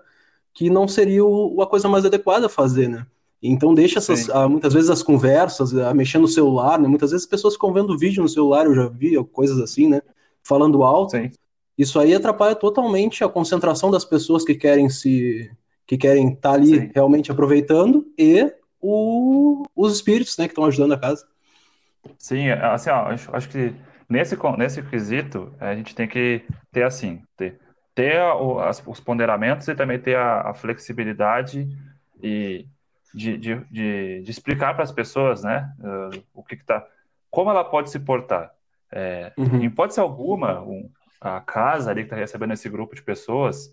que 0.55 0.71
não 0.71 0.89
seria 0.89 1.25
o, 1.25 1.61
a 1.61 1.67
coisa 1.67 1.89
mais 1.89 2.07
adequada 2.07 2.47
a 2.47 2.49
fazer, 2.49 2.89
né? 2.89 3.07
Então 3.43 3.73
deixa 3.73 3.99
essas, 3.99 4.29
uh, 4.29 4.49
muitas 4.49 4.75
vezes 4.75 4.91
as 4.91 5.03
conversas, 5.03 5.73
uh, 5.73 5.95
mexendo 5.95 6.23
no 6.23 6.29
celular, 6.29 6.79
né? 6.79 6.87
Muitas 6.87 7.11
vezes 7.11 7.25
as 7.25 7.31
pessoas 7.31 7.55
ficam 7.55 7.73
vendo 7.73 7.97
vídeo 7.97 8.23
no 8.23 8.29
celular, 8.29 8.67
eu 8.67 8.75
já 8.75 8.89
vi 8.89 9.17
coisas 9.33 9.59
assim, 9.59 9.89
né? 9.89 10.03
Falando 10.43 10.83
alto. 10.83 11.13
Sim. 11.13 11.31
Isso 11.79 11.99
aí 11.99 12.15
atrapalha 12.15 12.55
totalmente 12.55 13.25
a 13.25 13.29
concentração 13.29 13.91
das 13.91 14.05
pessoas 14.05 14.45
que 14.45 14.55
querem 14.55 14.91
se 14.91 15.51
que 15.87 15.97
querem 15.97 16.29
estar 16.29 16.51
tá 16.51 16.55
ali 16.55 16.79
Sim. 16.79 16.91
realmente 16.95 17.33
aproveitando 17.33 18.07
e 18.17 18.53
o, 18.81 19.65
os 19.75 19.95
espíritos, 19.95 20.37
né, 20.39 20.47
que 20.47 20.53
estão 20.53 20.65
ajudando 20.65 20.93
a 20.93 20.99
casa. 20.99 21.27
Sim, 22.17 22.49
assim, 22.51 22.91
ó, 22.91 23.09
acho, 23.09 23.35
acho 23.35 23.49
que 23.49 23.75
nesse, 24.09 24.37
nesse 24.57 24.83
quesito 24.83 25.53
a 25.59 25.75
gente 25.75 25.95
tem 25.95 26.07
que 26.07 26.43
ter 26.71 26.85
assim, 26.85 27.23
ter, 27.37 27.59
ter 27.95 28.21
o, 28.21 28.61
as, 28.61 28.83
os 28.87 29.01
ponderamentos 29.01 29.67
e 29.67 29.75
também 29.75 29.99
ter 29.99 30.17
a, 30.17 30.51
a 30.51 30.55
flexibilidade 30.55 31.69
e 32.23 32.67
de, 33.15 33.37
de, 33.37 33.57
de, 33.71 34.23
de 34.23 34.31
explicar 34.31 34.75
para 34.75 34.85
as 34.85 34.93
pessoas, 34.93 35.43
né, 35.43 35.73
uh, 35.81 36.23
o 36.35 36.43
que 36.43 36.55
está, 36.55 36.87
como 37.31 37.51
ela 37.51 37.65
pode 37.65 37.91
se 37.91 37.99
portar. 37.99 38.53
É, 38.93 39.33
uhum. 39.37 39.61
Em 39.61 39.65
hipótese 39.65 40.01
alguma, 40.01 40.61
um, 40.61 40.91
a 41.21 41.41
casa 41.41 41.91
ali 41.91 42.03
que 42.03 42.07
está 42.07 42.17
recebendo 42.17 42.53
esse 42.53 42.69
grupo 42.69 42.95
de 42.95 43.03
pessoas 43.03 43.73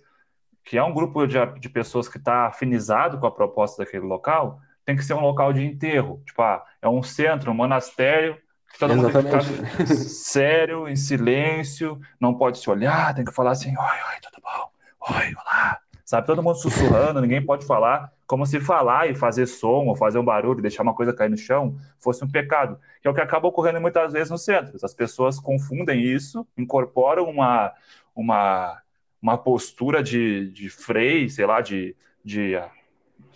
que 0.67 0.77
é 0.77 0.83
um 0.83 0.93
grupo 0.93 1.25
de, 1.25 1.38
de 1.59 1.69
pessoas 1.69 2.09
que 2.09 2.17
está 2.17 2.47
afinizado 2.47 3.17
com 3.17 3.25
a 3.25 3.31
proposta 3.31 3.83
daquele 3.83 4.05
local, 4.05 4.59
tem 4.85 4.97
que 4.97 5.03
ser 5.03 5.13
um 5.13 5.21
local 5.21 5.53
de 5.53 5.63
enterro. 5.63 6.21
Tipo, 6.25 6.41
ah, 6.41 6.61
é 6.81 6.89
um 6.89 7.01
centro, 7.01 7.51
um 7.51 7.53
monastério, 7.53 8.38
que 8.73 8.77
todo 8.77 8.91
Exatamente. 8.91 9.31
mundo 9.31 9.31
tem 9.31 9.39
que 9.39 9.85
ficar 9.85 9.95
sério, 9.95 10.89
em 10.89 10.95
silêncio, 10.97 11.97
não 12.19 12.35
pode 12.35 12.59
se 12.59 12.69
olhar, 12.69 13.15
tem 13.15 13.23
que 13.23 13.33
falar 13.33 13.51
assim, 13.51 13.69
oi, 13.69 13.85
oi, 13.85 14.19
tudo 14.21 14.43
bom? 14.43 15.15
Oi, 15.15 15.33
olá. 15.35 15.79
Sabe, 16.08 16.26
todo 16.26 16.41
mundo 16.41 16.55
sussurrando, 16.55 17.20
ninguém 17.20 17.45
pode 17.45 17.66
falar, 17.66 18.14
como 18.26 18.45
se 18.45 18.62
falar 18.62 19.10
e 19.12 19.14
fazer 19.14 19.45
som 19.45 19.88
ou 19.88 19.95
fazer 19.95 20.18
um 20.18 20.24
barulho, 20.24 20.62
deixar 20.62 20.82
uma 20.82 20.93
coisa 20.93 21.14
cair 21.14 21.30
no 21.30 21.38
chão, 21.38 21.76
fosse 21.99 22.24
um 22.24 22.32
pecado. 22.32 22.80
Que 23.01 23.10
é 23.10 23.12
o 23.12 23.14
que 23.14 23.20
acaba 23.20 23.49
ocorrendo 23.49 23.82
muitas 23.82 24.14
vezes 24.14 24.32
nos 24.32 24.45
centros. 24.45 24.86
As 24.86 24.93
pessoas 24.93 25.38
confundem 25.38 26.01
isso, 26.01 26.47
incorporam 26.58 27.30
uma, 27.30 27.74
uma 28.16 28.82
uma 29.22 29.38
postura 29.38 30.01
de, 30.01 30.49
de 30.51 30.70
frei, 30.70 31.28
sei 31.30 31.45
lá, 31.45 31.60
de, 31.60 31.95
de, 32.24 32.53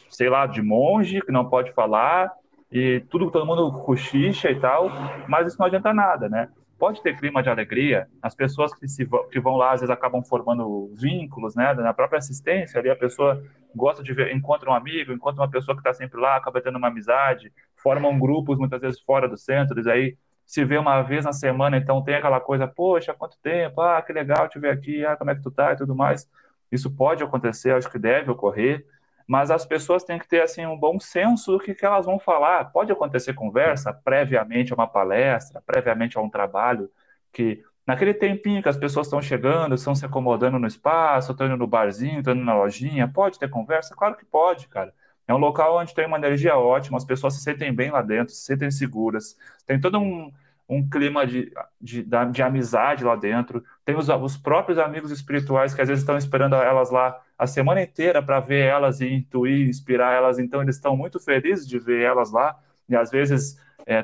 sei 0.09 0.30
lá, 0.30 0.45
de 0.45 0.61
monge 0.61 1.22
que 1.22 1.32
não 1.32 1.49
pode 1.49 1.74
falar 1.74 2.32
e 2.72 3.01
tudo 3.09 3.30
todo 3.30 3.45
mundo 3.45 3.84
cochicha 3.84 4.49
e 4.49 4.59
tal, 4.59 4.89
mas 5.28 5.47
isso 5.47 5.59
não 5.59 5.65
adianta 5.65 5.93
nada, 5.93 6.30
né? 6.30 6.49
Pode 6.82 6.99
ter 7.03 7.15
clima 7.15 7.43
de 7.43 7.49
alegria, 7.51 8.07
as 8.23 8.34
pessoas 8.34 8.73
que, 8.73 8.88
se, 8.88 9.07
que 9.32 9.39
vão 9.39 9.55
lá 9.55 9.73
às 9.73 9.82
vezes 9.82 9.93
acabam 9.93 10.23
formando 10.23 10.91
vínculos, 10.95 11.53
né? 11.53 11.75
Na 11.75 11.93
própria 11.93 12.17
assistência 12.17 12.79
ali 12.79 12.89
a 12.89 12.95
pessoa 12.95 13.39
gosta 13.75 14.01
de 14.01 14.11
ver, 14.11 14.36
encontra 14.36 14.67
um 14.67 14.73
amigo, 14.73 15.13
encontra 15.13 15.43
uma 15.43 15.47
pessoa 15.47 15.75
que 15.75 15.82
está 15.82 15.93
sempre 15.93 16.19
lá, 16.19 16.38
acaba 16.38 16.59
tendo 16.59 16.79
uma 16.79 16.88
amizade, 16.88 17.53
formam 17.75 18.17
grupos 18.17 18.57
muitas 18.57 18.82
vezes 18.82 18.99
fora 18.99 19.29
do 19.29 19.38
centro, 19.38 19.79
e 19.79 19.91
aí 19.91 20.17
se 20.43 20.65
vê 20.65 20.75
uma 20.75 21.03
vez 21.03 21.23
na 21.23 21.32
semana, 21.32 21.77
então 21.77 22.03
tem 22.03 22.15
aquela 22.15 22.39
coisa, 22.39 22.67
poxa, 22.67 23.13
quanto 23.13 23.38
tempo, 23.43 23.79
ah, 23.79 24.01
que 24.01 24.11
legal 24.11 24.49
te 24.49 24.57
ver 24.57 24.71
aqui, 24.71 25.05
ah, 25.05 25.15
como 25.15 25.29
é 25.29 25.36
que 25.36 25.43
tu 25.43 25.51
tá 25.51 25.73
e 25.73 25.75
tudo 25.75 25.93
mais. 25.93 26.27
Isso 26.71 26.89
pode 26.89 27.23
acontecer, 27.23 27.75
acho 27.75 27.91
que 27.91 27.99
deve 27.99 28.32
ocorrer, 28.32 28.84
mas 29.28 29.51
as 29.51 29.65
pessoas 29.65 30.03
têm 30.03 30.19
que 30.19 30.28
ter 30.28 30.41
assim 30.41 30.65
um 30.65 30.78
bom 30.78 30.99
senso 30.99 31.51
do 31.51 31.59
que, 31.59 31.74
que 31.74 31.86
elas 31.86 32.05
vão 32.05 32.19
falar. 32.19 32.65
Pode 32.65 32.91
acontecer 32.91 33.34
conversa 33.34 33.93
previamente 33.93 34.72
a 34.72 34.76
uma 34.76 34.88
palestra, 34.88 35.61
previamente 35.65 36.17
a 36.17 36.22
um 36.22 36.30
trabalho 36.30 36.89
que 37.32 37.63
naquele 37.86 38.13
tempinho 38.13 38.61
que 38.61 38.69
as 38.69 38.78
pessoas 38.78 39.07
estão 39.07 39.22
chegando, 39.22 39.76
estão 39.76 39.95
se 39.95 40.05
acomodando 40.05 40.59
no 40.59 40.67
espaço, 40.67 41.32
estão 41.32 41.47
indo 41.47 41.57
no 41.57 41.67
barzinho, 41.67 42.19
estão 42.19 42.34
indo 42.34 42.43
na 42.43 42.55
lojinha, 42.55 43.07
pode 43.07 43.39
ter 43.39 43.49
conversa? 43.49 43.95
Claro 43.95 44.15
que 44.15 44.26
pode, 44.26 44.67
cara. 44.67 44.93
É 45.28 45.34
um 45.34 45.38
local 45.38 45.78
onde 45.78 45.93
tem 45.93 46.05
uma 46.05 46.17
energia 46.17 46.57
ótima, 46.57 46.97
as 46.97 47.05
pessoas 47.05 47.36
se 47.36 47.41
sentem 47.41 47.74
bem 47.74 47.91
lá 47.91 48.01
dentro, 48.01 48.34
se 48.34 48.43
sentem 48.43 48.69
seguras, 48.69 49.38
tem 49.65 49.80
todo 49.80 49.97
um, 49.99 50.32
um 50.67 50.89
clima 50.89 51.26
de, 51.26 51.51
de, 51.80 52.05
de, 52.32 52.41
amizade 52.41 53.03
lá 53.03 53.15
dentro, 53.15 53.63
tem 53.86 53.95
os, 53.95 54.09
os 54.09 54.38
próprios 54.38 54.78
amigos 54.78 55.11
espirituais 55.11 55.74
que 55.74 55.82
às 55.82 55.88
vezes 55.88 56.01
estão 56.01 56.17
esperando 56.17 56.55
elas 56.55 56.89
lá 56.91 57.19
a 57.41 57.47
semana 57.47 57.81
inteira 57.81 58.21
para 58.21 58.39
ver 58.39 58.67
elas 58.67 59.01
e 59.01 59.07
intuir, 59.07 59.67
inspirar 59.67 60.13
elas, 60.13 60.37
então 60.37 60.61
eles 60.61 60.75
estão 60.75 60.95
muito 60.95 61.19
felizes 61.19 61.67
de 61.67 61.79
ver 61.79 62.03
elas 62.03 62.31
lá, 62.31 62.55
e 62.87 62.95
às 62.95 63.09
vezes 63.09 63.59
é, 63.83 64.03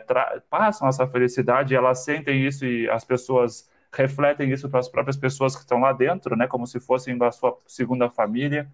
passam 0.49 0.88
essa 0.88 1.07
felicidade, 1.07 1.75
elas 1.75 2.03
sentem 2.03 2.47
isso 2.47 2.65
e 2.65 2.89
as 2.89 3.05
pessoas 3.05 3.69
refletem 3.93 4.51
isso 4.51 4.67
para 4.67 4.79
as 4.79 4.89
próprias 4.89 5.15
pessoas 5.15 5.55
que 5.55 5.61
estão 5.61 5.79
lá 5.79 5.93
dentro, 5.93 6.35
né, 6.35 6.47
como 6.47 6.65
se 6.65 6.79
fossem 6.79 7.15
da 7.15 7.31
sua 7.31 7.55
segunda 7.67 8.09
família. 8.09 8.67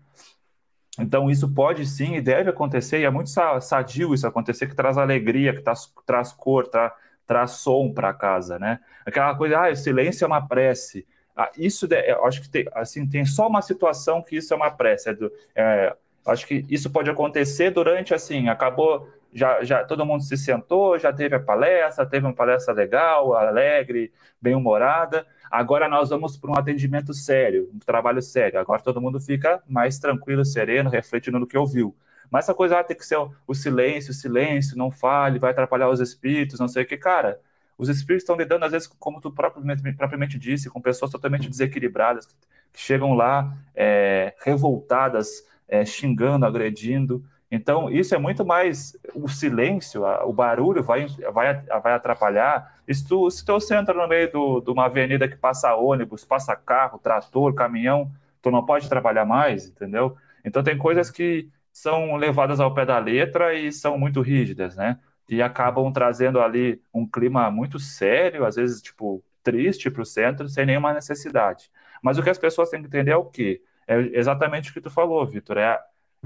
Então, 0.97 1.29
isso 1.29 1.53
pode 1.53 1.85
sim 1.85 2.15
e 2.15 2.21
deve 2.21 2.49
acontecer, 2.49 3.01
e 3.01 3.03
é 3.03 3.09
muito 3.09 3.31
sadio 3.59 4.13
isso 4.13 4.25
acontecer, 4.25 4.67
que 4.67 4.75
traz 4.75 4.97
alegria, 4.97 5.53
que 5.53 5.61
traz, 5.61 5.91
traz 6.05 6.31
cor, 6.31 6.69
tra, 6.69 6.95
traz 7.27 7.51
som 7.51 7.91
para 7.91 8.13
casa, 8.13 8.57
né? 8.57 8.79
Aquela 9.05 9.35
coisa, 9.35 9.59
ah, 9.59 9.71
o 9.71 9.75
silêncio 9.75 10.23
é 10.23 10.27
uma 10.27 10.47
prece. 10.47 11.05
Ah, 11.35 11.51
isso, 11.57 11.87
acho 12.23 12.41
que 12.41 12.49
tem, 12.49 12.67
assim, 12.73 13.07
tem 13.07 13.25
só 13.25 13.47
uma 13.47 13.61
situação 13.61 14.21
que 14.21 14.37
isso 14.37 14.53
é 14.53 14.57
uma 14.57 14.71
prece. 14.71 15.09
É 15.09 15.13
do, 15.13 15.31
é, 15.55 15.95
acho 16.27 16.45
que 16.47 16.65
isso 16.69 16.91
pode 16.91 17.09
acontecer 17.09 17.71
durante, 17.71 18.13
assim, 18.13 18.49
acabou, 18.49 19.09
já, 19.33 19.63
já 19.63 19.83
todo 19.83 20.05
mundo 20.05 20.23
se 20.23 20.37
sentou, 20.37 20.99
já 20.99 21.11
teve 21.11 21.35
a 21.35 21.39
palestra, 21.39 22.05
teve 22.05 22.25
uma 22.25 22.33
palestra 22.33 22.73
legal, 22.73 23.33
alegre, 23.33 24.11
bem-humorada, 24.41 25.25
Agora 25.53 25.87
nós 25.87 26.09
vamos 26.09 26.35
para 26.35 26.49
um 26.49 26.57
atendimento 26.57 27.13
sério, 27.13 27.69
um 27.71 27.77
trabalho 27.77 28.23
sério. 28.23 28.59
Agora 28.59 28.81
todo 28.81 28.99
mundo 28.99 29.19
fica 29.19 29.61
mais 29.67 29.99
tranquilo, 29.99 30.43
sereno, 30.43 30.89
refletindo 30.89 31.37
no 31.37 31.45
que 31.45 31.55
ouviu. 31.55 31.95
Mas 32.31 32.45
essa 32.45 32.55
coisa 32.55 32.79
ah, 32.79 32.83
tem 32.83 32.97
que 32.97 33.05
ser 33.05 33.19
o 33.45 33.53
silêncio, 33.53 34.09
o 34.09 34.15
silêncio, 34.15 34.75
não 34.75 34.89
fale, 34.89 35.37
vai 35.37 35.51
atrapalhar 35.51 35.89
os 35.89 35.99
espíritos, 35.99 36.59
não 36.59 36.67
sei 36.67 36.81
o 36.81 36.87
que. 36.87 36.97
Cara, 36.97 37.39
os 37.77 37.89
espíritos 37.89 38.23
estão 38.23 38.35
lidando, 38.35 38.65
às 38.65 38.71
vezes, 38.71 38.87
como 38.87 39.19
tu 39.19 39.31
propriamente, 39.31 39.93
propriamente 39.93 40.37
disse, 40.37 40.69
com 40.69 40.81
pessoas 40.81 41.11
totalmente 41.11 41.49
desequilibradas, 41.49 42.25
que, 42.25 42.35
chegam 42.75 43.13
lá 43.13 43.55
é, 43.75 44.33
revoltadas, 44.43 45.45
é, 45.67 45.85
xingando, 45.85 46.45
agredindo. 46.45 47.23
Então, 47.51 47.87
isso 47.87 48.15
é 48.15 48.17
muito 48.17 48.43
mais 48.43 48.97
o 49.13 49.27
silêncio, 49.27 50.03
o 50.25 50.33
barulho 50.33 50.81
vai, 50.81 51.05
vai, 51.31 51.53
vai 51.61 51.93
atrapalhar. 51.93 52.81
Se 52.91 53.07
tu, 53.07 53.29
se 53.29 53.45
tu 53.45 53.55
entra 53.71 53.93
no 53.93 54.07
meio 54.07 54.31
do, 54.31 54.59
de 54.59 54.71
uma 54.71 54.85
avenida 54.85 55.27
que 55.27 55.35
passa 55.35 55.75
ônibus, 55.75 56.25
passa 56.25 56.55
carro, 56.55 56.97
trator, 56.97 57.53
caminhão, 57.53 58.11
tu 58.41 58.49
não 58.49 58.65
pode 58.65 58.89
trabalhar 58.89 59.23
mais, 59.23 59.67
entendeu? 59.67 60.17
Então, 60.43 60.63
tem 60.63 60.77
coisas 60.77 61.11
que 61.11 61.47
são 61.71 62.15
levadas 62.15 62.59
ao 62.59 62.73
pé 62.73 62.85
da 62.85 62.97
letra 62.97 63.53
e 63.53 63.71
são 63.71 63.97
muito 63.97 64.21
rígidas, 64.21 64.75
né? 64.75 64.99
E 65.27 65.41
acabam 65.41 65.91
trazendo 65.91 66.39
ali 66.41 66.81
um 66.93 67.07
clima 67.07 67.49
muito 67.51 67.79
sério, 67.79 68.45
às 68.45 68.55
vezes, 68.55 68.81
tipo, 68.81 69.23
triste 69.41 69.89
para 69.89 70.01
o 70.01 70.05
centro, 70.05 70.47
sem 70.49 70.65
nenhuma 70.65 70.93
necessidade. 70.93 71.71
Mas 72.01 72.17
o 72.17 72.23
que 72.23 72.29
as 72.29 72.37
pessoas 72.37 72.69
têm 72.69 72.81
que 72.81 72.87
entender 72.87 73.11
é 73.11 73.17
o 73.17 73.25
quê? 73.25 73.61
É 73.87 73.97
exatamente 74.17 74.71
o 74.71 74.73
que 74.73 74.81
tu 74.81 74.89
falou, 74.89 75.25
Vitor, 75.25 75.57
é 75.57 75.79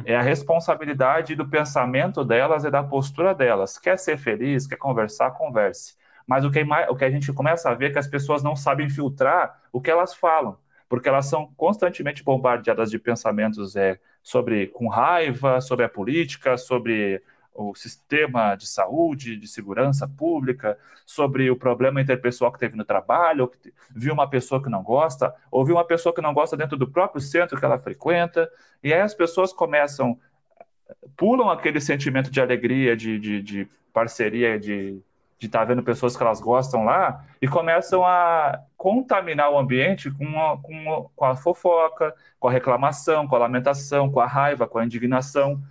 é 0.06 0.16
a 0.16 0.22
responsabilidade 0.22 1.36
do 1.36 1.48
pensamento 1.48 2.24
delas 2.24 2.64
e 2.64 2.70
da 2.70 2.84
postura 2.84 3.34
delas. 3.34 3.78
Quer 3.80 3.98
ser 3.98 4.18
feliz, 4.18 4.68
quer 4.68 4.78
conversar, 4.78 5.32
converse. 5.32 5.96
Mas 6.26 6.44
o 6.46 6.52
que, 6.52 6.62
o 6.90 6.96
que 6.96 7.06
a 7.06 7.10
gente 7.10 7.32
começa 7.34 7.70
a 7.70 7.74
ver 7.74 7.88
é 7.88 7.94
que 7.94 8.00
as 8.00 8.08
pessoas 8.08 8.44
não 8.44 8.56
sabem 8.56 8.90
filtrar 8.90 9.62
o 9.72 9.82
que 9.82 9.90
elas 9.90 10.14
falam, 10.14 10.58
porque 10.90 11.08
elas 11.10 11.26
são 11.26 11.52
constantemente 11.56 12.24
bombardeadas 12.24 12.92
de 12.92 13.00
pensamentos 13.00 13.76
é, 13.76 14.00
sobre 14.22 14.68
com 14.68 14.88
raiva, 14.88 15.62
sobre 15.62 15.86
a 15.86 15.90
política, 15.90 16.58
sobre 16.58 17.24
o 17.58 17.74
sistema 17.74 18.56
de 18.56 18.68
saúde, 18.68 19.36
de 19.36 19.48
segurança 19.48 20.08
pública, 20.08 20.78
sobre 21.06 21.50
o 21.50 21.56
problema 21.56 22.00
interpessoal 22.00 22.52
que 22.52 22.60
teve 22.60 22.78
no 22.78 22.86
trabalho, 22.86 23.48
que 23.48 23.74
viu 23.90 24.14
uma 24.14 24.30
pessoa 24.30 24.62
que 24.62 24.70
não 24.70 24.84
gosta, 24.84 25.34
ou 25.50 25.66
viu 25.66 25.76
uma 25.76 25.84
pessoa 25.84 26.14
que 26.14 26.22
não 26.22 26.34
gosta 26.34 26.56
dentro 26.56 26.78
do 26.78 26.88
próprio 26.88 27.20
centro 27.20 27.60
que 27.60 27.66
ela 27.66 27.80
frequenta, 27.80 28.50
e 28.84 28.94
aí 28.94 29.02
as 29.02 29.16
pessoas 29.16 29.52
começam, 29.52 30.20
pulam 31.18 31.50
aquele 31.50 31.82
sentimento 31.82 32.30
de 32.30 32.40
alegria, 32.40 32.96
de, 32.96 33.18
de, 33.18 33.42
de 33.42 33.68
parceria, 33.92 34.60
de 34.60 35.02
estar 35.42 35.60
tá 35.60 35.66
vendo 35.66 35.82
pessoas 35.82 36.16
que 36.16 36.22
elas 36.22 36.40
gostam 36.40 36.86
lá 36.86 37.26
e 37.42 37.48
começam 37.48 38.06
a 38.06 38.60
contaminar 38.76 39.52
o 39.52 39.58
ambiente 39.58 40.12
com 40.12 40.40
a, 40.40 40.58
com, 40.58 41.10
com 41.16 41.26
a 41.26 41.36
fofoca, 41.36 42.14
com 42.40 42.48
a 42.48 42.52
reclamação, 42.52 43.28
com 43.28 43.36
a 43.36 43.40
lamentação, 43.40 44.12
com 44.12 44.20
a 44.20 44.28
raiva, 44.28 44.68
com 44.68 44.78
a 44.78 44.86
indignação 44.86 45.62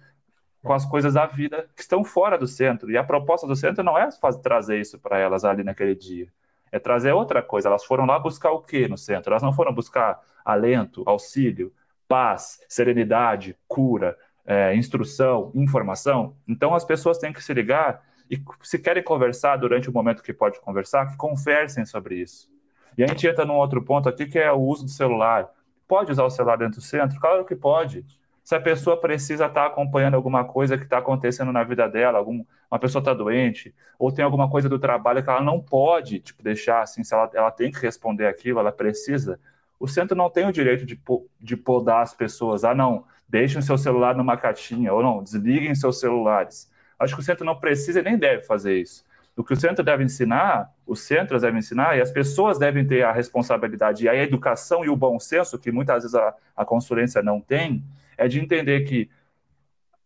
com 0.66 0.72
as 0.74 0.84
coisas 0.84 1.14
da 1.14 1.24
vida 1.24 1.68
que 1.74 1.80
estão 1.80 2.04
fora 2.04 2.36
do 2.36 2.46
centro. 2.46 2.90
E 2.90 2.98
a 2.98 3.04
proposta 3.04 3.46
do 3.46 3.56
centro 3.56 3.82
não 3.82 3.96
é 3.96 4.10
fazer, 4.10 4.40
trazer 4.40 4.80
isso 4.80 4.98
para 4.98 5.18
elas 5.18 5.44
ali 5.44 5.62
naquele 5.62 5.94
dia. 5.94 6.28
É 6.70 6.78
trazer 6.78 7.12
outra 7.12 7.42
coisa. 7.42 7.68
Elas 7.68 7.84
foram 7.84 8.04
lá 8.04 8.18
buscar 8.18 8.50
o 8.50 8.60
que 8.60 8.88
no 8.88 8.98
centro? 8.98 9.32
Elas 9.32 9.42
não 9.42 9.52
foram 9.52 9.72
buscar 9.72 10.20
alento, 10.44 11.02
auxílio, 11.06 11.72
paz, 12.08 12.60
serenidade, 12.68 13.56
cura, 13.66 14.16
é, 14.44 14.74
instrução, 14.74 15.50
informação. 15.54 16.36
Então 16.46 16.74
as 16.74 16.84
pessoas 16.84 17.18
têm 17.18 17.32
que 17.32 17.42
se 17.42 17.54
ligar 17.54 18.02
e, 18.30 18.42
se 18.62 18.78
querem 18.78 19.02
conversar 19.02 19.56
durante 19.56 19.88
o 19.88 19.92
momento 19.92 20.22
que 20.22 20.32
pode 20.32 20.60
conversar, 20.60 21.06
que 21.06 21.16
conversem 21.16 21.84
sobre 21.84 22.16
isso. 22.16 22.50
E 22.98 23.04
a 23.04 23.06
gente 23.06 23.26
entra 23.26 23.44
num 23.44 23.54
outro 23.54 23.82
ponto 23.82 24.08
aqui 24.08 24.26
que 24.26 24.38
é 24.38 24.50
o 24.50 24.60
uso 24.60 24.84
do 24.84 24.90
celular. 24.90 25.48
Pode 25.86 26.10
usar 26.10 26.24
o 26.24 26.30
celular 26.30 26.56
dentro 26.56 26.80
do 26.80 26.84
centro? 26.84 27.20
Claro 27.20 27.44
que 27.44 27.54
pode 27.54 28.04
se 28.46 28.54
a 28.54 28.60
pessoa 28.60 28.96
precisa 28.96 29.46
estar 29.46 29.62
tá 29.62 29.66
acompanhando 29.66 30.14
alguma 30.14 30.44
coisa 30.44 30.78
que 30.78 30.84
está 30.84 30.98
acontecendo 30.98 31.50
na 31.50 31.64
vida 31.64 31.88
dela, 31.88 32.18
algum, 32.18 32.44
uma 32.70 32.78
pessoa 32.78 33.00
está 33.00 33.12
doente, 33.12 33.74
ou 33.98 34.12
tem 34.12 34.24
alguma 34.24 34.48
coisa 34.48 34.68
do 34.68 34.78
trabalho 34.78 35.20
que 35.20 35.28
ela 35.28 35.42
não 35.42 35.60
pode 35.60 36.20
tipo, 36.20 36.44
deixar 36.44 36.80
assim, 36.80 37.02
se 37.02 37.12
ela, 37.12 37.28
ela 37.34 37.50
tem 37.50 37.72
que 37.72 37.80
responder 37.80 38.24
aquilo, 38.28 38.60
ela 38.60 38.70
precisa. 38.70 39.40
O 39.80 39.88
centro 39.88 40.16
não 40.16 40.30
tem 40.30 40.46
o 40.46 40.52
direito 40.52 40.86
de, 40.86 40.96
de 41.40 41.56
podar 41.56 42.02
as 42.02 42.14
pessoas. 42.14 42.62
Ah, 42.62 42.72
não, 42.72 43.04
deixem 43.28 43.60
seu 43.60 43.76
celular 43.76 44.14
numa 44.14 44.36
caixinha, 44.36 44.94
ou 44.94 45.02
não, 45.02 45.24
desliguem 45.24 45.74
seus 45.74 45.98
celulares. 45.98 46.70
Acho 47.00 47.16
que 47.16 47.22
o 47.22 47.24
centro 47.24 47.44
não 47.44 47.58
precisa 47.58 47.98
e 47.98 48.02
nem 48.04 48.16
deve 48.16 48.44
fazer 48.44 48.80
isso. 48.80 49.04
O 49.36 49.42
que 49.42 49.54
o 49.54 49.56
centro 49.56 49.84
deve 49.84 50.04
ensinar, 50.04 50.72
os 50.86 51.00
centros 51.00 51.42
devem 51.42 51.58
ensinar, 51.58 51.98
e 51.98 52.00
as 52.00 52.12
pessoas 52.12 52.60
devem 52.60 52.86
ter 52.86 53.02
a 53.02 53.10
responsabilidade, 53.10 54.04
e 54.04 54.08
a 54.08 54.14
educação 54.14 54.84
e 54.84 54.88
o 54.88 54.94
bom 54.94 55.18
senso, 55.18 55.58
que 55.58 55.72
muitas 55.72 56.04
vezes 56.04 56.14
a, 56.14 56.32
a 56.56 56.64
consulência 56.64 57.20
não 57.24 57.40
tem, 57.40 57.82
é 58.16 58.28
de 58.28 58.40
entender 58.40 58.80
que 58.84 59.10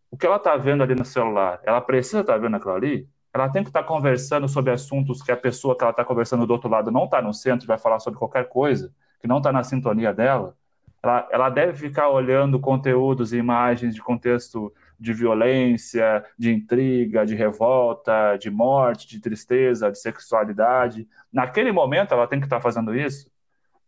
o 0.09 0.17
que 0.17 0.25
ela 0.25 0.35
está 0.35 0.57
vendo 0.57 0.83
ali 0.83 0.93
no 0.93 1.05
celular, 1.05 1.59
ela 1.63 1.79
precisa 1.79 2.19
estar 2.21 2.33
tá 2.33 2.39
vendo 2.39 2.55
aquilo 2.55 2.73
ali, 2.73 3.07
ela 3.33 3.49
tem 3.49 3.63
que 3.63 3.69
estar 3.69 3.81
tá 3.81 3.87
conversando 3.87 4.47
sobre 4.47 4.71
assuntos 4.71 5.21
que 5.21 5.31
a 5.31 5.37
pessoa 5.37 5.75
que 5.77 5.83
ela 5.83 5.91
está 5.91 6.03
conversando 6.03 6.45
do 6.45 6.51
outro 6.51 6.69
lado 6.69 6.91
não 6.91 7.05
está 7.05 7.21
no 7.21 7.33
centro, 7.33 7.65
vai 7.65 7.77
falar 7.77 7.99
sobre 7.99 8.19
qualquer 8.19 8.49
coisa, 8.49 8.93
que 9.19 9.27
não 9.27 9.37
está 9.37 9.51
na 9.51 9.63
sintonia 9.63 10.13
dela. 10.13 10.55
Ela, 11.01 11.27
ela 11.31 11.49
deve 11.49 11.73
ficar 11.73 12.09
olhando 12.09 12.59
conteúdos 12.59 13.33
e 13.33 13.37
imagens 13.37 13.95
de 13.95 14.01
contexto 14.01 14.71
de 14.99 15.13
violência, 15.13 16.23
de 16.37 16.53
intriga, 16.53 17.25
de 17.25 17.33
revolta, 17.33 18.37
de 18.37 18.51
morte, 18.51 19.07
de 19.07 19.19
tristeza, 19.19 19.91
de 19.91 19.97
sexualidade. 19.97 21.07
Naquele 21.33 21.71
momento, 21.71 22.13
ela 22.13 22.27
tem 22.27 22.39
que 22.39 22.45
estar 22.45 22.57
tá 22.57 22.61
fazendo 22.61 22.93
isso. 22.93 23.31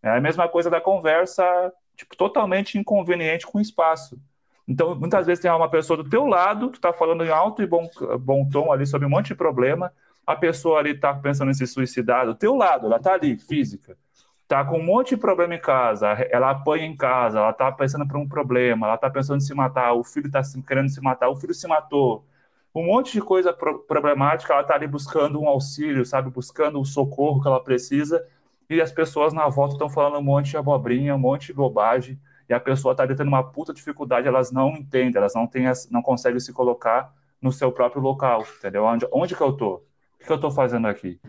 É 0.02 0.10
a 0.10 0.22
mesma 0.22 0.50
coisa 0.50 0.70
da 0.70 0.82
conversa 0.82 1.44
tipo, 1.96 2.16
totalmente 2.16 2.78
inconveniente 2.78 3.46
com 3.46 3.58
o 3.58 3.62
espaço. 3.62 4.20
Então, 4.68 4.96
muitas 4.96 5.26
vezes 5.26 5.42
tem 5.42 5.52
uma 5.52 5.70
pessoa 5.70 5.98
do 5.98 6.10
teu 6.10 6.26
lado 6.26 6.70
que 6.70 6.78
está 6.78 6.94
falando 6.94 7.24
em 7.24 7.30
alto 7.30 7.62
e 7.62 7.68
bom, 7.68 7.90
bom 8.20 8.48
tom 8.48 8.72
ali 8.72 8.86
sobre 8.86 9.06
um 9.06 9.10
monte 9.10 9.28
de 9.28 9.36
problema, 9.36 9.92
a 10.26 10.36
pessoa 10.36 10.80
ali 10.80 10.92
está 10.92 11.14
pensando 11.14 11.52
em 11.52 11.54
se 11.54 11.68
suicidar 11.68 12.26
do 12.26 12.36
teu 12.36 12.56
lado, 12.56 12.88
ela 12.88 12.96
está 12.96 13.14
ali, 13.14 13.38
física, 13.38 13.98
está 14.44 14.64
com 14.64 14.78
um 14.78 14.84
monte 14.84 15.10
de 15.10 15.18
problema 15.18 15.56
em 15.56 15.60
casa, 15.60 16.08
ela 16.32 16.52
apanha 16.52 16.86
em 16.86 16.96
casa, 16.96 17.40
ela 17.40 17.50
está 17.50 17.70
pensando 17.72 18.08
por 18.08 18.18
um 18.18 18.28
problema, 18.28 18.88
ela 18.88 18.96
está 18.96 19.10
pensando 19.10 19.38
em 19.38 19.46
se 19.46 19.54
matar, 19.54 19.94
o 19.94 20.04
filho 20.04 20.28
está 20.28 20.42
querendo 20.66 20.90
se 20.90 21.02
matar, 21.02 21.28
o 21.28 21.36
filho 21.36 21.54
se 21.54 21.68
matou, 21.68 22.26
um 22.74 22.86
monte 22.86 23.12
de 23.14 23.22
coisa 23.22 23.54
pro 23.54 23.80
problemática, 23.80 24.54
ela 24.54 24.62
está 24.62 24.76
ali 24.76 24.88
buscando 24.88 25.40
um 25.42 25.48
auxílio, 25.48 26.06
sabe, 26.06 26.30
buscando 26.30 26.80
o 26.80 26.86
socorro 26.86 27.42
que 27.42 27.48
ela 27.48 27.62
precisa, 27.62 28.26
e 28.74 28.82
as 28.82 28.92
pessoas 28.92 29.34
na 29.34 29.48
volta 29.48 29.76
estão 29.76 29.90
falando 29.90 30.18
um 30.18 30.24
monte 30.24 30.52
de 30.52 30.58
abobrinha, 30.58 31.16
um 31.16 31.20
monte 31.20 31.48
de 31.48 31.54
bobagem, 31.54 32.20
e 32.50 32.54
a 32.54 32.60
pessoa 32.60 32.92
está 32.92 33.08
tendo 33.08 33.24
uma 33.24 33.44
puta 33.44 33.74
dificuldade, 33.74 34.28
elas 34.28 34.52
não 34.52 34.72
entendem, 34.72 35.18
elas 35.18 35.34
não, 35.34 35.48
têm, 35.48 35.66
não 35.90 36.02
conseguem 36.02 36.40
se 36.40 36.52
colocar 36.52 37.14
no 37.42 37.52
seu 37.52 37.72
próprio 37.72 38.02
local, 38.02 38.46
entendeu? 38.58 38.84
Onde, 38.86 39.08
onde 39.12 39.36
que 39.36 39.42
eu 39.42 39.54
tô? 39.54 39.76
O 39.76 39.82
que, 40.20 40.26
que 40.26 40.32
eu 40.32 40.36
estou 40.36 40.52
fazendo 40.52 40.88
aqui? 40.88 41.20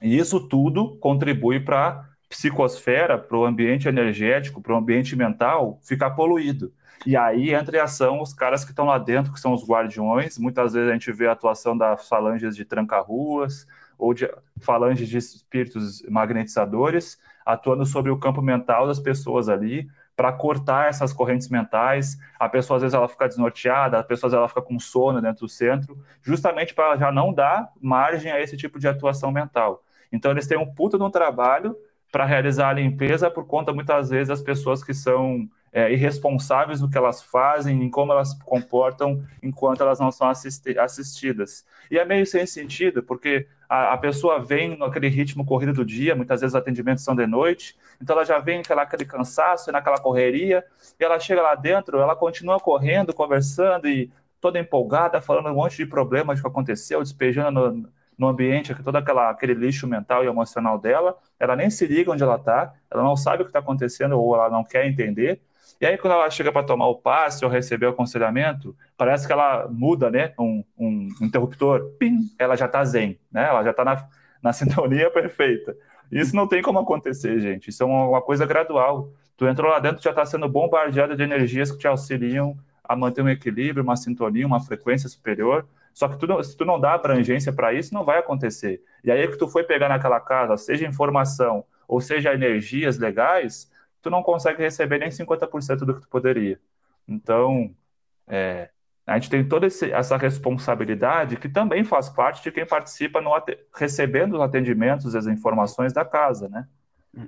E 0.00 0.16
isso 0.16 0.40
tudo 0.48 0.96
contribui 0.96 1.60
para 1.60 1.88
a 1.88 2.04
psicosfera, 2.28 3.18
para 3.18 3.36
o 3.36 3.44
ambiente 3.44 3.88
energético, 3.88 4.60
para 4.60 4.74
o 4.74 4.76
ambiente 4.76 5.16
mental 5.16 5.78
ficar 5.82 6.10
poluído. 6.10 6.72
E 7.06 7.16
aí 7.16 7.54
entra 7.54 7.76
em 7.76 7.80
ação 7.80 8.20
os 8.20 8.32
caras 8.32 8.64
que 8.64 8.70
estão 8.70 8.84
lá 8.84 8.98
dentro, 8.98 9.32
que 9.32 9.40
são 9.40 9.52
os 9.52 9.66
guardiões. 9.66 10.38
Muitas 10.38 10.72
vezes 10.72 10.88
a 10.88 10.92
gente 10.92 11.12
vê 11.12 11.26
a 11.26 11.32
atuação 11.32 11.76
das 11.76 12.08
falanges 12.08 12.56
de 12.56 12.64
tranca-ruas, 12.64 13.66
ou 13.98 14.14
de 14.14 14.30
falanges 14.60 15.08
de 15.08 15.18
espíritos 15.18 16.02
magnetizadores, 16.08 17.18
atuando 17.44 17.84
sobre 17.84 18.10
o 18.10 18.18
campo 18.18 18.40
mental 18.40 18.86
das 18.86 19.00
pessoas 19.00 19.48
ali, 19.48 19.88
para 20.16 20.32
cortar 20.32 20.88
essas 20.88 21.12
correntes 21.12 21.48
mentais. 21.48 22.18
A 22.38 22.48
pessoa 22.48 22.76
às 22.76 22.82
vezes 22.82 22.94
ela 22.94 23.08
fica 23.08 23.28
desnorteada, 23.28 23.98
a 23.98 24.02
pessoa 24.02 24.34
ela 24.34 24.48
fica 24.48 24.62
com 24.62 24.78
sono 24.78 25.20
dentro 25.20 25.46
do 25.46 25.48
centro, 25.48 25.96
justamente 26.22 26.74
para 26.74 26.96
já 26.96 27.12
não 27.12 27.32
dar 27.32 27.72
margem 27.80 28.32
a 28.32 28.40
esse 28.40 28.56
tipo 28.56 28.78
de 28.78 28.88
atuação 28.88 29.30
mental. 29.30 29.82
Então 30.12 30.30
eles 30.30 30.46
têm 30.46 30.58
um 30.58 30.66
puta 30.66 30.98
de 30.98 31.04
um 31.04 31.10
trabalho 31.10 31.76
para 32.10 32.24
realizar 32.24 32.70
a 32.70 32.72
limpeza 32.72 33.30
por 33.30 33.46
conta 33.46 33.72
muitas 33.72 34.10
vezes 34.10 34.28
das 34.28 34.42
pessoas 34.42 34.82
que 34.82 34.94
são 34.94 35.48
é, 35.72 35.92
irresponsáveis 35.92 36.80
no 36.80 36.90
que 36.90 36.96
elas 36.96 37.22
fazem, 37.22 37.82
em 37.82 37.90
como 37.90 38.12
elas 38.12 38.30
se 38.30 38.38
comportam 38.40 39.22
enquanto 39.42 39.82
elas 39.82 40.00
não 40.00 40.10
são 40.10 40.28
assisti 40.28 40.78
assistidas. 40.78 41.64
E 41.90 41.98
é 41.98 42.04
meio 42.04 42.26
sem 42.26 42.46
sentido, 42.46 43.02
porque 43.02 43.46
a, 43.68 43.92
a, 43.92 43.98
pessoa 43.98 44.40
vem 44.40 44.76
naquele 44.78 45.08
ritmo 45.08 45.44
corrido 45.44 45.72
do 45.72 45.84
dia, 45.84 46.14
muitas 46.14 46.40
vezes 46.40 46.54
os 46.54 46.60
atendimentos 46.60 47.04
são 47.04 47.14
de 47.14 47.26
noite, 47.26 47.76
então 48.00 48.16
ela 48.16 48.24
já 48.24 48.38
vem 48.38 48.58
naquela, 48.58 48.82
aquele 48.82 49.04
cansaço, 49.04 49.70
naquela 49.70 49.98
correria, 49.98 50.64
e 50.98 51.04
ela 51.04 51.20
chega 51.20 51.42
lá 51.42 51.54
dentro, 51.54 51.98
ela 52.00 52.16
continua 52.16 52.58
correndo, 52.58 53.12
conversando 53.12 53.86
e 53.86 54.10
toda 54.40 54.58
empolgada, 54.58 55.20
falando 55.20 55.50
um 55.50 55.54
monte 55.54 55.76
de 55.76 55.86
problemas 55.86 56.40
que 56.40 56.46
aconteceu, 56.46 57.02
despejando 57.02 57.72
no, 57.72 57.88
no 58.16 58.28
ambiente 58.28 58.74
todo 58.82 58.96
aquela, 58.96 59.30
aquele 59.30 59.54
lixo 59.54 59.86
mental 59.86 60.24
e 60.24 60.26
emocional 60.26 60.78
dela, 60.78 61.16
ela 61.38 61.54
nem 61.54 61.70
se 61.70 61.86
liga 61.86 62.10
onde 62.10 62.22
ela 62.22 62.36
está, 62.36 62.74
ela 62.90 63.02
não 63.02 63.16
sabe 63.16 63.42
o 63.42 63.44
que 63.44 63.50
está 63.50 63.60
acontecendo 63.60 64.18
ou 64.18 64.34
ela 64.34 64.48
não 64.48 64.64
quer 64.64 64.86
entender, 64.86 65.40
e 65.80 65.86
aí, 65.86 65.96
quando 65.96 66.14
ela 66.14 66.28
chega 66.28 66.50
para 66.50 66.66
tomar 66.66 66.88
o 66.88 66.96
passe 66.96 67.44
ou 67.44 67.50
receber 67.50 67.86
o 67.86 67.90
aconselhamento, 67.90 68.76
parece 68.96 69.26
que 69.26 69.32
ela 69.32 69.68
muda, 69.70 70.10
né? 70.10 70.34
Um, 70.38 70.64
um 70.76 71.08
interruptor, 71.22 71.92
pim, 71.98 72.18
ela 72.36 72.56
já 72.56 72.66
está 72.66 72.84
zen, 72.84 73.16
né? 73.30 73.46
Ela 73.46 73.62
já 73.62 73.70
está 73.70 73.84
na, 73.84 74.08
na 74.42 74.52
sintonia 74.54 75.08
perfeita. 75.10 75.76
Isso 76.10 76.34
não 76.34 76.48
tem 76.48 76.62
como 76.62 76.80
acontecer, 76.80 77.38
gente. 77.40 77.68
Isso 77.70 77.82
é 77.82 77.86
uma, 77.86 78.08
uma 78.08 78.22
coisa 78.22 78.44
gradual. 78.44 79.12
Tu 79.36 79.46
entrou 79.46 79.70
lá 79.70 79.78
dentro, 79.78 80.02
já 80.02 80.10
está 80.10 80.26
sendo 80.26 80.48
bombardeado 80.48 81.14
de 81.16 81.22
energias 81.22 81.70
que 81.70 81.78
te 81.78 81.86
auxiliam 81.86 82.56
a 82.82 82.96
manter 82.96 83.22
um 83.22 83.28
equilíbrio, 83.28 83.84
uma 83.84 83.96
sintonia, 83.96 84.46
uma 84.46 84.60
frequência 84.60 85.08
superior. 85.08 85.64
Só 85.94 86.08
que 86.08 86.16
tu 86.16 86.42
se 86.42 86.56
tu 86.56 86.64
não 86.64 86.80
dá 86.80 86.94
abrangência 86.94 87.52
para 87.52 87.72
isso, 87.72 87.94
não 87.94 88.04
vai 88.04 88.18
acontecer. 88.18 88.82
E 89.04 89.12
aí 89.12 89.28
que 89.28 89.36
tu 89.36 89.46
foi 89.46 89.62
pegar 89.62 89.88
naquela 89.88 90.18
casa, 90.18 90.56
seja 90.56 90.86
informação 90.86 91.64
ou 91.86 92.00
seja 92.00 92.34
energias 92.34 92.98
legais, 92.98 93.70
tu 94.00 94.10
não 94.10 94.22
consegue 94.22 94.62
receber 94.62 94.98
nem 94.98 95.08
50% 95.08 95.78
do 95.78 95.94
que 95.94 96.02
tu 96.02 96.08
poderia. 96.08 96.60
Então, 97.06 97.74
é, 98.26 98.70
a 99.06 99.14
gente 99.14 99.30
tem 99.30 99.46
toda 99.46 99.66
essa 99.66 100.16
responsabilidade 100.16 101.36
que 101.36 101.48
também 101.48 101.82
faz 101.82 102.08
parte 102.08 102.42
de 102.42 102.52
quem 102.52 102.66
participa 102.66 103.20
no, 103.20 103.30
recebendo 103.74 104.34
os 104.34 104.40
atendimentos, 104.40 105.14
as 105.14 105.26
informações 105.26 105.92
da 105.92 106.04
casa, 106.04 106.48
né? 106.48 106.68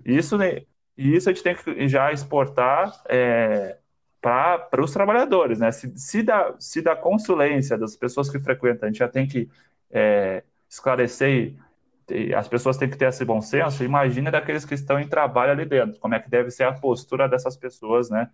Isso, 0.04 0.36
né, 0.36 0.62
e 0.96 1.16
isso 1.16 1.30
a 1.30 1.32
gente 1.32 1.42
tem 1.42 1.56
que 1.56 1.88
já 1.88 2.12
exportar 2.12 3.02
é, 3.08 3.78
para 4.20 4.82
os 4.82 4.92
trabalhadores, 4.92 5.58
né? 5.58 5.72
Se, 5.72 5.90
se, 5.96 6.22
da, 6.22 6.54
se 6.58 6.82
da 6.82 6.94
consulência 6.94 7.78
das 7.78 7.96
pessoas 7.96 8.28
que 8.28 8.38
frequentam, 8.38 8.86
a 8.86 8.92
gente 8.92 8.98
já 8.98 9.08
tem 9.08 9.26
que 9.26 9.48
é, 9.90 10.42
esclarecer 10.68 11.54
as 12.36 12.48
pessoas 12.48 12.76
têm 12.76 12.88
que 12.88 12.96
ter 12.96 13.08
esse 13.08 13.24
bom 13.24 13.40
senso, 13.40 13.84
imagina 13.84 14.30
daqueles 14.30 14.64
que 14.64 14.74
estão 14.74 14.98
em 14.98 15.08
trabalho 15.08 15.52
ali 15.52 15.64
dentro, 15.64 16.00
como 16.00 16.14
é 16.14 16.20
que 16.20 16.28
deve 16.28 16.50
ser 16.50 16.64
a 16.64 16.72
postura 16.72 17.28
dessas 17.28 17.56
pessoas, 17.56 18.10
né? 18.10 18.30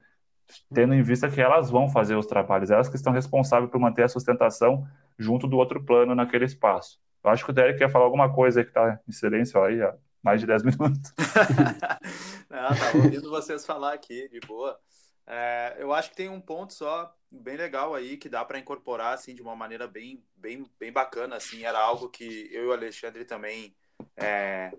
Tendo 0.72 0.94
em 0.94 1.02
vista 1.02 1.28
que 1.28 1.40
elas 1.40 1.70
vão 1.70 1.88
fazer 1.88 2.14
os 2.16 2.26
trabalhos, 2.26 2.70
elas 2.70 2.88
que 2.88 2.96
estão 2.96 3.12
responsáveis 3.12 3.70
por 3.70 3.80
manter 3.80 4.04
a 4.04 4.08
sustentação 4.08 4.86
junto 5.18 5.46
do 5.46 5.56
outro 5.56 5.82
plano 5.82 6.14
naquele 6.14 6.44
espaço. 6.44 7.00
Eu 7.24 7.30
acho 7.30 7.44
que 7.44 7.50
o 7.50 7.54
Derek 7.54 7.78
quer 7.78 7.90
falar 7.90 8.04
alguma 8.04 8.32
coisa 8.32 8.60
aí 8.60 8.64
que 8.64 8.70
está 8.70 9.00
em 9.08 9.12
silêncio 9.12 9.60
aí 9.62 9.82
há 9.82 9.94
mais 10.22 10.40
de 10.40 10.46
10 10.46 10.62
minutos. 10.62 11.12
Não, 12.48 12.70
estava 12.70 12.98
ouvindo 12.98 13.30
vocês 13.30 13.66
falar 13.66 13.92
aqui, 13.92 14.28
de 14.28 14.40
boa. 14.40 14.78
É, 15.26 15.76
eu 15.78 15.92
acho 15.92 16.10
que 16.10 16.16
tem 16.16 16.28
um 16.28 16.40
ponto 16.40 16.72
só 16.72 17.12
bem 17.30 17.56
legal 17.56 17.94
aí 17.94 18.16
que 18.16 18.28
dá 18.28 18.44
para 18.44 18.58
incorporar 18.58 19.14
assim 19.14 19.34
de 19.34 19.42
uma 19.42 19.56
maneira 19.56 19.88
bem, 19.88 20.24
bem, 20.36 20.64
bem 20.78 20.92
bacana 20.92 21.36
assim. 21.36 21.64
Era 21.64 21.78
algo 21.78 22.08
que 22.08 22.48
eu 22.52 22.64
e 22.64 22.66
o 22.68 22.72
Alexandre 22.72 23.24
também 23.24 23.74
é, 24.16 24.72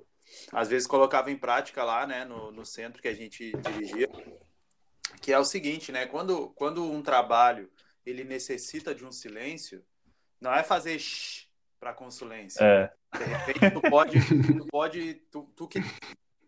às 0.52 0.68
vezes 0.70 0.88
colocava 0.88 1.32
em 1.32 1.38
prática 1.38 1.84
lá, 1.84 2.06
né, 2.06 2.26
no, 2.26 2.52
no 2.52 2.66
centro 2.66 3.02
que 3.02 3.08
a 3.08 3.14
gente 3.14 3.52
dirigia, 3.58 4.08
que 5.22 5.32
é 5.32 5.40
o 5.40 5.46
seguinte, 5.46 5.92
né, 5.92 6.06
quando, 6.06 6.50
quando 6.50 6.90
um 6.90 7.02
trabalho 7.02 7.72
ele 8.06 8.24
necessita 8.24 8.96
de 8.96 9.06
um 9.06 9.12
silêncio, 9.12 9.84
não 10.40 10.54
é 10.54 10.64
fazer 10.64 10.98
para 11.80 11.94
consulência. 11.94 12.64
É. 12.64 12.94
De 13.18 13.24
repente 13.24 13.72
tu 13.72 13.82
pode, 13.82 14.20
tu 14.60 14.68
pode, 14.68 15.14
tu, 15.32 15.44
tu 15.56 15.68
que 15.68 15.80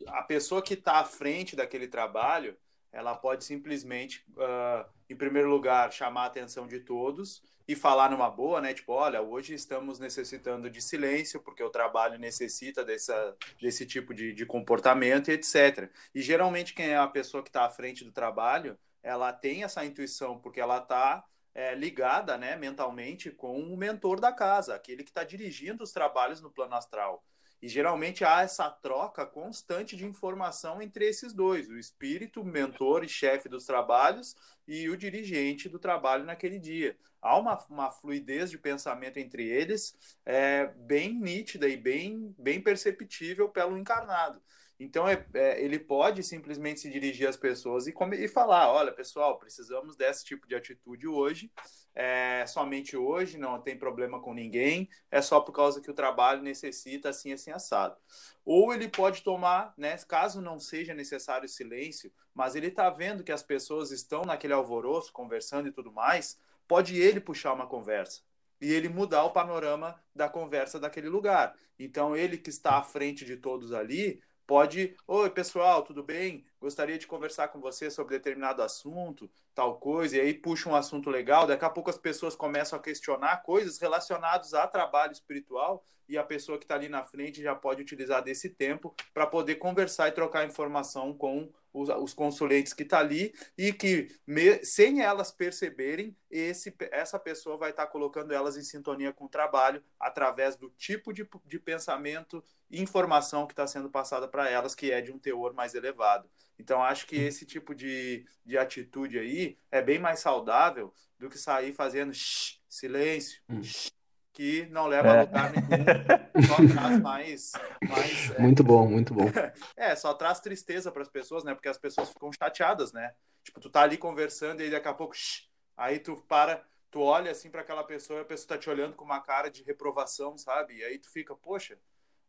a 0.07 0.23
pessoa 0.23 0.61
que 0.61 0.73
está 0.73 0.99
à 0.99 1.05
frente 1.05 1.55
daquele 1.55 1.87
trabalho 1.87 2.57
ela 2.91 3.15
pode 3.15 3.43
simplesmente, 3.43 4.25
uh, 4.31 4.85
em 5.09 5.15
primeiro 5.15 5.49
lugar, 5.49 5.91
chamar 5.91 6.23
a 6.23 6.27
atenção 6.27 6.67
de 6.67 6.79
todos 6.79 7.43
e 7.67 7.75
falar 7.75 8.09
numa 8.09 8.29
boa, 8.29 8.59
né? 8.59 8.73
Tipo, 8.73 8.93
olha, 8.93 9.21
hoje 9.21 9.53
estamos 9.53 9.99
necessitando 9.99 10.69
de 10.71 10.81
silêncio, 10.81 11.39
porque 11.39 11.63
o 11.63 11.69
trabalho 11.69 12.17
necessita 12.17 12.83
dessa, 12.83 13.35
desse 13.61 13.85
tipo 13.85 14.11
de, 14.11 14.33
de 14.33 14.43
comportamento 14.43 15.29
etc. 15.29 15.87
E 16.13 16.21
geralmente 16.21 16.73
quem 16.73 16.87
é 16.87 16.97
a 16.97 17.07
pessoa 17.07 17.43
que 17.43 17.49
está 17.49 17.65
à 17.65 17.69
frente 17.69 18.03
do 18.03 18.11
trabalho, 18.11 18.75
ela 19.03 19.31
tem 19.31 19.63
essa 19.63 19.85
intuição, 19.85 20.39
porque 20.39 20.59
ela 20.59 20.79
está 20.79 21.23
é, 21.53 21.75
ligada 21.75 22.37
né, 22.37 22.55
mentalmente 22.55 23.29
com 23.29 23.59
o 23.61 23.77
mentor 23.77 24.19
da 24.19 24.31
casa, 24.31 24.73
aquele 24.73 25.03
que 25.03 25.11
está 25.11 25.23
dirigindo 25.23 25.83
os 25.83 25.91
trabalhos 25.91 26.41
no 26.41 26.49
plano 26.49 26.73
astral. 26.73 27.23
E 27.61 27.67
geralmente 27.67 28.23
há 28.23 28.41
essa 28.41 28.69
troca 28.69 29.25
constante 29.25 29.97
de 29.97 30.05
informação 30.05 30.81
entre 30.81 31.05
esses 31.05 31.33
dois, 31.33 31.69
o 31.69 31.77
espírito, 31.77 32.43
mentor 32.43 33.03
e 33.03 33.09
chefe 33.09 33.49
dos 33.49 33.65
trabalhos, 33.65 34.35
e 34.67 34.87
o 34.89 34.95
dirigente 34.95 35.67
do 35.67 35.79
trabalho 35.79 36.23
naquele 36.23 36.59
dia. 36.59 36.97
Há 37.21 37.37
uma, 37.37 37.57
uma 37.69 37.91
fluidez 37.91 38.49
de 38.49 38.57
pensamento 38.57 39.17
entre 39.17 39.47
eles 39.47 39.93
é, 40.25 40.67
bem 40.67 41.13
nítida 41.13 41.67
e 41.67 41.75
bem, 41.75 42.33
bem 42.37 42.61
perceptível 42.61 43.49
pelo 43.49 43.77
encarnado. 43.77 44.41
Então, 44.79 45.05
é, 45.05 45.25
é, 45.33 45.61
ele 45.61 45.77
pode 45.77 46.23
simplesmente 46.23 46.79
se 46.79 46.89
dirigir 46.89 47.27
às 47.27 47.35
pessoas 47.35 47.87
e, 47.87 47.93
e 48.17 48.27
falar: 48.29 48.71
olha, 48.71 48.93
pessoal, 48.93 49.37
precisamos 49.37 49.97
desse 49.97 50.23
tipo 50.23 50.47
de 50.47 50.55
atitude 50.55 51.05
hoje, 51.05 51.51
é, 51.95 52.45
somente 52.47 52.95
hoje, 52.95 53.37
não 53.37 53.59
tem 53.59 53.77
problema 53.77 54.21
com 54.21 54.33
ninguém, 54.33 54.89
é 55.11 55.21
só 55.21 55.39
por 55.39 55.51
causa 55.51 55.81
que 55.81 55.91
o 55.91 55.93
trabalho 55.93 56.41
necessita 56.41 57.09
assim, 57.09 57.33
assim, 57.33 57.51
assado. 57.51 57.97
Ou 58.45 58.73
ele 58.73 58.87
pode 58.87 59.23
tomar, 59.23 59.73
né, 59.77 59.97
caso 60.07 60.41
não 60.41 60.59
seja 60.59 60.93
necessário 60.93 61.47
silêncio, 61.47 62.11
mas 62.33 62.55
ele 62.55 62.67
está 62.67 62.89
vendo 62.89 63.23
que 63.23 63.31
as 63.31 63.43
pessoas 63.43 63.91
estão 63.91 64.21
naquele 64.23 64.53
alvoroço, 64.53 65.11
conversando 65.11 65.67
e 65.67 65.71
tudo 65.71 65.91
mais, 65.91 66.39
pode 66.67 66.99
ele 66.99 67.19
puxar 67.19 67.53
uma 67.53 67.67
conversa 67.67 68.21
e 68.61 68.71
ele 68.71 68.89
mudar 68.89 69.23
o 69.23 69.31
panorama 69.31 70.01
da 70.13 70.27
conversa 70.27 70.79
daquele 70.79 71.09
lugar. 71.09 71.55
Então, 71.77 72.15
ele 72.15 72.37
que 72.37 72.49
está 72.49 72.77
à 72.77 72.83
frente 72.83 73.25
de 73.25 73.37
todos 73.37 73.71
ali 73.73 74.21
pode, 74.45 74.95
oi 75.07 75.29
pessoal, 75.29 75.83
tudo 75.83 76.03
bem? 76.03 76.43
Gostaria 76.59 76.97
de 76.97 77.07
conversar 77.07 77.47
com 77.47 77.59
você 77.61 77.89
sobre 77.89 78.17
determinado 78.17 78.61
assunto, 78.61 79.29
tal 79.55 79.79
coisa, 79.79 80.17
e 80.17 80.19
aí 80.19 80.33
puxa 80.33 80.69
um 80.69 80.75
assunto 80.75 81.09
legal, 81.09 81.47
daqui 81.47 81.63
a 81.63 81.69
pouco 81.69 81.89
as 81.89 81.97
pessoas 81.97 82.35
começam 82.35 82.77
a 82.77 82.81
questionar 82.81 83.43
coisas 83.43 83.79
relacionadas 83.79 84.53
a 84.53 84.67
trabalho 84.67 85.13
espiritual 85.13 85.85
e 86.09 86.17
a 86.17 86.23
pessoa 86.23 86.57
que 86.57 86.65
está 86.65 86.75
ali 86.75 86.89
na 86.89 87.03
frente 87.03 87.41
já 87.41 87.55
pode 87.55 87.81
utilizar 87.81 88.23
desse 88.23 88.49
tempo 88.49 88.93
para 89.13 89.27
poder 89.27 89.55
conversar 89.55 90.09
e 90.09 90.11
trocar 90.11 90.45
informação 90.45 91.13
com 91.13 91.49
os, 91.71 91.87
os 91.87 92.13
consulentes 92.13 92.73
que 92.73 92.83
está 92.83 92.99
ali 92.99 93.31
e 93.55 93.71
que, 93.71 94.07
me, 94.25 94.65
sem 94.65 95.01
elas 95.01 95.31
perceberem, 95.31 96.17
esse, 96.29 96.75
essa 96.91 97.19
pessoa 97.19 97.57
vai 97.57 97.69
estar 97.69 97.85
tá 97.85 97.91
colocando 97.91 98.33
elas 98.33 98.57
em 98.57 98.63
sintonia 98.63 99.13
com 99.13 99.25
o 99.25 99.29
trabalho 99.29 99.83
através 99.99 100.55
do 100.55 100.69
tipo 100.71 101.13
de, 101.13 101.29
de 101.45 101.59
pensamento 101.59 102.43
e 102.71 102.81
informação 102.81 103.45
que 103.45 103.53
está 103.53 103.67
sendo 103.67 103.89
passada 103.89 104.27
para 104.27 104.49
elas, 104.49 104.73
que 104.73 104.91
é 104.91 105.01
de 105.01 105.11
um 105.11 105.19
teor 105.19 105.53
mais 105.53 105.75
elevado. 105.75 106.27
Então, 106.59 106.83
acho 106.83 107.07
que 107.07 107.15
esse 107.15 107.45
tipo 107.45 107.73
de, 107.73 108.25
de 108.45 108.57
atitude 108.57 109.17
aí 109.17 109.57
é 109.71 109.81
bem 109.81 109.97
mais 109.97 110.19
saudável 110.19 110.93
do 111.17 111.29
que 111.29 111.37
sair 111.37 111.71
fazendo 111.71 112.13
shh, 112.13 112.59
silêncio, 112.67 113.41
hum. 113.49 113.63
shh, 113.63 113.89
que 114.33 114.65
não 114.67 114.85
leva 114.85 115.07
é. 115.07 115.17
a 115.17 115.21
lugar 115.21 115.51
nenhum, 115.51 116.47
só 116.47 116.55
traz 116.73 117.01
mais. 117.01 117.51
mais 117.87 118.31
é, 118.31 118.39
muito 118.39 118.63
bom, 118.63 118.87
muito 118.87 119.13
bom. 119.13 119.25
É, 119.75 119.95
só 119.95 120.13
traz 120.13 120.41
tristeza 120.41 120.91
para 120.91 121.01
as 121.01 121.09
pessoas, 121.09 121.43
né? 121.43 121.53
Porque 121.53 121.69
as 121.69 121.77
pessoas 121.77 122.09
ficam 122.09 122.31
chateadas, 122.31 122.91
né? 122.91 123.13
Tipo, 123.43 123.61
tu 123.61 123.69
tá 123.69 123.81
ali 123.81 123.97
conversando 123.97 124.59
e 124.59 124.65
aí 124.65 124.69
daqui 124.69 124.87
a 124.87 124.93
pouco, 124.93 125.15
shh, 125.15 125.47
aí 125.77 125.97
tu 125.97 126.17
para, 126.27 126.63
tu 126.91 126.99
olha 126.99 127.31
assim 127.31 127.49
para 127.49 127.61
aquela 127.61 127.83
pessoa 127.83 128.19
e 128.19 128.21
a 128.21 128.25
pessoa 128.25 128.49
tá 128.49 128.57
te 128.57 128.69
olhando 128.69 128.95
com 128.95 129.05
uma 129.05 129.21
cara 129.21 129.49
de 129.49 129.63
reprovação, 129.63 130.37
sabe? 130.37 130.75
E 130.75 130.83
aí 130.83 130.99
tu 130.99 131.09
fica, 131.09 131.33
poxa, 131.35 131.79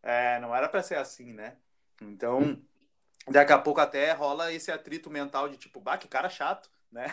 é, 0.03 0.39
não 0.39 0.55
era 0.55 0.68
para 0.68 0.83
ser 0.83 0.97
assim, 0.97 1.33
né? 1.33 1.57
Então, 2.01 2.61
daqui 3.29 3.53
a 3.53 3.59
pouco 3.59 3.81
até 3.81 4.12
rola 4.12 4.53
esse 4.53 4.71
atrito 4.71 5.11
mental 5.11 5.49
de 5.49 5.57
tipo, 5.57 5.81
bah, 5.81 5.99
que 5.99 6.09
cara 6.09 6.29
chato, 6.29 6.71
né? 6.91 7.07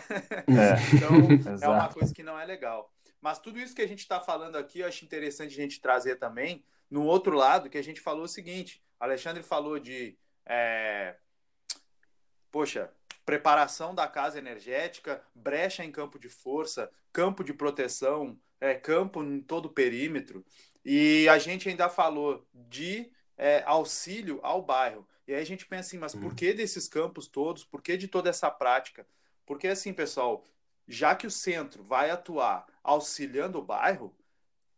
É. 0.46 0.74
então, 0.94 1.62
é 1.62 1.68
uma 1.68 1.88
coisa 1.88 2.12
que 2.14 2.22
não 2.22 2.38
é 2.38 2.44
legal. 2.44 2.92
Mas 3.20 3.38
tudo 3.38 3.58
isso 3.58 3.74
que 3.74 3.82
a 3.82 3.88
gente 3.88 4.00
está 4.00 4.20
falando 4.20 4.56
aqui, 4.56 4.80
eu 4.80 4.88
acho 4.88 5.04
interessante 5.04 5.52
a 5.52 5.62
gente 5.62 5.80
trazer 5.80 6.16
também 6.16 6.64
no 6.90 7.04
outro 7.04 7.36
lado, 7.36 7.68
que 7.68 7.78
a 7.78 7.82
gente 7.82 8.00
falou 8.00 8.24
o 8.24 8.28
seguinte: 8.28 8.82
Alexandre 8.98 9.42
falou 9.42 9.78
de. 9.78 10.16
É, 10.46 11.16
poxa, 12.50 12.90
preparação 13.24 13.94
da 13.94 14.08
casa 14.08 14.38
energética, 14.38 15.22
brecha 15.34 15.84
em 15.84 15.92
campo 15.92 16.18
de 16.18 16.28
força, 16.28 16.90
campo 17.12 17.44
de 17.44 17.52
proteção, 17.52 18.38
é, 18.60 18.74
campo 18.74 19.22
em 19.22 19.40
todo 19.40 19.66
o 19.66 19.72
perímetro. 19.72 20.44
E 20.84 21.28
a 21.28 21.38
gente 21.38 21.68
ainda 21.68 21.90
falou 21.90 22.46
de 22.54 23.10
é, 23.36 23.62
auxílio 23.66 24.40
ao 24.42 24.62
bairro. 24.62 25.06
E 25.28 25.34
aí 25.34 25.42
a 25.42 25.46
gente 25.46 25.66
pensa 25.66 25.88
assim, 25.88 25.98
mas 25.98 26.14
por 26.14 26.30
uhum. 26.30 26.34
que 26.34 26.54
desses 26.54 26.88
campos 26.88 27.28
todos? 27.28 27.62
Por 27.62 27.82
que 27.82 27.98
de 27.98 28.08
toda 28.08 28.30
essa 28.30 28.50
prática? 28.50 29.06
Porque 29.44 29.68
assim, 29.68 29.92
pessoal, 29.92 30.42
já 30.88 31.14
que 31.14 31.26
o 31.26 31.30
centro 31.30 31.82
vai 31.82 32.10
atuar 32.10 32.66
auxiliando 32.82 33.58
o 33.58 33.62
bairro, 33.62 34.16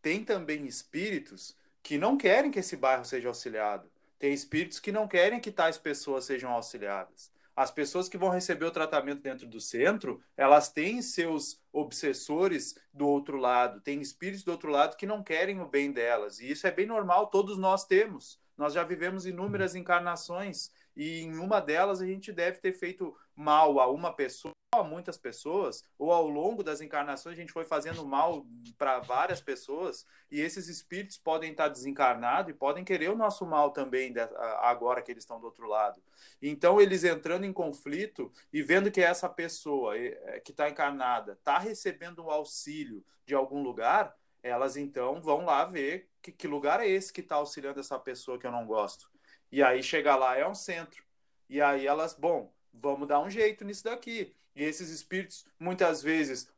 tem 0.02 0.24
também 0.24 0.66
espíritos 0.66 1.56
que 1.80 1.96
não 1.96 2.16
querem 2.16 2.50
que 2.50 2.58
esse 2.58 2.76
bairro 2.76 3.04
seja 3.04 3.28
auxiliado. 3.28 3.88
Tem 4.18 4.34
espíritos 4.34 4.80
que 4.80 4.90
não 4.90 5.06
querem 5.06 5.38
que 5.38 5.52
tais 5.52 5.78
pessoas 5.78 6.24
sejam 6.24 6.50
auxiliadas. 6.50 7.30
As 7.54 7.70
pessoas 7.70 8.08
que 8.08 8.18
vão 8.18 8.28
receber 8.28 8.64
o 8.64 8.72
tratamento 8.72 9.22
dentro 9.22 9.46
do 9.46 9.60
centro, 9.60 10.20
elas 10.36 10.68
têm 10.68 11.00
seus 11.00 11.62
obsessores 11.72 12.74
do 12.92 13.06
outro 13.06 13.36
lado, 13.36 13.80
tem 13.80 14.00
espíritos 14.00 14.42
do 14.42 14.50
outro 14.50 14.70
lado 14.70 14.96
que 14.96 15.06
não 15.06 15.22
querem 15.22 15.60
o 15.60 15.68
bem 15.68 15.92
delas. 15.92 16.40
E 16.40 16.50
isso 16.50 16.66
é 16.66 16.72
bem 16.72 16.86
normal, 16.86 17.28
todos 17.28 17.56
nós 17.56 17.86
temos. 17.86 18.39
Nós 18.60 18.74
já 18.74 18.84
vivemos 18.84 19.24
inúmeras 19.24 19.74
encarnações 19.74 20.70
e 20.94 21.22
em 21.22 21.38
uma 21.38 21.60
delas 21.60 22.02
a 22.02 22.06
gente 22.06 22.30
deve 22.30 22.58
ter 22.60 22.74
feito 22.74 23.16
mal 23.34 23.80
a 23.80 23.90
uma 23.90 24.12
pessoa, 24.12 24.52
a 24.74 24.82
muitas 24.82 25.16
pessoas, 25.16 25.82
ou 25.98 26.12
ao 26.12 26.28
longo 26.28 26.62
das 26.62 26.82
encarnações 26.82 27.38
a 27.38 27.40
gente 27.40 27.54
foi 27.54 27.64
fazendo 27.64 28.04
mal 28.04 28.46
para 28.76 28.98
várias 29.00 29.40
pessoas, 29.40 30.06
e 30.30 30.42
esses 30.42 30.68
espíritos 30.68 31.16
podem 31.16 31.52
estar 31.52 31.68
desencarnados 31.68 32.50
e 32.50 32.54
podem 32.54 32.84
querer 32.84 33.08
o 33.08 33.16
nosso 33.16 33.46
mal 33.46 33.70
também 33.70 34.12
agora 34.58 35.00
que 35.00 35.10
eles 35.10 35.22
estão 35.22 35.40
do 35.40 35.46
outro 35.46 35.66
lado. 35.66 36.02
Então 36.42 36.78
eles 36.78 37.02
entrando 37.02 37.46
em 37.46 37.54
conflito 37.54 38.30
e 38.52 38.62
vendo 38.62 38.90
que 38.90 39.00
essa 39.00 39.26
pessoa 39.26 39.96
é, 39.96 40.38
que 40.44 40.50
está 40.50 40.68
encarnada 40.68 41.32
está 41.32 41.56
recebendo 41.56 42.22
um 42.22 42.30
auxílio 42.30 43.02
de 43.24 43.34
algum 43.34 43.62
lugar, 43.62 44.14
elas 44.42 44.76
então 44.76 45.20
vão 45.20 45.44
lá 45.44 45.64
ver 45.64 46.08
que, 46.22 46.32
que 46.32 46.48
lugar 46.48 46.80
é 46.80 46.88
esse 46.88 47.12
que 47.12 47.20
está 47.20 47.36
auxiliando 47.36 47.80
essa 47.80 47.98
pessoa 47.98 48.38
que 48.38 48.46
eu 48.46 48.52
não 48.52 48.66
gosto. 48.66 49.10
E 49.50 49.62
aí 49.62 49.82
chegar 49.82 50.16
lá 50.16 50.36
é 50.36 50.46
um 50.46 50.54
centro. 50.54 51.02
E 51.48 51.60
aí 51.60 51.86
elas, 51.86 52.14
bom, 52.14 52.52
vamos 52.72 53.08
dar 53.08 53.20
um 53.20 53.30
jeito 53.30 53.64
nisso 53.64 53.84
daqui. 53.84 54.32
E 54.54 54.62
esses 54.62 54.90
espíritos, 54.90 55.44
muitas 55.58 56.02
vezes, 56.02 56.48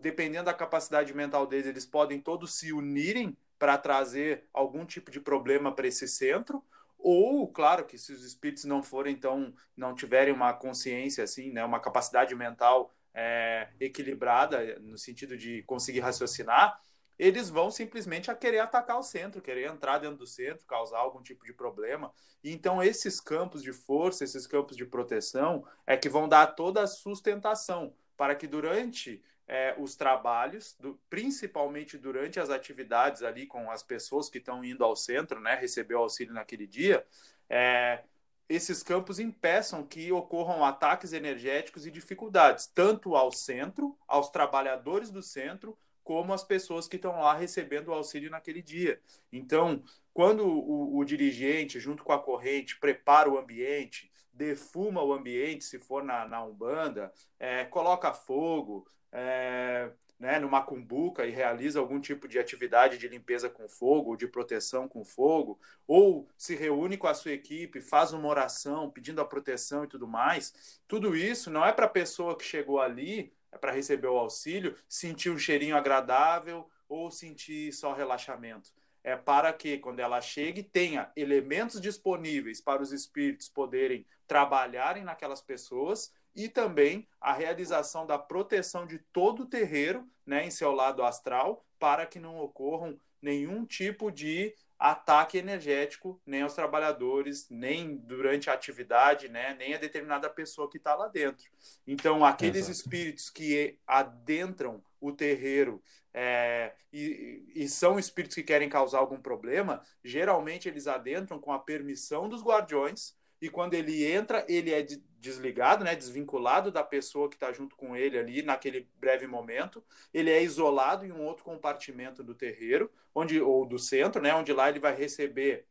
dependendo 0.00 0.46
da 0.46 0.54
capacidade 0.54 1.12
mental 1.14 1.46
deles, 1.46 1.66
eles 1.66 1.86
podem 1.86 2.20
todos 2.20 2.54
se 2.54 2.72
unirem 2.72 3.36
para 3.58 3.76
trazer 3.76 4.44
algum 4.52 4.86
tipo 4.86 5.10
de 5.10 5.20
problema 5.20 5.74
para 5.74 5.86
esse 5.86 6.08
centro. 6.08 6.64
Ou, 6.98 7.48
claro, 7.48 7.84
que 7.84 7.96
se 7.96 8.12
os 8.12 8.24
espíritos 8.24 8.64
não 8.64 8.82
forem 8.82 9.14
então, 9.14 9.54
não 9.76 9.94
tiverem 9.94 10.32
uma 10.32 10.52
consciência 10.52 11.24
assim, 11.24 11.50
né, 11.50 11.64
uma 11.64 11.80
capacidade 11.80 12.34
mental 12.34 12.92
é, 13.14 13.68
equilibrada 13.78 14.78
no 14.80 14.98
sentido 14.98 15.36
de 15.36 15.62
conseguir 15.62 16.00
raciocinar, 16.00 16.80
eles 17.20 17.50
vão 17.50 17.70
simplesmente 17.70 18.30
a 18.30 18.34
querer 18.34 18.60
atacar 18.60 18.98
o 18.98 19.02
centro, 19.02 19.42
querer 19.42 19.70
entrar 19.70 19.98
dentro 19.98 20.16
do 20.16 20.26
centro, 20.26 20.64
causar 20.64 21.00
algum 21.00 21.22
tipo 21.22 21.44
de 21.44 21.52
problema. 21.52 22.10
Então, 22.42 22.82
esses 22.82 23.20
campos 23.20 23.62
de 23.62 23.74
força, 23.74 24.24
esses 24.24 24.46
campos 24.46 24.74
de 24.74 24.86
proteção, 24.86 25.62
é 25.86 25.98
que 25.98 26.08
vão 26.08 26.26
dar 26.26 26.46
toda 26.46 26.82
a 26.82 26.86
sustentação 26.86 27.94
para 28.16 28.34
que 28.34 28.46
durante 28.46 29.22
é, 29.46 29.74
os 29.76 29.94
trabalhos, 29.96 30.74
do, 30.80 30.98
principalmente 31.10 31.98
durante 31.98 32.40
as 32.40 32.48
atividades 32.48 33.22
ali 33.22 33.46
com 33.46 33.70
as 33.70 33.82
pessoas 33.82 34.30
que 34.30 34.38
estão 34.38 34.64
indo 34.64 34.82
ao 34.82 34.96
centro, 34.96 35.40
né, 35.40 35.56
receber 35.56 35.96
o 35.96 35.98
auxílio 35.98 36.32
naquele 36.32 36.66
dia, 36.66 37.06
é, 37.50 38.02
esses 38.48 38.82
campos 38.82 39.18
impeçam 39.18 39.86
que 39.86 40.10
ocorram 40.10 40.64
ataques 40.64 41.12
energéticos 41.12 41.86
e 41.86 41.90
dificuldades, 41.90 42.66
tanto 42.66 43.14
ao 43.14 43.30
centro, 43.30 43.94
aos 44.08 44.30
trabalhadores 44.30 45.10
do 45.10 45.22
centro, 45.22 45.76
como 46.10 46.32
as 46.32 46.42
pessoas 46.42 46.88
que 46.88 46.96
estão 46.96 47.20
lá 47.20 47.36
recebendo 47.36 47.86
o 47.86 47.94
auxílio 47.94 48.32
naquele 48.32 48.60
dia. 48.60 49.00
Então, 49.32 49.80
quando 50.12 50.44
o, 50.44 50.98
o, 50.98 51.04
dirigente, 51.04 51.78
junto 51.78 52.02
com 52.02 52.12
a 52.12 52.18
corrente, 52.18 52.80
prepara 52.80 53.30
o 53.30 53.38
ambiente, 53.38 54.10
defuma 54.32 55.04
o 55.04 55.12
ambiente, 55.12 55.62
se 55.62 55.78
for 55.78 56.02
na, 56.02 56.26
na 56.26 56.44
Umbanda, 56.44 57.12
é, 57.38 57.64
coloca 57.64 58.12
fogo, 58.12 58.88
é, 59.12 59.92
né, 60.18 60.40
numa 60.40 60.60
cumbuca 60.60 61.24
e 61.24 61.30
realiza 61.30 61.78
algum 61.78 62.00
tipo 62.00 62.26
de 62.26 62.40
atividade 62.40 62.98
de 62.98 63.06
limpeza 63.06 63.48
com 63.48 63.68
fogo, 63.68 64.16
de 64.16 64.26
proteção 64.26 64.88
com 64.88 65.04
fogo, 65.04 65.60
ou 65.86 66.28
se 66.36 66.56
reúne 66.56 66.96
com 66.96 67.06
a 67.06 67.14
sua 67.14 67.30
equipe, 67.30 67.80
faz 67.80 68.12
uma 68.12 68.26
oração 68.26 68.90
pedindo 68.90 69.20
a 69.20 69.24
proteção 69.24 69.84
e 69.84 69.86
tudo 69.86 70.08
mais, 70.08 70.80
tudo 70.88 71.14
isso 71.14 71.52
não 71.52 71.64
é 71.64 71.72
para 71.72 71.86
a 71.86 71.88
pessoa 71.88 72.36
que 72.36 72.44
chegou 72.44 72.80
ali 72.80 73.32
para 73.58 73.72
receber 73.72 74.08
o 74.08 74.18
auxílio, 74.18 74.76
sentir 74.88 75.30
um 75.30 75.38
cheirinho 75.38 75.76
agradável 75.76 76.68
ou 76.88 77.10
sentir 77.10 77.72
só 77.72 77.92
relaxamento. 77.92 78.70
É 79.02 79.16
para 79.16 79.52
que, 79.52 79.78
quando 79.78 80.00
ela 80.00 80.20
chegue, 80.20 80.62
tenha 80.62 81.10
elementos 81.16 81.80
disponíveis 81.80 82.60
para 82.60 82.82
os 82.82 82.92
espíritos 82.92 83.48
poderem 83.48 84.06
trabalharem 84.26 85.04
naquelas 85.04 85.40
pessoas 85.40 86.12
e 86.34 86.48
também 86.48 87.08
a 87.20 87.32
realização 87.32 88.06
da 88.06 88.18
proteção 88.18 88.86
de 88.86 88.98
todo 89.12 89.44
o 89.44 89.46
terreiro 89.46 90.06
né, 90.24 90.44
em 90.44 90.50
seu 90.50 90.72
lado 90.72 91.02
astral 91.02 91.64
para 91.78 92.06
que 92.06 92.20
não 92.20 92.38
ocorram 92.38 92.98
nenhum 93.20 93.64
tipo 93.64 94.10
de 94.10 94.54
ataque 94.80 95.36
energético 95.36 96.18
nem 96.24 96.40
aos 96.40 96.54
trabalhadores, 96.54 97.46
nem 97.50 97.98
durante 97.98 98.48
a 98.48 98.54
atividade, 98.54 99.28
né, 99.28 99.54
nem 99.58 99.74
a 99.74 99.78
determinada 99.78 100.30
pessoa 100.30 100.70
que 100.70 100.78
está 100.78 100.94
lá 100.94 101.06
dentro. 101.06 101.44
Então, 101.86 102.24
aqueles 102.24 102.68
Exato. 102.68 102.72
espíritos 102.72 103.28
que 103.28 103.78
adentram 103.86 104.82
o 104.98 105.12
terreiro 105.12 105.82
é, 106.14 106.72
e, 106.90 107.44
e, 107.54 107.68
são 107.68 107.98
espíritos 107.98 108.34
que 108.34 108.42
querem 108.42 108.68
causar 108.68 108.98
algum 108.98 109.20
problema, 109.20 109.82
geralmente 110.02 110.68
eles 110.68 110.86
adentram 110.86 111.38
com 111.38 111.52
a 111.52 111.58
permissão 111.58 112.28
dos 112.28 112.42
guardiões 112.42 113.14
e 113.40 113.48
quando 113.48 113.74
ele 113.74 114.04
entra, 114.04 114.44
ele 114.48 114.72
é 114.72 114.86
desligado, 115.20 115.84
né, 115.84 115.94
desvinculado 115.94 116.70
da 116.70 116.82
pessoa 116.82 117.28
que 117.28 117.36
está 117.36 117.52
junto 117.52 117.76
com 117.76 117.94
ele 117.96 118.18
ali 118.18 118.42
naquele 118.42 118.88
breve 118.98 119.26
momento. 119.26 119.84
Ele 120.12 120.30
é 120.30 120.42
isolado 120.42 121.04
em 121.04 121.12
um 121.12 121.22
outro 121.22 121.44
compartimento 121.44 122.22
do 122.22 122.34
terreiro, 122.34 122.90
onde 123.14 123.40
ou 123.40 123.66
do 123.66 123.78
centro, 123.78 124.20
né, 124.22 124.34
onde 124.34 124.52
lá 124.52 124.68
ele 124.68 124.78
vai 124.78 124.94
receber 124.94 125.66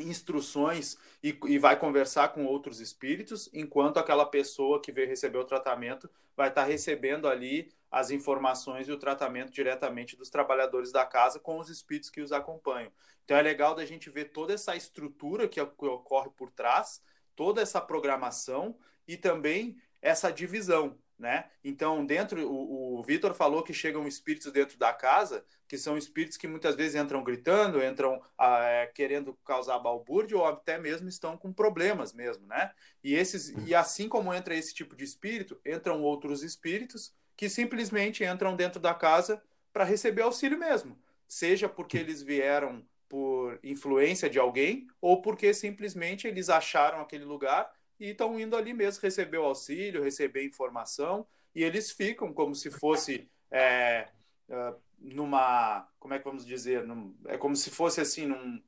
instruções 0.00 0.96
e, 1.22 1.38
e, 1.46 1.58
vai 1.58 1.78
conversar 1.78 2.28
com 2.28 2.46
outros 2.46 2.80
espíritos, 2.80 3.48
enquanto 3.52 3.98
aquela 3.98 4.24
pessoa 4.24 4.80
que 4.80 4.92
veio 4.92 5.08
receber 5.08 5.38
o 5.38 5.44
tratamento 5.44 6.08
vai 6.36 6.48
estar 6.48 6.62
tá 6.62 6.68
recebendo 6.68 7.28
ali 7.28 7.72
as 7.90 8.10
informações 8.10 8.88
e 8.88 8.92
o 8.92 8.98
tratamento 8.98 9.50
diretamente 9.50 10.16
dos 10.16 10.30
trabalhadores 10.30 10.92
da 10.92 11.04
casa 11.04 11.40
com 11.40 11.58
os 11.58 11.68
espíritos 11.68 12.10
que 12.10 12.20
os 12.20 12.32
acompanham. 12.32 12.92
Então 13.24 13.36
é 13.36 13.42
legal 13.42 13.74
da 13.74 13.84
gente 13.84 14.08
ver 14.08 14.26
toda 14.26 14.54
essa 14.54 14.76
estrutura 14.76 15.48
que 15.48 15.60
ocorre 15.60 16.30
por 16.30 16.50
trás, 16.50 17.02
toda 17.34 17.60
essa 17.60 17.80
programação 17.80 18.78
e 19.06 19.16
também 19.16 19.76
essa 20.00 20.30
divisão 20.30 20.96
né? 21.18 21.46
Então, 21.64 22.06
dentro, 22.06 22.48
o, 22.48 22.98
o 22.98 23.02
Vitor 23.02 23.34
falou 23.34 23.62
que 23.62 23.74
chegam 23.74 24.06
espíritos 24.06 24.52
dentro 24.52 24.78
da 24.78 24.92
casa, 24.92 25.44
que 25.66 25.76
são 25.76 25.98
espíritos 25.98 26.38
que 26.38 26.46
muitas 26.46 26.76
vezes 26.76 26.94
entram 26.94 27.24
gritando, 27.24 27.82
entram 27.82 28.22
ah, 28.38 28.62
é, 28.62 28.86
querendo 28.86 29.34
causar 29.44 29.78
balbúrdia 29.80 30.38
ou 30.38 30.46
até 30.46 30.78
mesmo 30.78 31.08
estão 31.08 31.36
com 31.36 31.52
problemas 31.52 32.12
mesmo, 32.12 32.46
né? 32.46 32.70
E, 33.02 33.14
esses, 33.14 33.52
e 33.66 33.74
assim 33.74 34.08
como 34.08 34.32
entra 34.32 34.54
esse 34.54 34.72
tipo 34.72 34.94
de 34.94 35.04
espírito, 35.04 35.60
entram 35.66 36.02
outros 36.02 36.42
espíritos 36.42 37.12
que 37.36 37.48
simplesmente 37.48 38.24
entram 38.24 38.54
dentro 38.54 38.80
da 38.80 38.94
casa 38.94 39.42
para 39.72 39.84
receber 39.84 40.22
auxílio 40.22 40.58
mesmo, 40.58 40.98
seja 41.26 41.68
porque 41.68 41.98
eles 41.98 42.22
vieram 42.22 42.84
por 43.08 43.58
influência 43.62 44.28
de 44.28 44.38
alguém 44.38 44.86
ou 45.00 45.22
porque 45.22 45.54
simplesmente 45.54 46.26
eles 46.26 46.48
acharam 46.48 47.00
aquele 47.00 47.24
lugar 47.24 47.70
e 47.98 48.10
estão 48.10 48.38
indo 48.38 48.56
ali 48.56 48.72
mesmo 48.72 49.02
receber 49.02 49.38
o 49.38 49.44
auxílio, 49.44 50.02
receber 50.02 50.44
informação, 50.44 51.26
e 51.54 51.64
eles 51.64 51.90
ficam 51.90 52.32
como 52.32 52.54
se 52.54 52.70
fosse 52.70 53.28
é, 53.50 54.08
é, 54.48 54.74
numa. 54.98 55.88
Como 55.98 56.14
é 56.14 56.18
que 56.18 56.24
vamos 56.24 56.46
dizer? 56.46 56.86
Num, 56.86 57.14
é 57.26 57.36
como 57.36 57.56
se 57.56 57.70
fosse 57.70 58.00
assim, 58.00 58.26
num, 58.26 58.62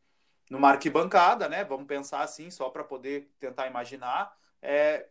numa 0.51 0.71
arquibancada, 0.71 1.49
né? 1.49 1.65
Vamos 1.65 1.87
pensar 1.87 2.23
assim, 2.23 2.51
só 2.51 2.69
para 2.71 2.85
poder 2.85 3.31
tentar 3.39 3.67
imaginar. 3.67 4.37
É, 4.63 5.07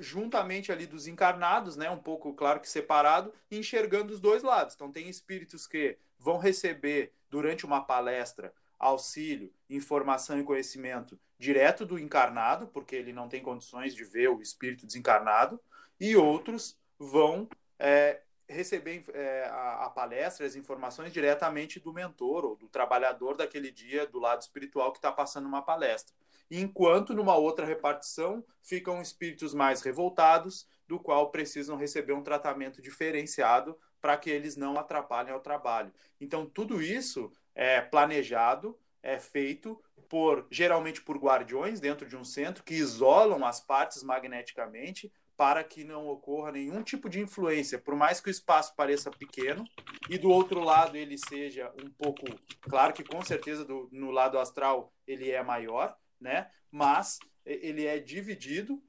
juntamente 0.00 0.70
ali 0.70 0.86
dos 0.86 1.06
encarnados, 1.06 1.76
né, 1.76 1.90
um 1.90 1.98
pouco 1.98 2.32
claro 2.32 2.60
que 2.60 2.68
separado, 2.68 3.32
enxergando 3.50 4.12
os 4.12 4.20
dois 4.20 4.42
lados. 4.42 4.74
Então 4.74 4.92
tem 4.92 5.08
espíritos 5.08 5.66
que 5.66 5.98
vão 6.18 6.38
receber 6.38 7.12
durante 7.28 7.66
uma 7.66 7.80
palestra 7.82 8.52
auxílio, 8.78 9.52
informação 9.68 10.38
e 10.38 10.44
conhecimento 10.44 11.18
direto 11.38 11.84
do 11.84 11.98
encarnado, 11.98 12.66
porque 12.68 12.96
ele 12.96 13.12
não 13.12 13.28
tem 13.28 13.42
condições 13.42 13.94
de 13.94 14.04
ver 14.04 14.28
o 14.28 14.40
espírito 14.40 14.86
desencarnado, 14.86 15.60
e 16.00 16.16
outros 16.16 16.78
vão 16.98 17.48
é, 17.78 18.20
receber 18.48 19.04
é, 19.12 19.44
a, 19.44 19.86
a, 19.86 19.90
palestra, 19.90 20.46
as 20.46 20.56
informações 20.56 21.12
diretamente 21.12 21.78
do 21.78 21.92
mentor 21.92 22.44
ou 22.44 22.56
do 22.56 22.68
trabalhador 22.68 23.36
daquele 23.36 23.70
dia 23.70 24.06
do 24.06 24.18
lado 24.18 24.40
espiritual 24.40 24.90
que 24.90 24.98
está 24.98 25.12
passando 25.12 25.46
uma 25.46 25.62
palestra. 25.62 26.14
Enquanto 26.50 27.14
numa 27.14 27.36
outra 27.36 27.66
repartição 27.66 28.42
ficam 28.62 29.02
espíritos 29.02 29.52
mais 29.52 29.82
revoltados, 29.82 30.66
do 30.86 30.98
qual 30.98 31.30
precisam 31.30 31.76
receber 31.76 32.14
um 32.14 32.22
tratamento 32.22 32.80
diferenciado 32.80 33.78
para 34.00 34.16
que 34.16 34.30
eles 34.30 34.56
não 34.56 34.78
atrapalhem 34.78 35.32
ao 35.32 35.40
trabalho. 35.40 35.92
Então 36.18 36.46
tudo 36.46 36.80
isso 36.80 37.30
é 37.54 37.80
planejado, 37.80 38.78
é 39.02 39.18
feito 39.18 39.82
por 40.08 40.46
geralmente 40.50 41.02
por 41.02 41.18
guardiões 41.18 41.80
dentro 41.80 42.08
de 42.08 42.16
um 42.16 42.24
centro 42.24 42.64
que 42.64 42.74
isolam 42.74 43.44
as 43.44 43.60
partes 43.60 44.02
magneticamente 44.02 45.12
para 45.36 45.62
que 45.62 45.84
não 45.84 46.08
ocorra 46.08 46.50
nenhum 46.50 46.82
tipo 46.82 47.08
de 47.08 47.20
influência, 47.20 47.78
por 47.78 47.94
mais 47.94 48.20
que 48.20 48.28
o 48.28 48.30
espaço 48.30 48.74
pareça 48.74 49.08
pequeno 49.08 49.64
e 50.10 50.18
do 50.18 50.28
outro 50.30 50.60
lado 50.60 50.96
ele 50.96 51.16
seja 51.16 51.72
um 51.80 51.88
pouco, 51.90 52.26
claro 52.62 52.92
que 52.92 53.04
com 53.04 53.22
certeza 53.22 53.64
do, 53.64 53.88
no 53.92 54.10
lado 54.10 54.36
astral 54.36 54.92
ele 55.06 55.30
é 55.30 55.40
maior, 55.40 55.96
né? 56.20 56.50
Mas 56.72 57.20
ele 57.46 57.86
é 57.86 58.00
dividido 58.00 58.82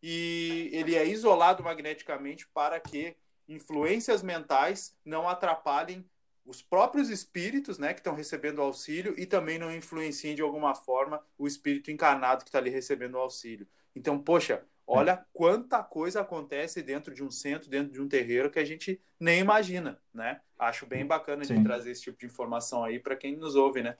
e 0.00 0.70
ele 0.72 0.94
é 0.94 1.04
isolado 1.04 1.64
magneticamente 1.64 2.46
para 2.54 2.78
que 2.78 3.16
influências 3.48 4.22
mentais 4.22 4.96
não 5.04 5.28
atrapalhem 5.28 6.08
os 6.46 6.62
próprios 6.62 7.10
espíritos, 7.10 7.78
né, 7.78 7.92
que 7.92 8.00
estão 8.00 8.14
recebendo 8.14 8.62
auxílio 8.62 9.14
e 9.18 9.26
também 9.26 9.58
não 9.58 9.74
influenciem 9.74 10.34
de 10.34 10.42
alguma 10.42 10.74
forma 10.74 11.20
o 11.36 11.46
espírito 11.46 11.90
encarnado 11.90 12.44
que 12.44 12.48
está 12.48 12.58
ali 12.58 12.70
recebendo 12.70 13.14
o 13.14 13.18
auxílio. 13.18 13.66
Então, 13.94 14.18
poxa, 14.18 14.64
Olha 14.86 15.12
é. 15.12 15.20
quanta 15.32 15.82
coisa 15.82 16.20
acontece 16.20 16.80
dentro 16.80 17.12
de 17.12 17.24
um 17.24 17.30
centro, 17.30 17.68
dentro 17.68 17.92
de 17.92 18.00
um 18.00 18.06
terreiro 18.06 18.50
que 18.50 18.58
a 18.58 18.64
gente 18.64 19.00
nem 19.18 19.40
imagina, 19.40 19.98
né? 20.14 20.40
Acho 20.56 20.86
bem 20.86 21.04
bacana 21.04 21.44
Sim. 21.44 21.56
de 21.56 21.64
trazer 21.64 21.90
esse 21.90 22.02
tipo 22.02 22.18
de 22.18 22.26
informação 22.26 22.84
aí 22.84 23.00
para 23.00 23.16
quem 23.16 23.36
nos 23.36 23.56
ouve, 23.56 23.82
né? 23.82 23.96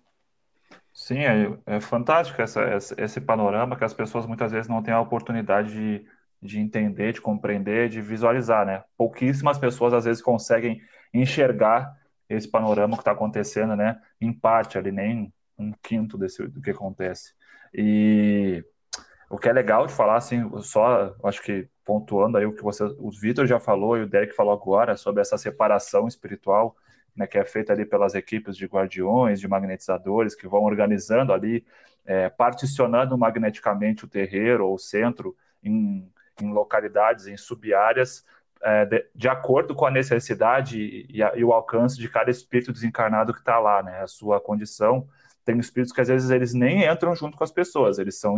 Sim, 0.93 1.19
é, 1.19 1.59
é 1.67 1.81
fantástico 1.81 2.41
essa, 2.41 2.63
esse 2.97 3.21
panorama 3.21 3.77
que 3.77 3.85
as 3.85 3.93
pessoas 3.93 4.27
muitas 4.27 4.53
vezes 4.53 4.69
não 4.69 4.83
têm 4.83 4.95
a 4.95 5.01
oportunidade 5.01 5.73
de, 5.73 6.07
de 6.41 6.61
entender, 6.61 7.13
de 7.13 7.21
compreender, 7.21 7.89
de 7.89 8.01
visualizar, 8.01 8.65
né? 8.65 8.85
Pouquíssimas 8.97 9.59
pessoas 9.59 9.93
às 9.93 10.05
vezes 10.05 10.23
conseguem 10.23 10.81
enxergar 11.13 11.97
esse 12.29 12.49
panorama 12.49 12.97
que 12.97 13.03
está 13.03 13.13
acontecendo, 13.13 13.77
né? 13.77 14.01
Em 14.21 14.33
parte 14.33 14.79
ali, 14.79 14.91
nem 14.91 15.33
um 15.59 15.73
quinto 15.83 16.19
desse, 16.19 16.47
do 16.47 16.61
que 16.61 16.71
acontece. 16.71 17.35
E 17.73 18.65
o 19.31 19.39
que 19.39 19.49
é 19.49 19.53
legal 19.53 19.87
de 19.87 19.93
falar, 19.93 20.17
assim, 20.17 20.49
só 20.63 21.15
acho 21.25 21.43
que 21.43 21.69
pontuando 21.85 22.37
aí 22.37 22.47
o 22.47 22.53
que 22.53 22.63
você, 22.63 22.85
o 22.99 23.11
Vitor 23.11 23.47
já 23.47 23.61
falou 23.61 23.97
e 23.97 24.03
o 24.03 24.09
Derek 24.09 24.35
falou 24.35 24.53
agora 24.53 24.97
sobre 24.97 25.21
essa 25.21 25.39
separação 25.39 26.09
espiritual, 26.09 26.77
né, 27.15 27.27
que 27.27 27.39
é 27.39 27.45
feita 27.45 27.73
ali 27.73 27.85
pelas 27.85 28.15
equipes 28.15 28.57
de 28.57 28.67
guardiões, 28.67 29.41
de 29.41 29.49
magnetizadores, 29.49 30.35
que 30.35 30.47
vão 30.47 30.65
organizando 30.65 31.33
ali, 31.33 31.65
é, 32.05 32.29
particionando 32.29 33.17
magneticamente 33.17 34.05
o 34.05 34.09
terreiro 34.09 34.67
ou 34.67 34.75
o 34.75 34.79
centro 34.79 35.37
em, 35.63 36.11
em 36.41 36.53
localidades, 36.53 37.27
em 37.27 37.37
subáreas, 37.37 38.25
é, 38.63 38.85
de, 38.85 39.07
de, 39.15 39.29
acordo 39.29 39.75
com 39.75 39.87
a 39.87 39.91
necessidade 39.91 41.07
e, 41.09 41.23
a, 41.23 41.37
e, 41.37 41.45
o 41.45 41.53
alcance 41.53 41.99
de 41.99 42.09
cada 42.09 42.31
espírito 42.31 42.73
desencarnado 42.73 43.33
que 43.33 43.41
está 43.41 43.59
lá, 43.59 43.83
né, 43.83 44.01
a 44.01 44.07
sua 44.07 44.41
condição. 44.41 45.07
Tem 45.45 45.59
espíritos 45.59 45.93
que 45.93 46.01
às 46.01 46.09
vezes 46.09 46.31
eles 46.31 46.55
nem 46.55 46.85
entram 46.85 47.15
junto 47.15 47.37
com 47.37 47.45
as 47.45 47.53
pessoas, 47.53 47.99
eles 47.99 48.19
são 48.19 48.37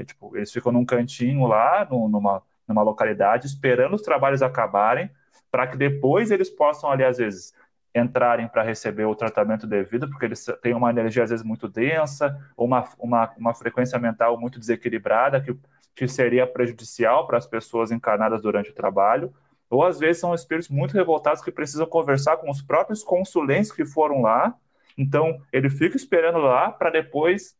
é, 0.00 0.04
tipo, 0.04 0.36
eles 0.36 0.50
ficam 0.50 0.72
num 0.72 0.84
cantinho 0.84 1.46
lá, 1.46 1.86
no, 1.90 2.08
numa, 2.08 2.42
numa 2.66 2.82
localidade, 2.82 3.46
esperando 3.46 3.94
os 3.94 4.02
trabalhos 4.02 4.42
acabarem, 4.42 5.10
para 5.50 5.66
que 5.66 5.76
depois 5.76 6.30
eles 6.30 6.48
possam 6.48 6.90
ali, 6.90 7.04
às 7.04 7.18
vezes, 7.18 7.52
entrarem 7.94 8.48
para 8.48 8.62
receber 8.62 9.04
o 9.04 9.14
tratamento 9.14 9.66
devido, 9.66 10.08
porque 10.08 10.24
eles 10.24 10.46
têm 10.62 10.74
uma 10.74 10.90
energia, 10.90 11.24
às 11.24 11.30
vezes, 11.30 11.44
muito 11.44 11.68
densa, 11.68 12.36
ou 12.56 12.66
uma, 12.66 12.88
uma, 12.98 13.32
uma 13.36 13.54
frequência 13.54 13.98
mental 13.98 14.38
muito 14.38 14.58
desequilibrada, 14.58 15.40
que, 15.40 15.56
que 15.94 16.08
seria 16.08 16.46
prejudicial 16.46 17.26
para 17.26 17.36
as 17.38 17.46
pessoas 17.46 17.90
encarnadas 17.90 18.40
durante 18.40 18.70
o 18.70 18.74
trabalho, 18.74 19.34
ou 19.70 19.84
às 19.84 19.98
vezes 19.98 20.20
são 20.20 20.34
espíritos 20.34 20.68
muito 20.68 20.92
revoltados 20.92 21.42
que 21.42 21.52
precisam 21.52 21.86
conversar 21.86 22.36
com 22.38 22.50
os 22.50 22.60
próprios 22.60 23.04
consulentes 23.04 23.70
que 23.70 23.86
foram 23.86 24.20
lá, 24.20 24.54
então 24.98 25.40
ele 25.52 25.70
fica 25.70 25.96
esperando 25.96 26.38
lá 26.38 26.70
para 26.70 26.90
depois 26.90 27.56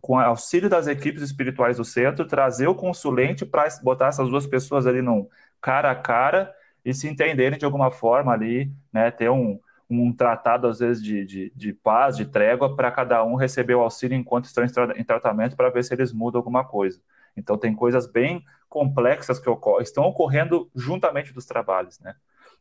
com 0.00 0.18
auxílio 0.18 0.68
das 0.68 0.88
equipes 0.88 1.22
espirituais 1.22 1.76
do 1.76 1.84
centro, 1.84 2.26
trazer 2.26 2.66
o 2.66 2.74
consulente 2.74 3.46
para 3.46 3.68
botar 3.82 4.08
essas 4.08 4.28
duas 4.28 4.46
pessoas 4.46 4.86
ali 4.86 5.00
num 5.00 5.28
cara 5.60 5.92
a 5.92 5.94
cara 5.94 6.52
e 6.84 6.92
se 6.92 7.08
entenderem 7.08 7.58
de 7.58 7.64
alguma 7.64 7.90
forma 7.90 8.32
ali, 8.32 8.70
né, 8.92 9.12
ter 9.12 9.30
um, 9.30 9.60
um 9.88 10.12
tratado, 10.12 10.66
às 10.66 10.80
vezes, 10.80 11.02
de, 11.02 11.24
de, 11.24 11.52
de 11.54 11.72
paz, 11.72 12.16
de 12.16 12.24
trégua, 12.24 12.74
para 12.74 12.90
cada 12.90 13.24
um 13.24 13.36
receber 13.36 13.76
o 13.76 13.80
auxílio 13.80 14.16
enquanto 14.16 14.46
estão 14.46 14.64
em 14.64 15.04
tratamento, 15.04 15.56
para 15.56 15.70
ver 15.70 15.84
se 15.84 15.94
eles 15.94 16.12
mudam 16.12 16.40
alguma 16.40 16.64
coisa. 16.64 17.00
Então, 17.36 17.56
tem 17.56 17.74
coisas 17.74 18.06
bem 18.06 18.44
complexas 18.68 19.38
que 19.38 19.50
estão 19.80 20.04
ocorrendo 20.04 20.70
juntamente 20.74 21.32
dos 21.32 21.46
trabalhos, 21.46 22.00
né? 22.00 22.14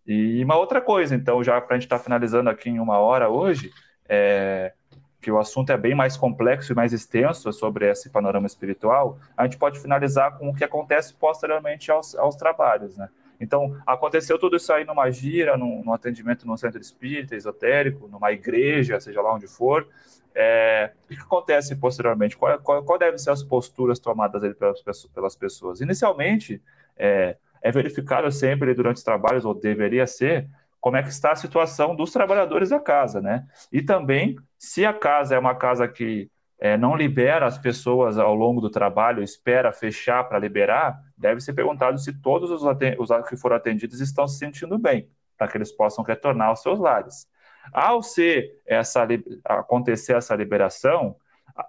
E 0.05 0.43
uma 0.43 0.57
outra 0.57 0.81
coisa, 0.81 1.15
então, 1.15 1.43
já 1.43 1.59
para 1.61 1.75
a 1.75 1.79
gente 1.79 1.85
estar 1.85 1.97
tá 1.97 2.03
finalizando 2.03 2.49
aqui 2.49 2.69
em 2.69 2.79
uma 2.79 2.97
hora 2.97 3.29
hoje, 3.29 3.71
é, 4.09 4.73
que 5.21 5.31
o 5.31 5.37
assunto 5.37 5.71
é 5.71 5.77
bem 5.77 5.93
mais 5.93 6.17
complexo 6.17 6.73
e 6.73 6.75
mais 6.75 6.91
extenso 6.91 7.53
sobre 7.53 7.89
esse 7.89 8.09
panorama 8.09 8.47
espiritual, 8.47 9.19
a 9.37 9.43
gente 9.43 9.57
pode 9.57 9.79
finalizar 9.79 10.37
com 10.37 10.49
o 10.49 10.55
que 10.55 10.63
acontece 10.63 11.13
posteriormente 11.13 11.91
aos, 11.91 12.15
aos 12.15 12.35
trabalhos, 12.35 12.97
né? 12.97 13.07
Então, 13.39 13.75
aconteceu 13.87 14.37
tudo 14.37 14.57
isso 14.57 14.71
aí 14.71 14.85
numa 14.85 15.09
gira, 15.09 15.57
num, 15.57 15.83
num 15.83 15.93
atendimento 15.93 16.45
num 16.45 16.57
centro 16.57 16.79
espírita, 16.79 17.35
esotérico, 17.35 18.07
numa 18.07 18.31
igreja, 18.31 18.99
seja 18.99 19.21
lá 19.21 19.33
onde 19.33 19.47
for. 19.47 19.87
É, 20.33 20.91
o 21.05 21.07
que 21.07 21.21
acontece 21.21 21.75
posteriormente? 21.75 22.37
Qual, 22.37 22.57
qual, 22.59 22.83
qual 22.83 22.97
devem 22.97 23.17
ser 23.17 23.31
as 23.31 23.43
posturas 23.43 23.99
tomadas 23.99 24.41
pelas, 24.55 25.05
pelas 25.13 25.35
pessoas? 25.35 25.81
Inicialmente, 25.81 26.61
é, 26.97 27.35
é 27.61 27.71
verificado 27.71 28.31
sempre 28.31 28.73
durante 28.73 28.97
os 28.97 29.03
trabalhos, 29.03 29.45
ou 29.45 29.53
deveria 29.53 30.07
ser, 30.07 30.47
como 30.79 30.97
é 30.97 31.03
que 31.03 31.09
está 31.09 31.31
a 31.31 31.35
situação 31.35 31.95
dos 31.95 32.11
trabalhadores 32.11 32.69
da 32.69 32.79
casa, 32.79 33.21
né? 33.21 33.45
E 33.71 33.81
também, 33.81 34.35
se 34.57 34.85
a 34.85 34.93
casa 34.93 35.35
é 35.35 35.39
uma 35.39 35.53
casa 35.53 35.87
que 35.87 36.29
é, 36.59 36.77
não 36.77 36.95
libera 36.95 37.45
as 37.45 37.57
pessoas 37.57 38.17
ao 38.17 38.35
longo 38.35 38.61
do 38.61 38.69
trabalho, 38.69 39.23
espera 39.23 39.71
fechar 39.71 40.23
para 40.23 40.39
liberar, 40.39 40.99
deve 41.17 41.41
ser 41.41 41.53
perguntado 41.53 41.97
se 41.97 42.13
todos 42.13 42.51
os, 42.51 42.61
os 42.63 43.29
que 43.29 43.35
foram 43.35 43.55
atendidos 43.55 43.99
estão 43.99 44.27
se 44.27 44.37
sentindo 44.37 44.77
bem, 44.77 45.09
para 45.37 45.47
que 45.47 45.57
eles 45.57 45.71
possam 45.71 46.03
retornar 46.03 46.49
aos 46.49 46.61
seus 46.61 46.79
lares. 46.79 47.27
Ao 47.71 48.01
ser 48.01 48.59
essa, 48.65 49.07
acontecer 49.45 50.13
essa 50.13 50.35
liberação, 50.35 51.15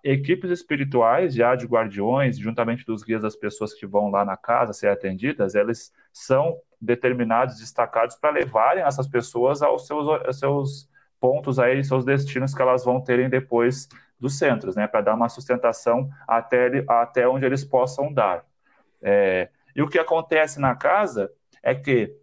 equipes 0.03 0.51
espirituais 0.51 1.35
já 1.35 1.55
de 1.55 1.67
guardiões, 1.67 2.39
juntamente 2.39 2.85
dos 2.85 3.03
guias 3.03 3.23
das 3.23 3.37
pessoas 3.37 3.75
que 3.75 3.87
vão 3.87 4.11
lá 4.11 4.25
na 4.25 4.37
casa 4.37 4.73
ser 4.73 4.89
atendidas, 4.89 5.55
eles 5.55 5.93
são 6.13 6.59
determinados, 6.81 7.59
destacados 7.59 8.17
para 8.17 8.31
levarem 8.31 8.83
essas 8.83 9.07
pessoas 9.07 9.63
aos 9.63 9.87
seus, 9.87 10.09
aos 10.09 10.39
seus 10.39 10.89
pontos 11.21 11.59
aí, 11.59 11.85
seus 11.85 12.05
destinos 12.05 12.55
que 12.55 12.63
elas 12.63 12.85
vão 12.85 13.01
terem 13.01 13.29
depois 13.29 13.89
dos 14.19 14.39
centros, 14.39 14.77
né, 14.77 14.87
para 14.87 15.01
dar 15.01 15.15
uma 15.15 15.29
sustentação 15.29 16.09
até, 16.27 16.85
até 16.89 17.29
onde 17.29 17.45
eles 17.45 17.65
possam 17.65 18.13
dar. 18.13 18.45
É, 19.01 19.49
e 19.75 19.83
o 19.83 19.89
que 19.89 19.99
acontece 19.99 20.61
na 20.61 20.75
casa 20.75 21.31
é 21.63 21.75
que 21.75 22.17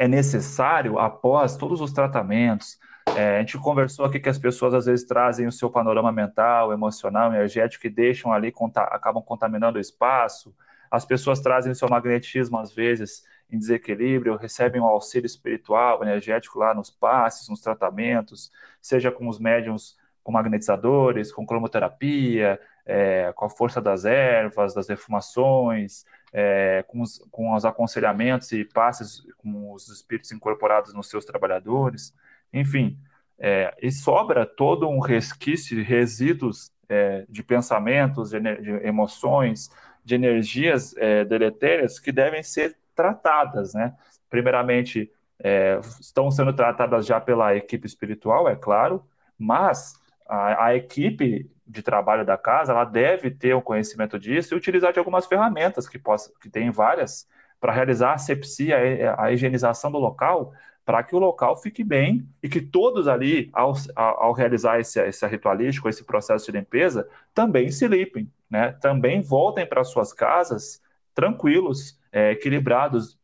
é 0.00 0.08
necessário, 0.08 0.98
após 0.98 1.58
todos 1.58 1.78
os 1.82 1.92
tratamentos, 1.92 2.78
é, 3.14 3.36
a 3.36 3.40
gente 3.40 3.58
conversou 3.58 4.06
aqui 4.06 4.18
que 4.18 4.30
as 4.30 4.38
pessoas 4.38 4.72
às 4.72 4.86
vezes 4.86 5.06
trazem 5.06 5.46
o 5.46 5.52
seu 5.52 5.68
panorama 5.68 6.10
mental, 6.10 6.72
emocional, 6.72 7.30
energético 7.34 7.86
e 7.86 7.90
deixam 7.90 8.32
ali, 8.32 8.50
conta, 8.50 8.80
acabam 8.80 9.22
contaminando 9.22 9.76
o 9.76 9.80
espaço. 9.80 10.54
As 10.90 11.04
pessoas 11.04 11.40
trazem 11.40 11.70
o 11.72 11.74
seu 11.74 11.86
magnetismo, 11.86 12.56
às 12.56 12.72
vezes, 12.72 13.24
em 13.52 13.58
desequilíbrio, 13.58 14.36
recebem 14.36 14.80
um 14.80 14.86
auxílio 14.86 15.26
espiritual, 15.26 16.02
energético 16.02 16.58
lá 16.58 16.72
nos 16.72 16.88
passes, 16.88 17.50
nos 17.50 17.60
tratamentos, 17.60 18.50
seja 18.80 19.12
com 19.12 19.28
os 19.28 19.38
médiums, 19.38 19.98
com 20.24 20.32
magnetizadores, 20.32 21.30
com 21.30 21.44
cromoterapia, 21.44 22.58
é, 22.86 23.34
com 23.34 23.44
a 23.44 23.50
força 23.50 23.82
das 23.82 24.06
ervas, 24.06 24.72
das 24.72 24.86
defumações, 24.86 26.06
é, 26.32 26.84
com, 26.86 27.00
os, 27.00 27.18
com 27.30 27.54
os 27.54 27.64
aconselhamentos 27.64 28.52
e 28.52 28.64
passes 28.64 29.22
com 29.36 29.72
os 29.72 29.88
espíritos 29.88 30.32
incorporados 30.32 30.94
nos 30.94 31.08
seus 31.08 31.24
trabalhadores, 31.24 32.14
enfim, 32.52 32.98
é, 33.38 33.74
e 33.80 33.90
sobra 33.90 34.44
todo 34.44 34.88
um 34.88 35.00
resquício, 35.00 35.82
resíduos 35.82 36.70
é, 36.88 37.24
de 37.28 37.42
pensamentos, 37.42 38.30
de, 38.30 38.40
de, 38.40 38.70
emoções, 38.86 39.70
de 40.04 40.14
energias 40.14 40.94
é, 40.96 41.24
deletérias 41.24 41.98
que 41.98 42.12
devem 42.12 42.42
ser 42.42 42.76
tratadas, 42.94 43.72
né? 43.72 43.94
Primeiramente, 44.28 45.10
é, 45.42 45.80
estão 45.98 46.30
sendo 46.30 46.52
tratadas 46.52 47.06
já 47.06 47.20
pela 47.20 47.56
equipe 47.56 47.86
espiritual, 47.86 48.48
é 48.48 48.54
claro, 48.54 49.02
mas 49.38 49.94
a, 50.28 50.66
a, 50.66 50.76
equipe 50.76 51.50
de 51.70 51.82
trabalho 51.82 52.24
da 52.24 52.36
casa 52.36 52.72
ela 52.72 52.84
deve 52.84 53.30
ter 53.30 53.54
o 53.54 53.62
conhecimento 53.62 54.18
disso 54.18 54.54
e 54.54 54.56
utilizar 54.56 54.92
de 54.92 54.98
algumas 54.98 55.26
ferramentas 55.26 55.88
que 55.88 55.98
possa, 55.98 56.32
que 56.40 56.50
tem 56.50 56.70
várias 56.70 57.28
para 57.60 57.72
realizar 57.72 58.10
a 58.10 58.14
asepsia, 58.14 59.14
a 59.18 59.30
higienização 59.30 59.92
do 59.92 59.98
local, 59.98 60.52
para 60.84 61.02
que 61.02 61.14
o 61.14 61.18
local 61.18 61.56
fique 61.56 61.84
bem 61.84 62.26
e 62.42 62.48
que 62.48 62.60
todos 62.60 63.06
ali, 63.06 63.50
ao, 63.52 63.74
ao 63.94 64.32
realizar 64.32 64.80
esse, 64.80 65.00
esse 65.00 65.26
ritualístico, 65.26 65.88
esse 65.88 66.02
processo 66.02 66.50
de 66.50 66.58
limpeza, 66.58 67.06
também 67.34 67.70
se 67.70 67.86
limpem, 67.86 68.32
né? 68.48 68.72
também 68.80 69.20
voltem 69.20 69.66
para 69.66 69.84
suas 69.84 70.12
casas 70.12 70.82
tranquilos, 71.14 72.00
é, 72.10 72.32
equilibrados. 72.32 73.18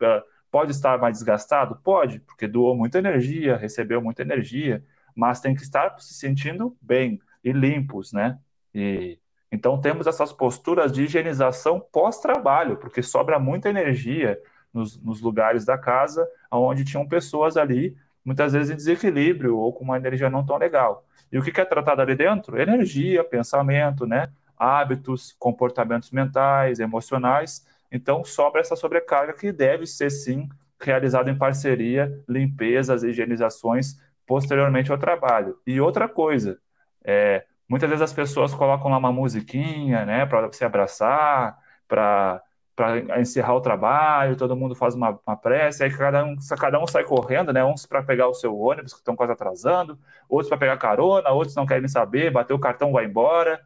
Pode 0.51 0.70
estar 0.70 0.99
mais 0.99 1.14
desgastado? 1.14 1.80
Pode, 1.82 2.20
porque 2.20 2.47
doou 2.47 2.76
muita 2.76 2.99
energia, 2.99 3.57
recebeu 3.57 4.03
muita 4.03 4.22
energia, 4.22 4.84
mas 5.14 5.40
tem 5.40 5.55
que 5.55 5.62
estar 5.62 5.99
se 5.99 6.14
sentindo 6.14 6.76
bem 6.80 7.18
e 7.47 7.53
limpos, 7.53 8.12
né? 8.12 8.38
E, 8.74 9.18
então 9.53 9.80
temos 9.80 10.09
essas 10.09 10.32
posturas 10.32 10.90
de 10.90 11.05
higienização 11.05 11.80
pós-trabalho, 11.92 12.76
porque 12.76 13.03
sobra 13.03 13.38
muita 13.38 13.70
energia 13.70 14.36
nos, 14.74 15.01
nos 15.01 15.20
lugares 15.20 15.64
da 15.64 15.78
casa 15.78 16.28
onde 16.51 16.84
tinham 16.84 17.07
pessoas 17.07 17.57
ali, 17.57 17.97
muitas 18.24 18.53
vezes 18.53 18.72
em 18.72 18.76
desequilíbrio 18.76 19.57
ou 19.57 19.72
com 19.72 19.84
uma 19.84 19.97
energia 19.97 20.28
não 20.28 20.44
tão 20.44 20.57
legal. 20.59 21.07
E 21.30 21.38
o 21.38 21.42
que 21.42 21.61
é 21.61 21.64
tratado 21.64 22.03
ali 22.03 22.16
dentro? 22.16 22.61
Energia, 22.61 23.22
pensamento, 23.22 24.05
né? 24.07 24.28
hábitos, 24.59 25.36
comportamentos 25.38 26.11
mentais, 26.11 26.80
emocionais. 26.80 27.64
Então, 27.92 28.24
sobra 28.24 28.61
essa 28.61 28.74
sobrecarga 28.74 29.34
que 29.34 29.53
deve 29.53 29.86
ser, 29.86 30.11
sim, 30.11 30.49
realizada 30.80 31.30
em 31.30 31.38
parceria, 31.38 32.24
limpezas, 32.28 33.05
higienizações 33.05 34.01
posteriormente 34.26 34.90
ao 34.90 34.99
trabalho. 34.99 35.57
E 35.66 35.80
outra 35.80 36.09
coisa, 36.09 36.59
é, 37.07 37.46
muitas 37.68 37.88
vezes 37.88 38.02
as 38.02 38.12
pessoas 38.12 38.52
colocam 38.54 38.90
lá 38.90 38.98
uma 38.98 39.12
musiquinha, 39.12 40.04
né, 40.04 40.26
para 40.26 40.52
se 40.52 40.64
abraçar, 40.64 41.59
para 41.88 42.42
para 42.76 43.18
encerrar 43.22 43.54
o 43.54 43.61
trabalho, 43.62 44.36
todo 44.36 44.54
mundo 44.54 44.74
faz 44.74 44.94
uma, 44.94 45.18
uma 45.26 45.34
prece, 45.34 45.82
aí 45.82 45.90
cada 45.90 46.22
um, 46.22 46.36
cada 46.61 46.78
um 46.78 46.86
sai 46.86 47.04
correndo, 47.04 47.50
né? 47.50 47.64
Uns 47.64 47.86
para 47.86 48.02
pegar 48.02 48.28
o 48.28 48.34
seu 48.34 48.54
ônibus, 48.54 48.92
que 48.92 48.98
estão 48.98 49.16
quase 49.16 49.32
atrasando, 49.32 49.98
outros 50.28 50.50
para 50.50 50.59
pegar 50.59 50.76
carona, 50.76 51.30
outros 51.30 51.57
não 51.57 51.64
querem 51.64 51.88
saber, 51.88 52.30
bater 52.30 52.52
o 52.52 52.59
cartão, 52.59 52.92
vai 52.92 53.07
embora. 53.07 53.62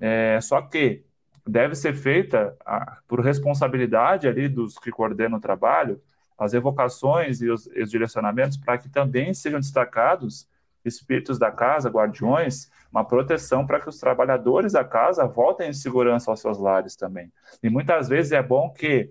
É, 0.00 0.38
só 0.40 0.62
que 0.62 1.04
deve 1.44 1.74
ser 1.74 1.94
feita 1.94 2.56
a, 2.64 2.98
por 3.08 3.20
responsabilidade 3.20 4.28
ali 4.28 4.48
dos 4.48 4.78
que 4.78 4.90
coordenam 4.92 5.38
o 5.38 5.40
trabalho, 5.40 6.00
as 6.38 6.54
evocações 6.54 7.42
e 7.42 7.50
os, 7.50 7.66
os 7.66 7.90
direcionamentos 7.90 8.56
para 8.56 8.78
que 8.78 8.88
também 8.88 9.34
sejam 9.34 9.58
destacados 9.58 10.48
espíritos 10.84 11.38
da 11.38 11.50
casa, 11.50 11.88
guardiões, 11.88 12.70
uma 12.90 13.04
proteção 13.04 13.66
para 13.66 13.80
que 13.80 13.88
os 13.88 13.98
trabalhadores 13.98 14.72
da 14.72 14.84
casa 14.84 15.26
voltem 15.26 15.70
em 15.70 15.72
segurança 15.72 16.30
aos 16.30 16.40
seus 16.40 16.58
lares 16.58 16.94
também. 16.94 17.32
E 17.62 17.70
muitas 17.70 18.08
vezes 18.08 18.32
é 18.32 18.42
bom 18.42 18.70
que, 18.70 19.10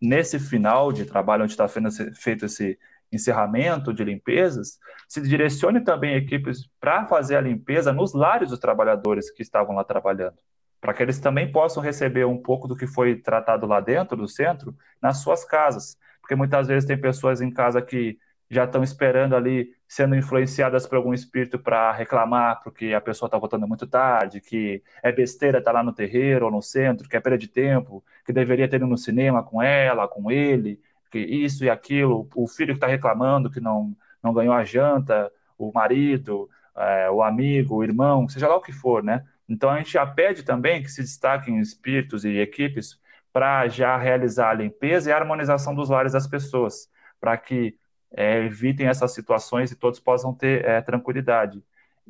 nesse 0.00 0.38
final 0.38 0.92
de 0.92 1.04
trabalho, 1.04 1.44
onde 1.44 1.52
está 1.52 1.66
feito 1.68 2.46
esse 2.46 2.78
encerramento 3.10 3.92
de 3.92 4.04
limpezas, 4.04 4.78
se 5.08 5.20
direcione 5.20 5.80
também 5.80 6.14
equipes 6.14 6.68
para 6.80 7.06
fazer 7.06 7.36
a 7.36 7.40
limpeza 7.40 7.92
nos 7.92 8.12
lares 8.12 8.50
dos 8.50 8.58
trabalhadores 8.58 9.30
que 9.30 9.42
estavam 9.42 9.74
lá 9.74 9.82
trabalhando, 9.82 10.36
para 10.80 10.92
que 10.92 11.02
eles 11.02 11.18
também 11.18 11.50
possam 11.50 11.82
receber 11.82 12.26
um 12.26 12.40
pouco 12.40 12.68
do 12.68 12.76
que 12.76 12.86
foi 12.86 13.16
tratado 13.16 13.66
lá 13.66 13.80
dentro 13.80 14.16
do 14.16 14.28
centro 14.28 14.76
nas 15.00 15.18
suas 15.18 15.44
casas, 15.44 15.96
porque 16.20 16.34
muitas 16.34 16.68
vezes 16.68 16.86
tem 16.86 17.00
pessoas 17.00 17.40
em 17.40 17.50
casa 17.50 17.80
que 17.80 18.18
já 18.50 18.64
estão 18.64 18.82
esperando 18.82 19.36
ali, 19.36 19.74
sendo 19.86 20.14
influenciadas 20.16 20.86
por 20.86 20.96
algum 20.96 21.12
espírito 21.12 21.58
para 21.58 21.92
reclamar 21.92 22.60
porque 22.62 22.94
a 22.94 23.00
pessoa 23.00 23.26
está 23.26 23.38
voltando 23.38 23.68
muito 23.68 23.86
tarde, 23.86 24.40
que 24.40 24.82
é 25.02 25.12
besteira 25.12 25.58
estar 25.58 25.72
tá 25.72 25.78
lá 25.78 25.84
no 25.84 25.92
terreiro 25.92 26.46
ou 26.46 26.52
no 26.52 26.62
centro, 26.62 27.08
que 27.08 27.16
é 27.16 27.20
perda 27.20 27.38
de 27.38 27.48
tempo, 27.48 28.02
que 28.24 28.32
deveria 28.32 28.68
ter 28.68 28.76
ido 28.76 28.86
no 28.86 28.96
cinema 28.96 29.42
com 29.42 29.62
ela, 29.62 30.08
com 30.08 30.30
ele, 30.30 30.80
que 31.10 31.18
isso 31.18 31.64
e 31.64 31.70
aquilo, 31.70 32.28
o 32.34 32.46
filho 32.46 32.74
que 32.74 32.78
está 32.78 32.86
reclamando 32.86 33.50
que 33.50 33.60
não, 33.60 33.94
não 34.22 34.32
ganhou 34.32 34.54
a 34.54 34.64
janta, 34.64 35.30
o 35.58 35.72
marido, 35.72 36.48
é, 36.76 37.10
o 37.10 37.22
amigo, 37.22 37.76
o 37.76 37.84
irmão, 37.84 38.28
seja 38.28 38.48
lá 38.48 38.56
o 38.56 38.62
que 38.62 38.72
for, 38.72 39.02
né? 39.02 39.24
Então 39.48 39.70
a 39.70 39.78
gente 39.78 39.92
já 39.92 40.06
pede 40.06 40.42
também 40.42 40.82
que 40.82 40.90
se 40.90 41.02
destaquem 41.02 41.58
espíritos 41.58 42.24
e 42.24 42.38
equipes 42.38 43.00
para 43.32 43.66
já 43.68 43.96
realizar 43.96 44.50
a 44.50 44.54
limpeza 44.54 45.10
e 45.10 45.12
a 45.12 45.16
harmonização 45.16 45.74
dos 45.74 45.88
lares 45.88 46.12
das 46.12 46.26
pessoas, 46.26 46.90
para 47.20 47.36
que 47.36 47.76
é, 48.16 48.44
evitem 48.44 48.86
essas 48.86 49.12
situações 49.12 49.70
e 49.70 49.76
todos 49.76 50.00
possam 50.00 50.34
ter 50.34 50.64
é, 50.64 50.80
tranquilidade. 50.80 51.62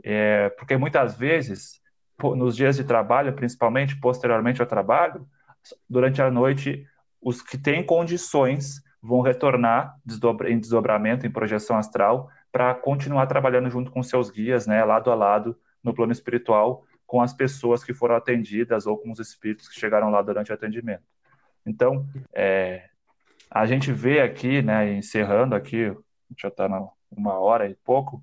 É, 0.04 0.48
porque 0.50 0.76
muitas 0.76 1.16
vezes, 1.16 1.80
nos 2.22 2.56
dias 2.56 2.76
de 2.76 2.84
trabalho, 2.84 3.32
principalmente 3.32 3.98
posteriormente 3.98 4.60
ao 4.60 4.66
trabalho, 4.66 5.26
durante 5.88 6.22
a 6.22 6.30
noite, 6.30 6.86
os 7.20 7.42
que 7.42 7.58
têm 7.58 7.84
condições 7.84 8.82
vão 9.02 9.20
retornar 9.20 9.96
em 10.46 10.58
desdobramento, 10.58 11.26
em 11.26 11.30
projeção 11.30 11.76
astral, 11.76 12.30
para 12.50 12.74
continuar 12.74 13.26
trabalhando 13.26 13.70
junto 13.70 13.90
com 13.90 14.02
seus 14.02 14.30
guias, 14.30 14.66
né, 14.66 14.84
lado 14.84 15.10
a 15.10 15.14
lado, 15.14 15.56
no 15.82 15.94
plano 15.94 16.12
espiritual, 16.12 16.84
com 17.06 17.20
as 17.20 17.32
pessoas 17.32 17.84
que 17.84 17.94
foram 17.94 18.16
atendidas 18.16 18.86
ou 18.86 18.98
com 18.98 19.10
os 19.10 19.18
espíritos 19.18 19.68
que 19.68 19.78
chegaram 19.78 20.10
lá 20.10 20.20
durante 20.20 20.50
o 20.50 20.54
atendimento. 20.54 21.04
Então, 21.64 22.06
é, 22.32 22.88
a 23.50 23.66
gente 23.66 23.92
vê 23.92 24.20
aqui, 24.20 24.62
né, 24.62 24.94
encerrando 24.94 25.54
aqui, 25.54 25.94
já 26.36 26.48
está 26.48 26.68
uma 27.10 27.38
hora 27.38 27.68
e 27.68 27.74
pouco, 27.74 28.22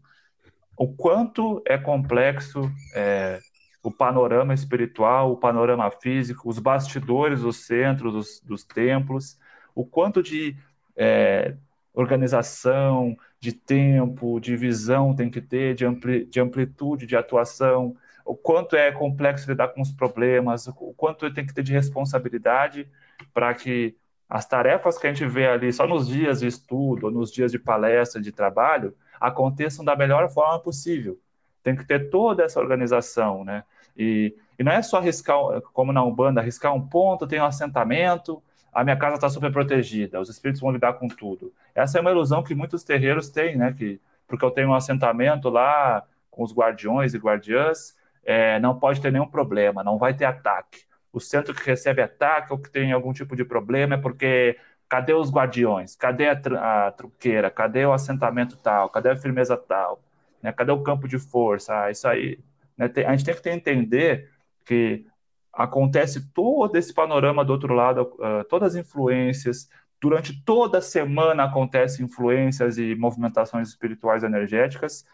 o 0.77 0.87
quanto 0.93 1.61
é 1.65 1.77
complexo 1.77 2.71
é, 2.93 3.39
o 3.81 3.91
panorama 3.91 4.53
espiritual, 4.53 5.31
o 5.31 5.37
panorama 5.37 5.89
físico, 5.89 6.49
os 6.49 6.59
bastidores, 6.59 7.41
os 7.41 7.65
centros 7.65 8.13
dos, 8.13 8.41
dos 8.41 8.63
templos, 8.63 9.37
o 9.73 9.85
quanto 9.85 10.21
de 10.21 10.55
é, 10.95 11.55
organização, 11.93 13.15
de 13.39 13.53
tempo, 13.53 14.39
de 14.39 14.55
visão 14.55 15.15
tem 15.15 15.29
que 15.29 15.41
ter, 15.41 15.75
de, 15.75 15.85
ampli, 15.85 16.25
de 16.25 16.39
amplitude 16.39 17.05
de 17.05 17.15
atuação, 17.15 17.95
o 18.25 18.35
quanto 18.35 18.75
é 18.75 18.91
complexo 18.91 19.49
lidar 19.49 19.69
com 19.69 19.81
os 19.81 19.91
problemas, 19.91 20.67
o 20.67 20.93
quanto 20.97 21.31
tem 21.31 21.45
que 21.45 21.53
ter 21.53 21.63
de 21.63 21.71
responsabilidade 21.71 22.89
para 23.33 23.53
que 23.53 23.95
as 24.29 24.45
tarefas 24.45 24.97
que 24.97 25.07
a 25.07 25.13
gente 25.13 25.25
vê 25.25 25.47
ali 25.47 25.71
só 25.71 25.85
nos 25.85 26.07
dias 26.07 26.39
de 26.39 26.47
estudo, 26.47 27.11
nos 27.11 27.31
dias 27.31 27.51
de 27.51 27.59
palestra, 27.59 28.21
de 28.21 28.31
trabalho, 28.31 28.95
aconteçam 29.19 29.85
da 29.85 29.95
melhor 29.95 30.29
forma 30.29 30.59
possível. 30.59 31.19
Tem 31.63 31.75
que 31.75 31.85
ter 31.85 32.09
toda 32.09 32.43
essa 32.43 32.59
organização, 32.59 33.43
né? 33.43 33.63
E, 33.97 34.35
e 34.57 34.63
não 34.63 34.71
é 34.71 34.81
só 34.81 34.97
arriscar, 34.97 35.37
como 35.73 35.93
na 35.93 36.03
Umbanda, 36.03 36.41
arriscar 36.41 36.73
um 36.73 36.85
ponto, 36.85 37.27
tem 37.27 37.39
um 37.39 37.45
assentamento, 37.45 38.41
a 38.73 38.83
minha 38.83 38.97
casa 38.97 39.15
está 39.15 39.29
super 39.29 39.51
protegida, 39.51 40.19
os 40.19 40.29
espíritos 40.29 40.61
vão 40.61 40.71
lidar 40.71 40.93
com 40.93 41.07
tudo. 41.07 41.53
Essa 41.73 41.97
é 41.97 42.01
uma 42.01 42.11
ilusão 42.11 42.43
que 42.43 42.53
muitos 42.53 42.83
terreiros 42.83 43.29
têm, 43.29 43.55
né? 43.55 43.73
Que, 43.73 44.01
porque 44.27 44.43
eu 44.43 44.51
tenho 44.51 44.69
um 44.69 44.73
assentamento 44.73 45.49
lá 45.49 46.03
com 46.29 46.43
os 46.43 46.53
guardiões 46.53 47.13
e 47.13 47.17
guardiãs, 47.17 47.95
é, 48.25 48.59
não 48.59 48.77
pode 48.77 48.99
ter 48.99 49.11
nenhum 49.11 49.27
problema, 49.27 49.83
não 49.83 49.97
vai 49.97 50.13
ter 50.13 50.25
ataque 50.25 50.79
o 51.15 51.19
centro 51.21 51.55
que 51.55 51.65
recebe 51.65 52.01
ataque 52.01 52.51
ou 52.51 52.59
que 52.59 52.69
tem 52.69 52.91
algum 52.91 53.13
tipo 53.13 53.37
de 53.37 53.45
problema 53.45 53.95
é 53.95 53.97
porque 53.97 54.57
cadê 54.89 55.13
os 55.13 55.31
guardiões? 55.31 55.95
Cadê 55.95 56.27
a, 56.27 56.87
a 56.87 56.91
truqueira? 56.91 57.49
Cadê 57.49 57.85
o 57.85 57.93
assentamento 57.93 58.57
tal? 58.57 58.89
Cadê 58.89 59.11
a 59.11 59.15
firmeza 59.15 59.55
tal? 59.55 60.03
Né? 60.43 60.51
Cadê 60.51 60.73
o 60.73 60.83
campo 60.83 61.07
de 61.07 61.17
força? 61.17 61.85
Ah, 61.85 61.89
isso 61.89 62.05
aí. 62.05 62.37
Né? 62.77 62.89
Tem, 62.89 63.05
a 63.05 63.15
gente 63.15 63.23
tem 63.23 63.33
que 63.33 63.49
entender 63.49 64.29
que 64.65 65.05
acontece 65.53 66.33
todo 66.33 66.75
esse 66.75 66.93
panorama 66.93 67.45
do 67.45 67.53
outro 67.53 67.73
lado, 67.73 68.01
uh, 68.15 68.43
todas 68.49 68.75
as 68.75 68.85
influências. 68.85 69.69
Durante 70.01 70.43
toda 70.43 70.79
a 70.79 70.81
semana 70.81 71.45
acontecem 71.45 72.05
influências 72.05 72.77
e 72.77 72.93
movimentações 72.93 73.69
espirituais 73.69 74.21
energéticas, 74.21 75.05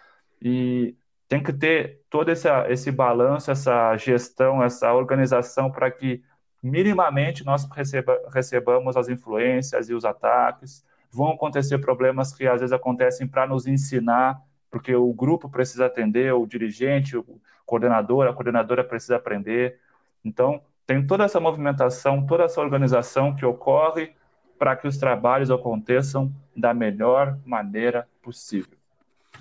e 0.42 0.96
tem 1.32 1.42
que 1.42 1.54
ter 1.54 2.02
todo 2.10 2.30
esse, 2.30 2.50
esse 2.68 2.92
balanço, 2.92 3.52
essa 3.52 3.96
gestão, 3.96 4.62
essa 4.62 4.94
organização 4.94 5.72
para 5.72 5.90
que 5.90 6.22
minimamente 6.62 7.46
nós 7.46 7.66
receba, 7.72 8.20
recebamos 8.34 8.98
as 8.98 9.08
influências 9.08 9.90
e 9.90 9.94
os 9.94 10.04
ataques. 10.04 10.86
Vão 11.10 11.32
acontecer 11.32 11.78
problemas 11.78 12.34
que 12.34 12.46
às 12.46 12.60
vezes 12.60 12.74
acontecem 12.74 13.30
para 13.30 13.48
nos 13.48 13.66
ensinar, 13.66 14.42
porque 14.70 14.94
o 14.94 15.14
grupo 15.14 15.48
precisa 15.48 15.86
atender, 15.86 16.34
o 16.34 16.46
dirigente, 16.46 17.16
o 17.16 17.26
coordenador, 17.66 18.28
a 18.28 18.34
coordenadora 18.34 18.84
precisa 18.84 19.16
aprender. 19.16 19.80
Então, 20.26 20.62
tem 20.86 21.08
toda 21.08 21.24
essa 21.24 21.40
movimentação, 21.40 22.26
toda 22.26 22.44
essa 22.44 22.60
organização 22.60 23.34
que 23.34 23.46
ocorre 23.46 24.12
para 24.60 24.76
que 24.76 24.86
os 24.86 24.98
trabalhos 24.98 25.50
aconteçam 25.50 26.30
da 26.54 26.74
melhor 26.74 27.40
maneira 27.46 28.06
possível. 28.22 28.78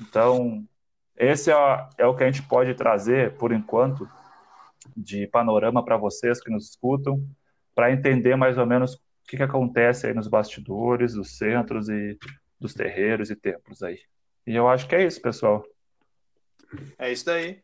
Então, 0.01 0.65
esse 1.21 1.53
é, 1.53 1.89
é 1.99 2.07
o 2.07 2.17
que 2.17 2.25
a 2.25 2.31
gente 2.31 2.43
pode 2.47 2.75
trazer, 2.75 3.37
por 3.37 3.53
enquanto, 3.53 4.09
de 4.97 5.27
panorama 5.27 5.85
para 5.85 5.99
vocês 5.99 6.41
que 6.41 6.51
nos 6.51 6.71
escutam, 6.71 7.23
para 7.75 7.93
entender 7.93 8.37
mais 8.37 8.57
ou 8.57 8.65
menos 8.65 8.95
o 8.95 9.01
que, 9.29 9.37
que 9.37 9.43
acontece 9.43 10.07
aí 10.07 10.15
nos 10.15 10.29
bastidores, 10.29 11.13
dos 11.13 11.37
centros 11.37 11.91
e 11.91 12.19
dos 12.59 12.73
terreiros 12.73 13.31
e 13.31 13.37
templos 13.37 13.83
aí. 13.83 14.01
E 14.47 14.57
eu 14.57 14.67
acho 14.67 14.89
que 14.89 14.95
é 14.95 15.05
isso, 15.05 15.21
pessoal. 15.21 15.63
É 16.99 17.13
isso 17.13 17.31
aí. 17.31 17.63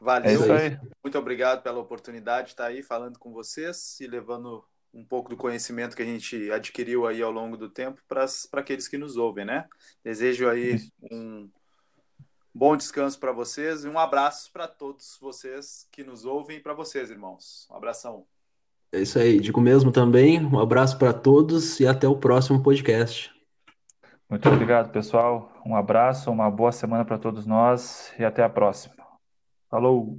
Valeu. 0.00 0.30
É 0.30 0.34
isso 0.34 0.52
aí. 0.52 0.78
Muito 1.04 1.18
obrigado 1.18 1.62
pela 1.62 1.78
oportunidade 1.78 2.46
de 2.46 2.52
estar 2.52 2.66
aí 2.66 2.82
falando 2.82 3.18
com 3.18 3.32
vocês 3.32 4.00
e 4.00 4.06
levando 4.06 4.64
um 4.94 5.04
pouco 5.04 5.28
do 5.28 5.36
conhecimento 5.36 5.94
que 5.94 6.02
a 6.02 6.06
gente 6.06 6.50
adquiriu 6.50 7.06
aí 7.06 7.20
ao 7.20 7.30
longo 7.30 7.56
do 7.56 7.68
tempo 7.68 8.00
para 8.08 8.24
aqueles 8.54 8.88
que 8.88 8.96
nos 8.96 9.16
ouvem, 9.18 9.44
né? 9.44 9.68
Desejo 10.02 10.48
aí 10.48 10.78
um 11.10 11.50
bom 12.58 12.76
descanso 12.76 13.20
para 13.20 13.30
vocês 13.30 13.84
e 13.84 13.88
um 13.88 13.96
abraço 13.96 14.50
para 14.52 14.66
todos 14.66 15.16
vocês 15.20 15.86
que 15.92 16.02
nos 16.02 16.24
ouvem 16.24 16.56
e 16.56 16.60
para 16.60 16.74
vocês, 16.74 17.08
irmãos. 17.08 17.68
Um 17.70 17.76
abração. 17.76 18.26
É 18.90 19.00
isso 19.00 19.16
aí, 19.16 19.38
digo 19.38 19.60
mesmo 19.60 19.92
também. 19.92 20.44
Um 20.44 20.58
abraço 20.58 20.98
para 20.98 21.12
todos 21.12 21.78
e 21.78 21.86
até 21.86 22.08
o 22.08 22.16
próximo 22.16 22.60
podcast. 22.60 23.30
Muito 24.28 24.48
obrigado, 24.48 24.90
pessoal. 24.90 25.52
Um 25.64 25.76
abraço, 25.76 26.32
uma 26.32 26.50
boa 26.50 26.72
semana 26.72 27.04
para 27.04 27.16
todos 27.16 27.46
nós 27.46 28.12
e 28.18 28.24
até 28.24 28.42
a 28.42 28.48
próxima. 28.48 28.96
Falou! 29.70 30.18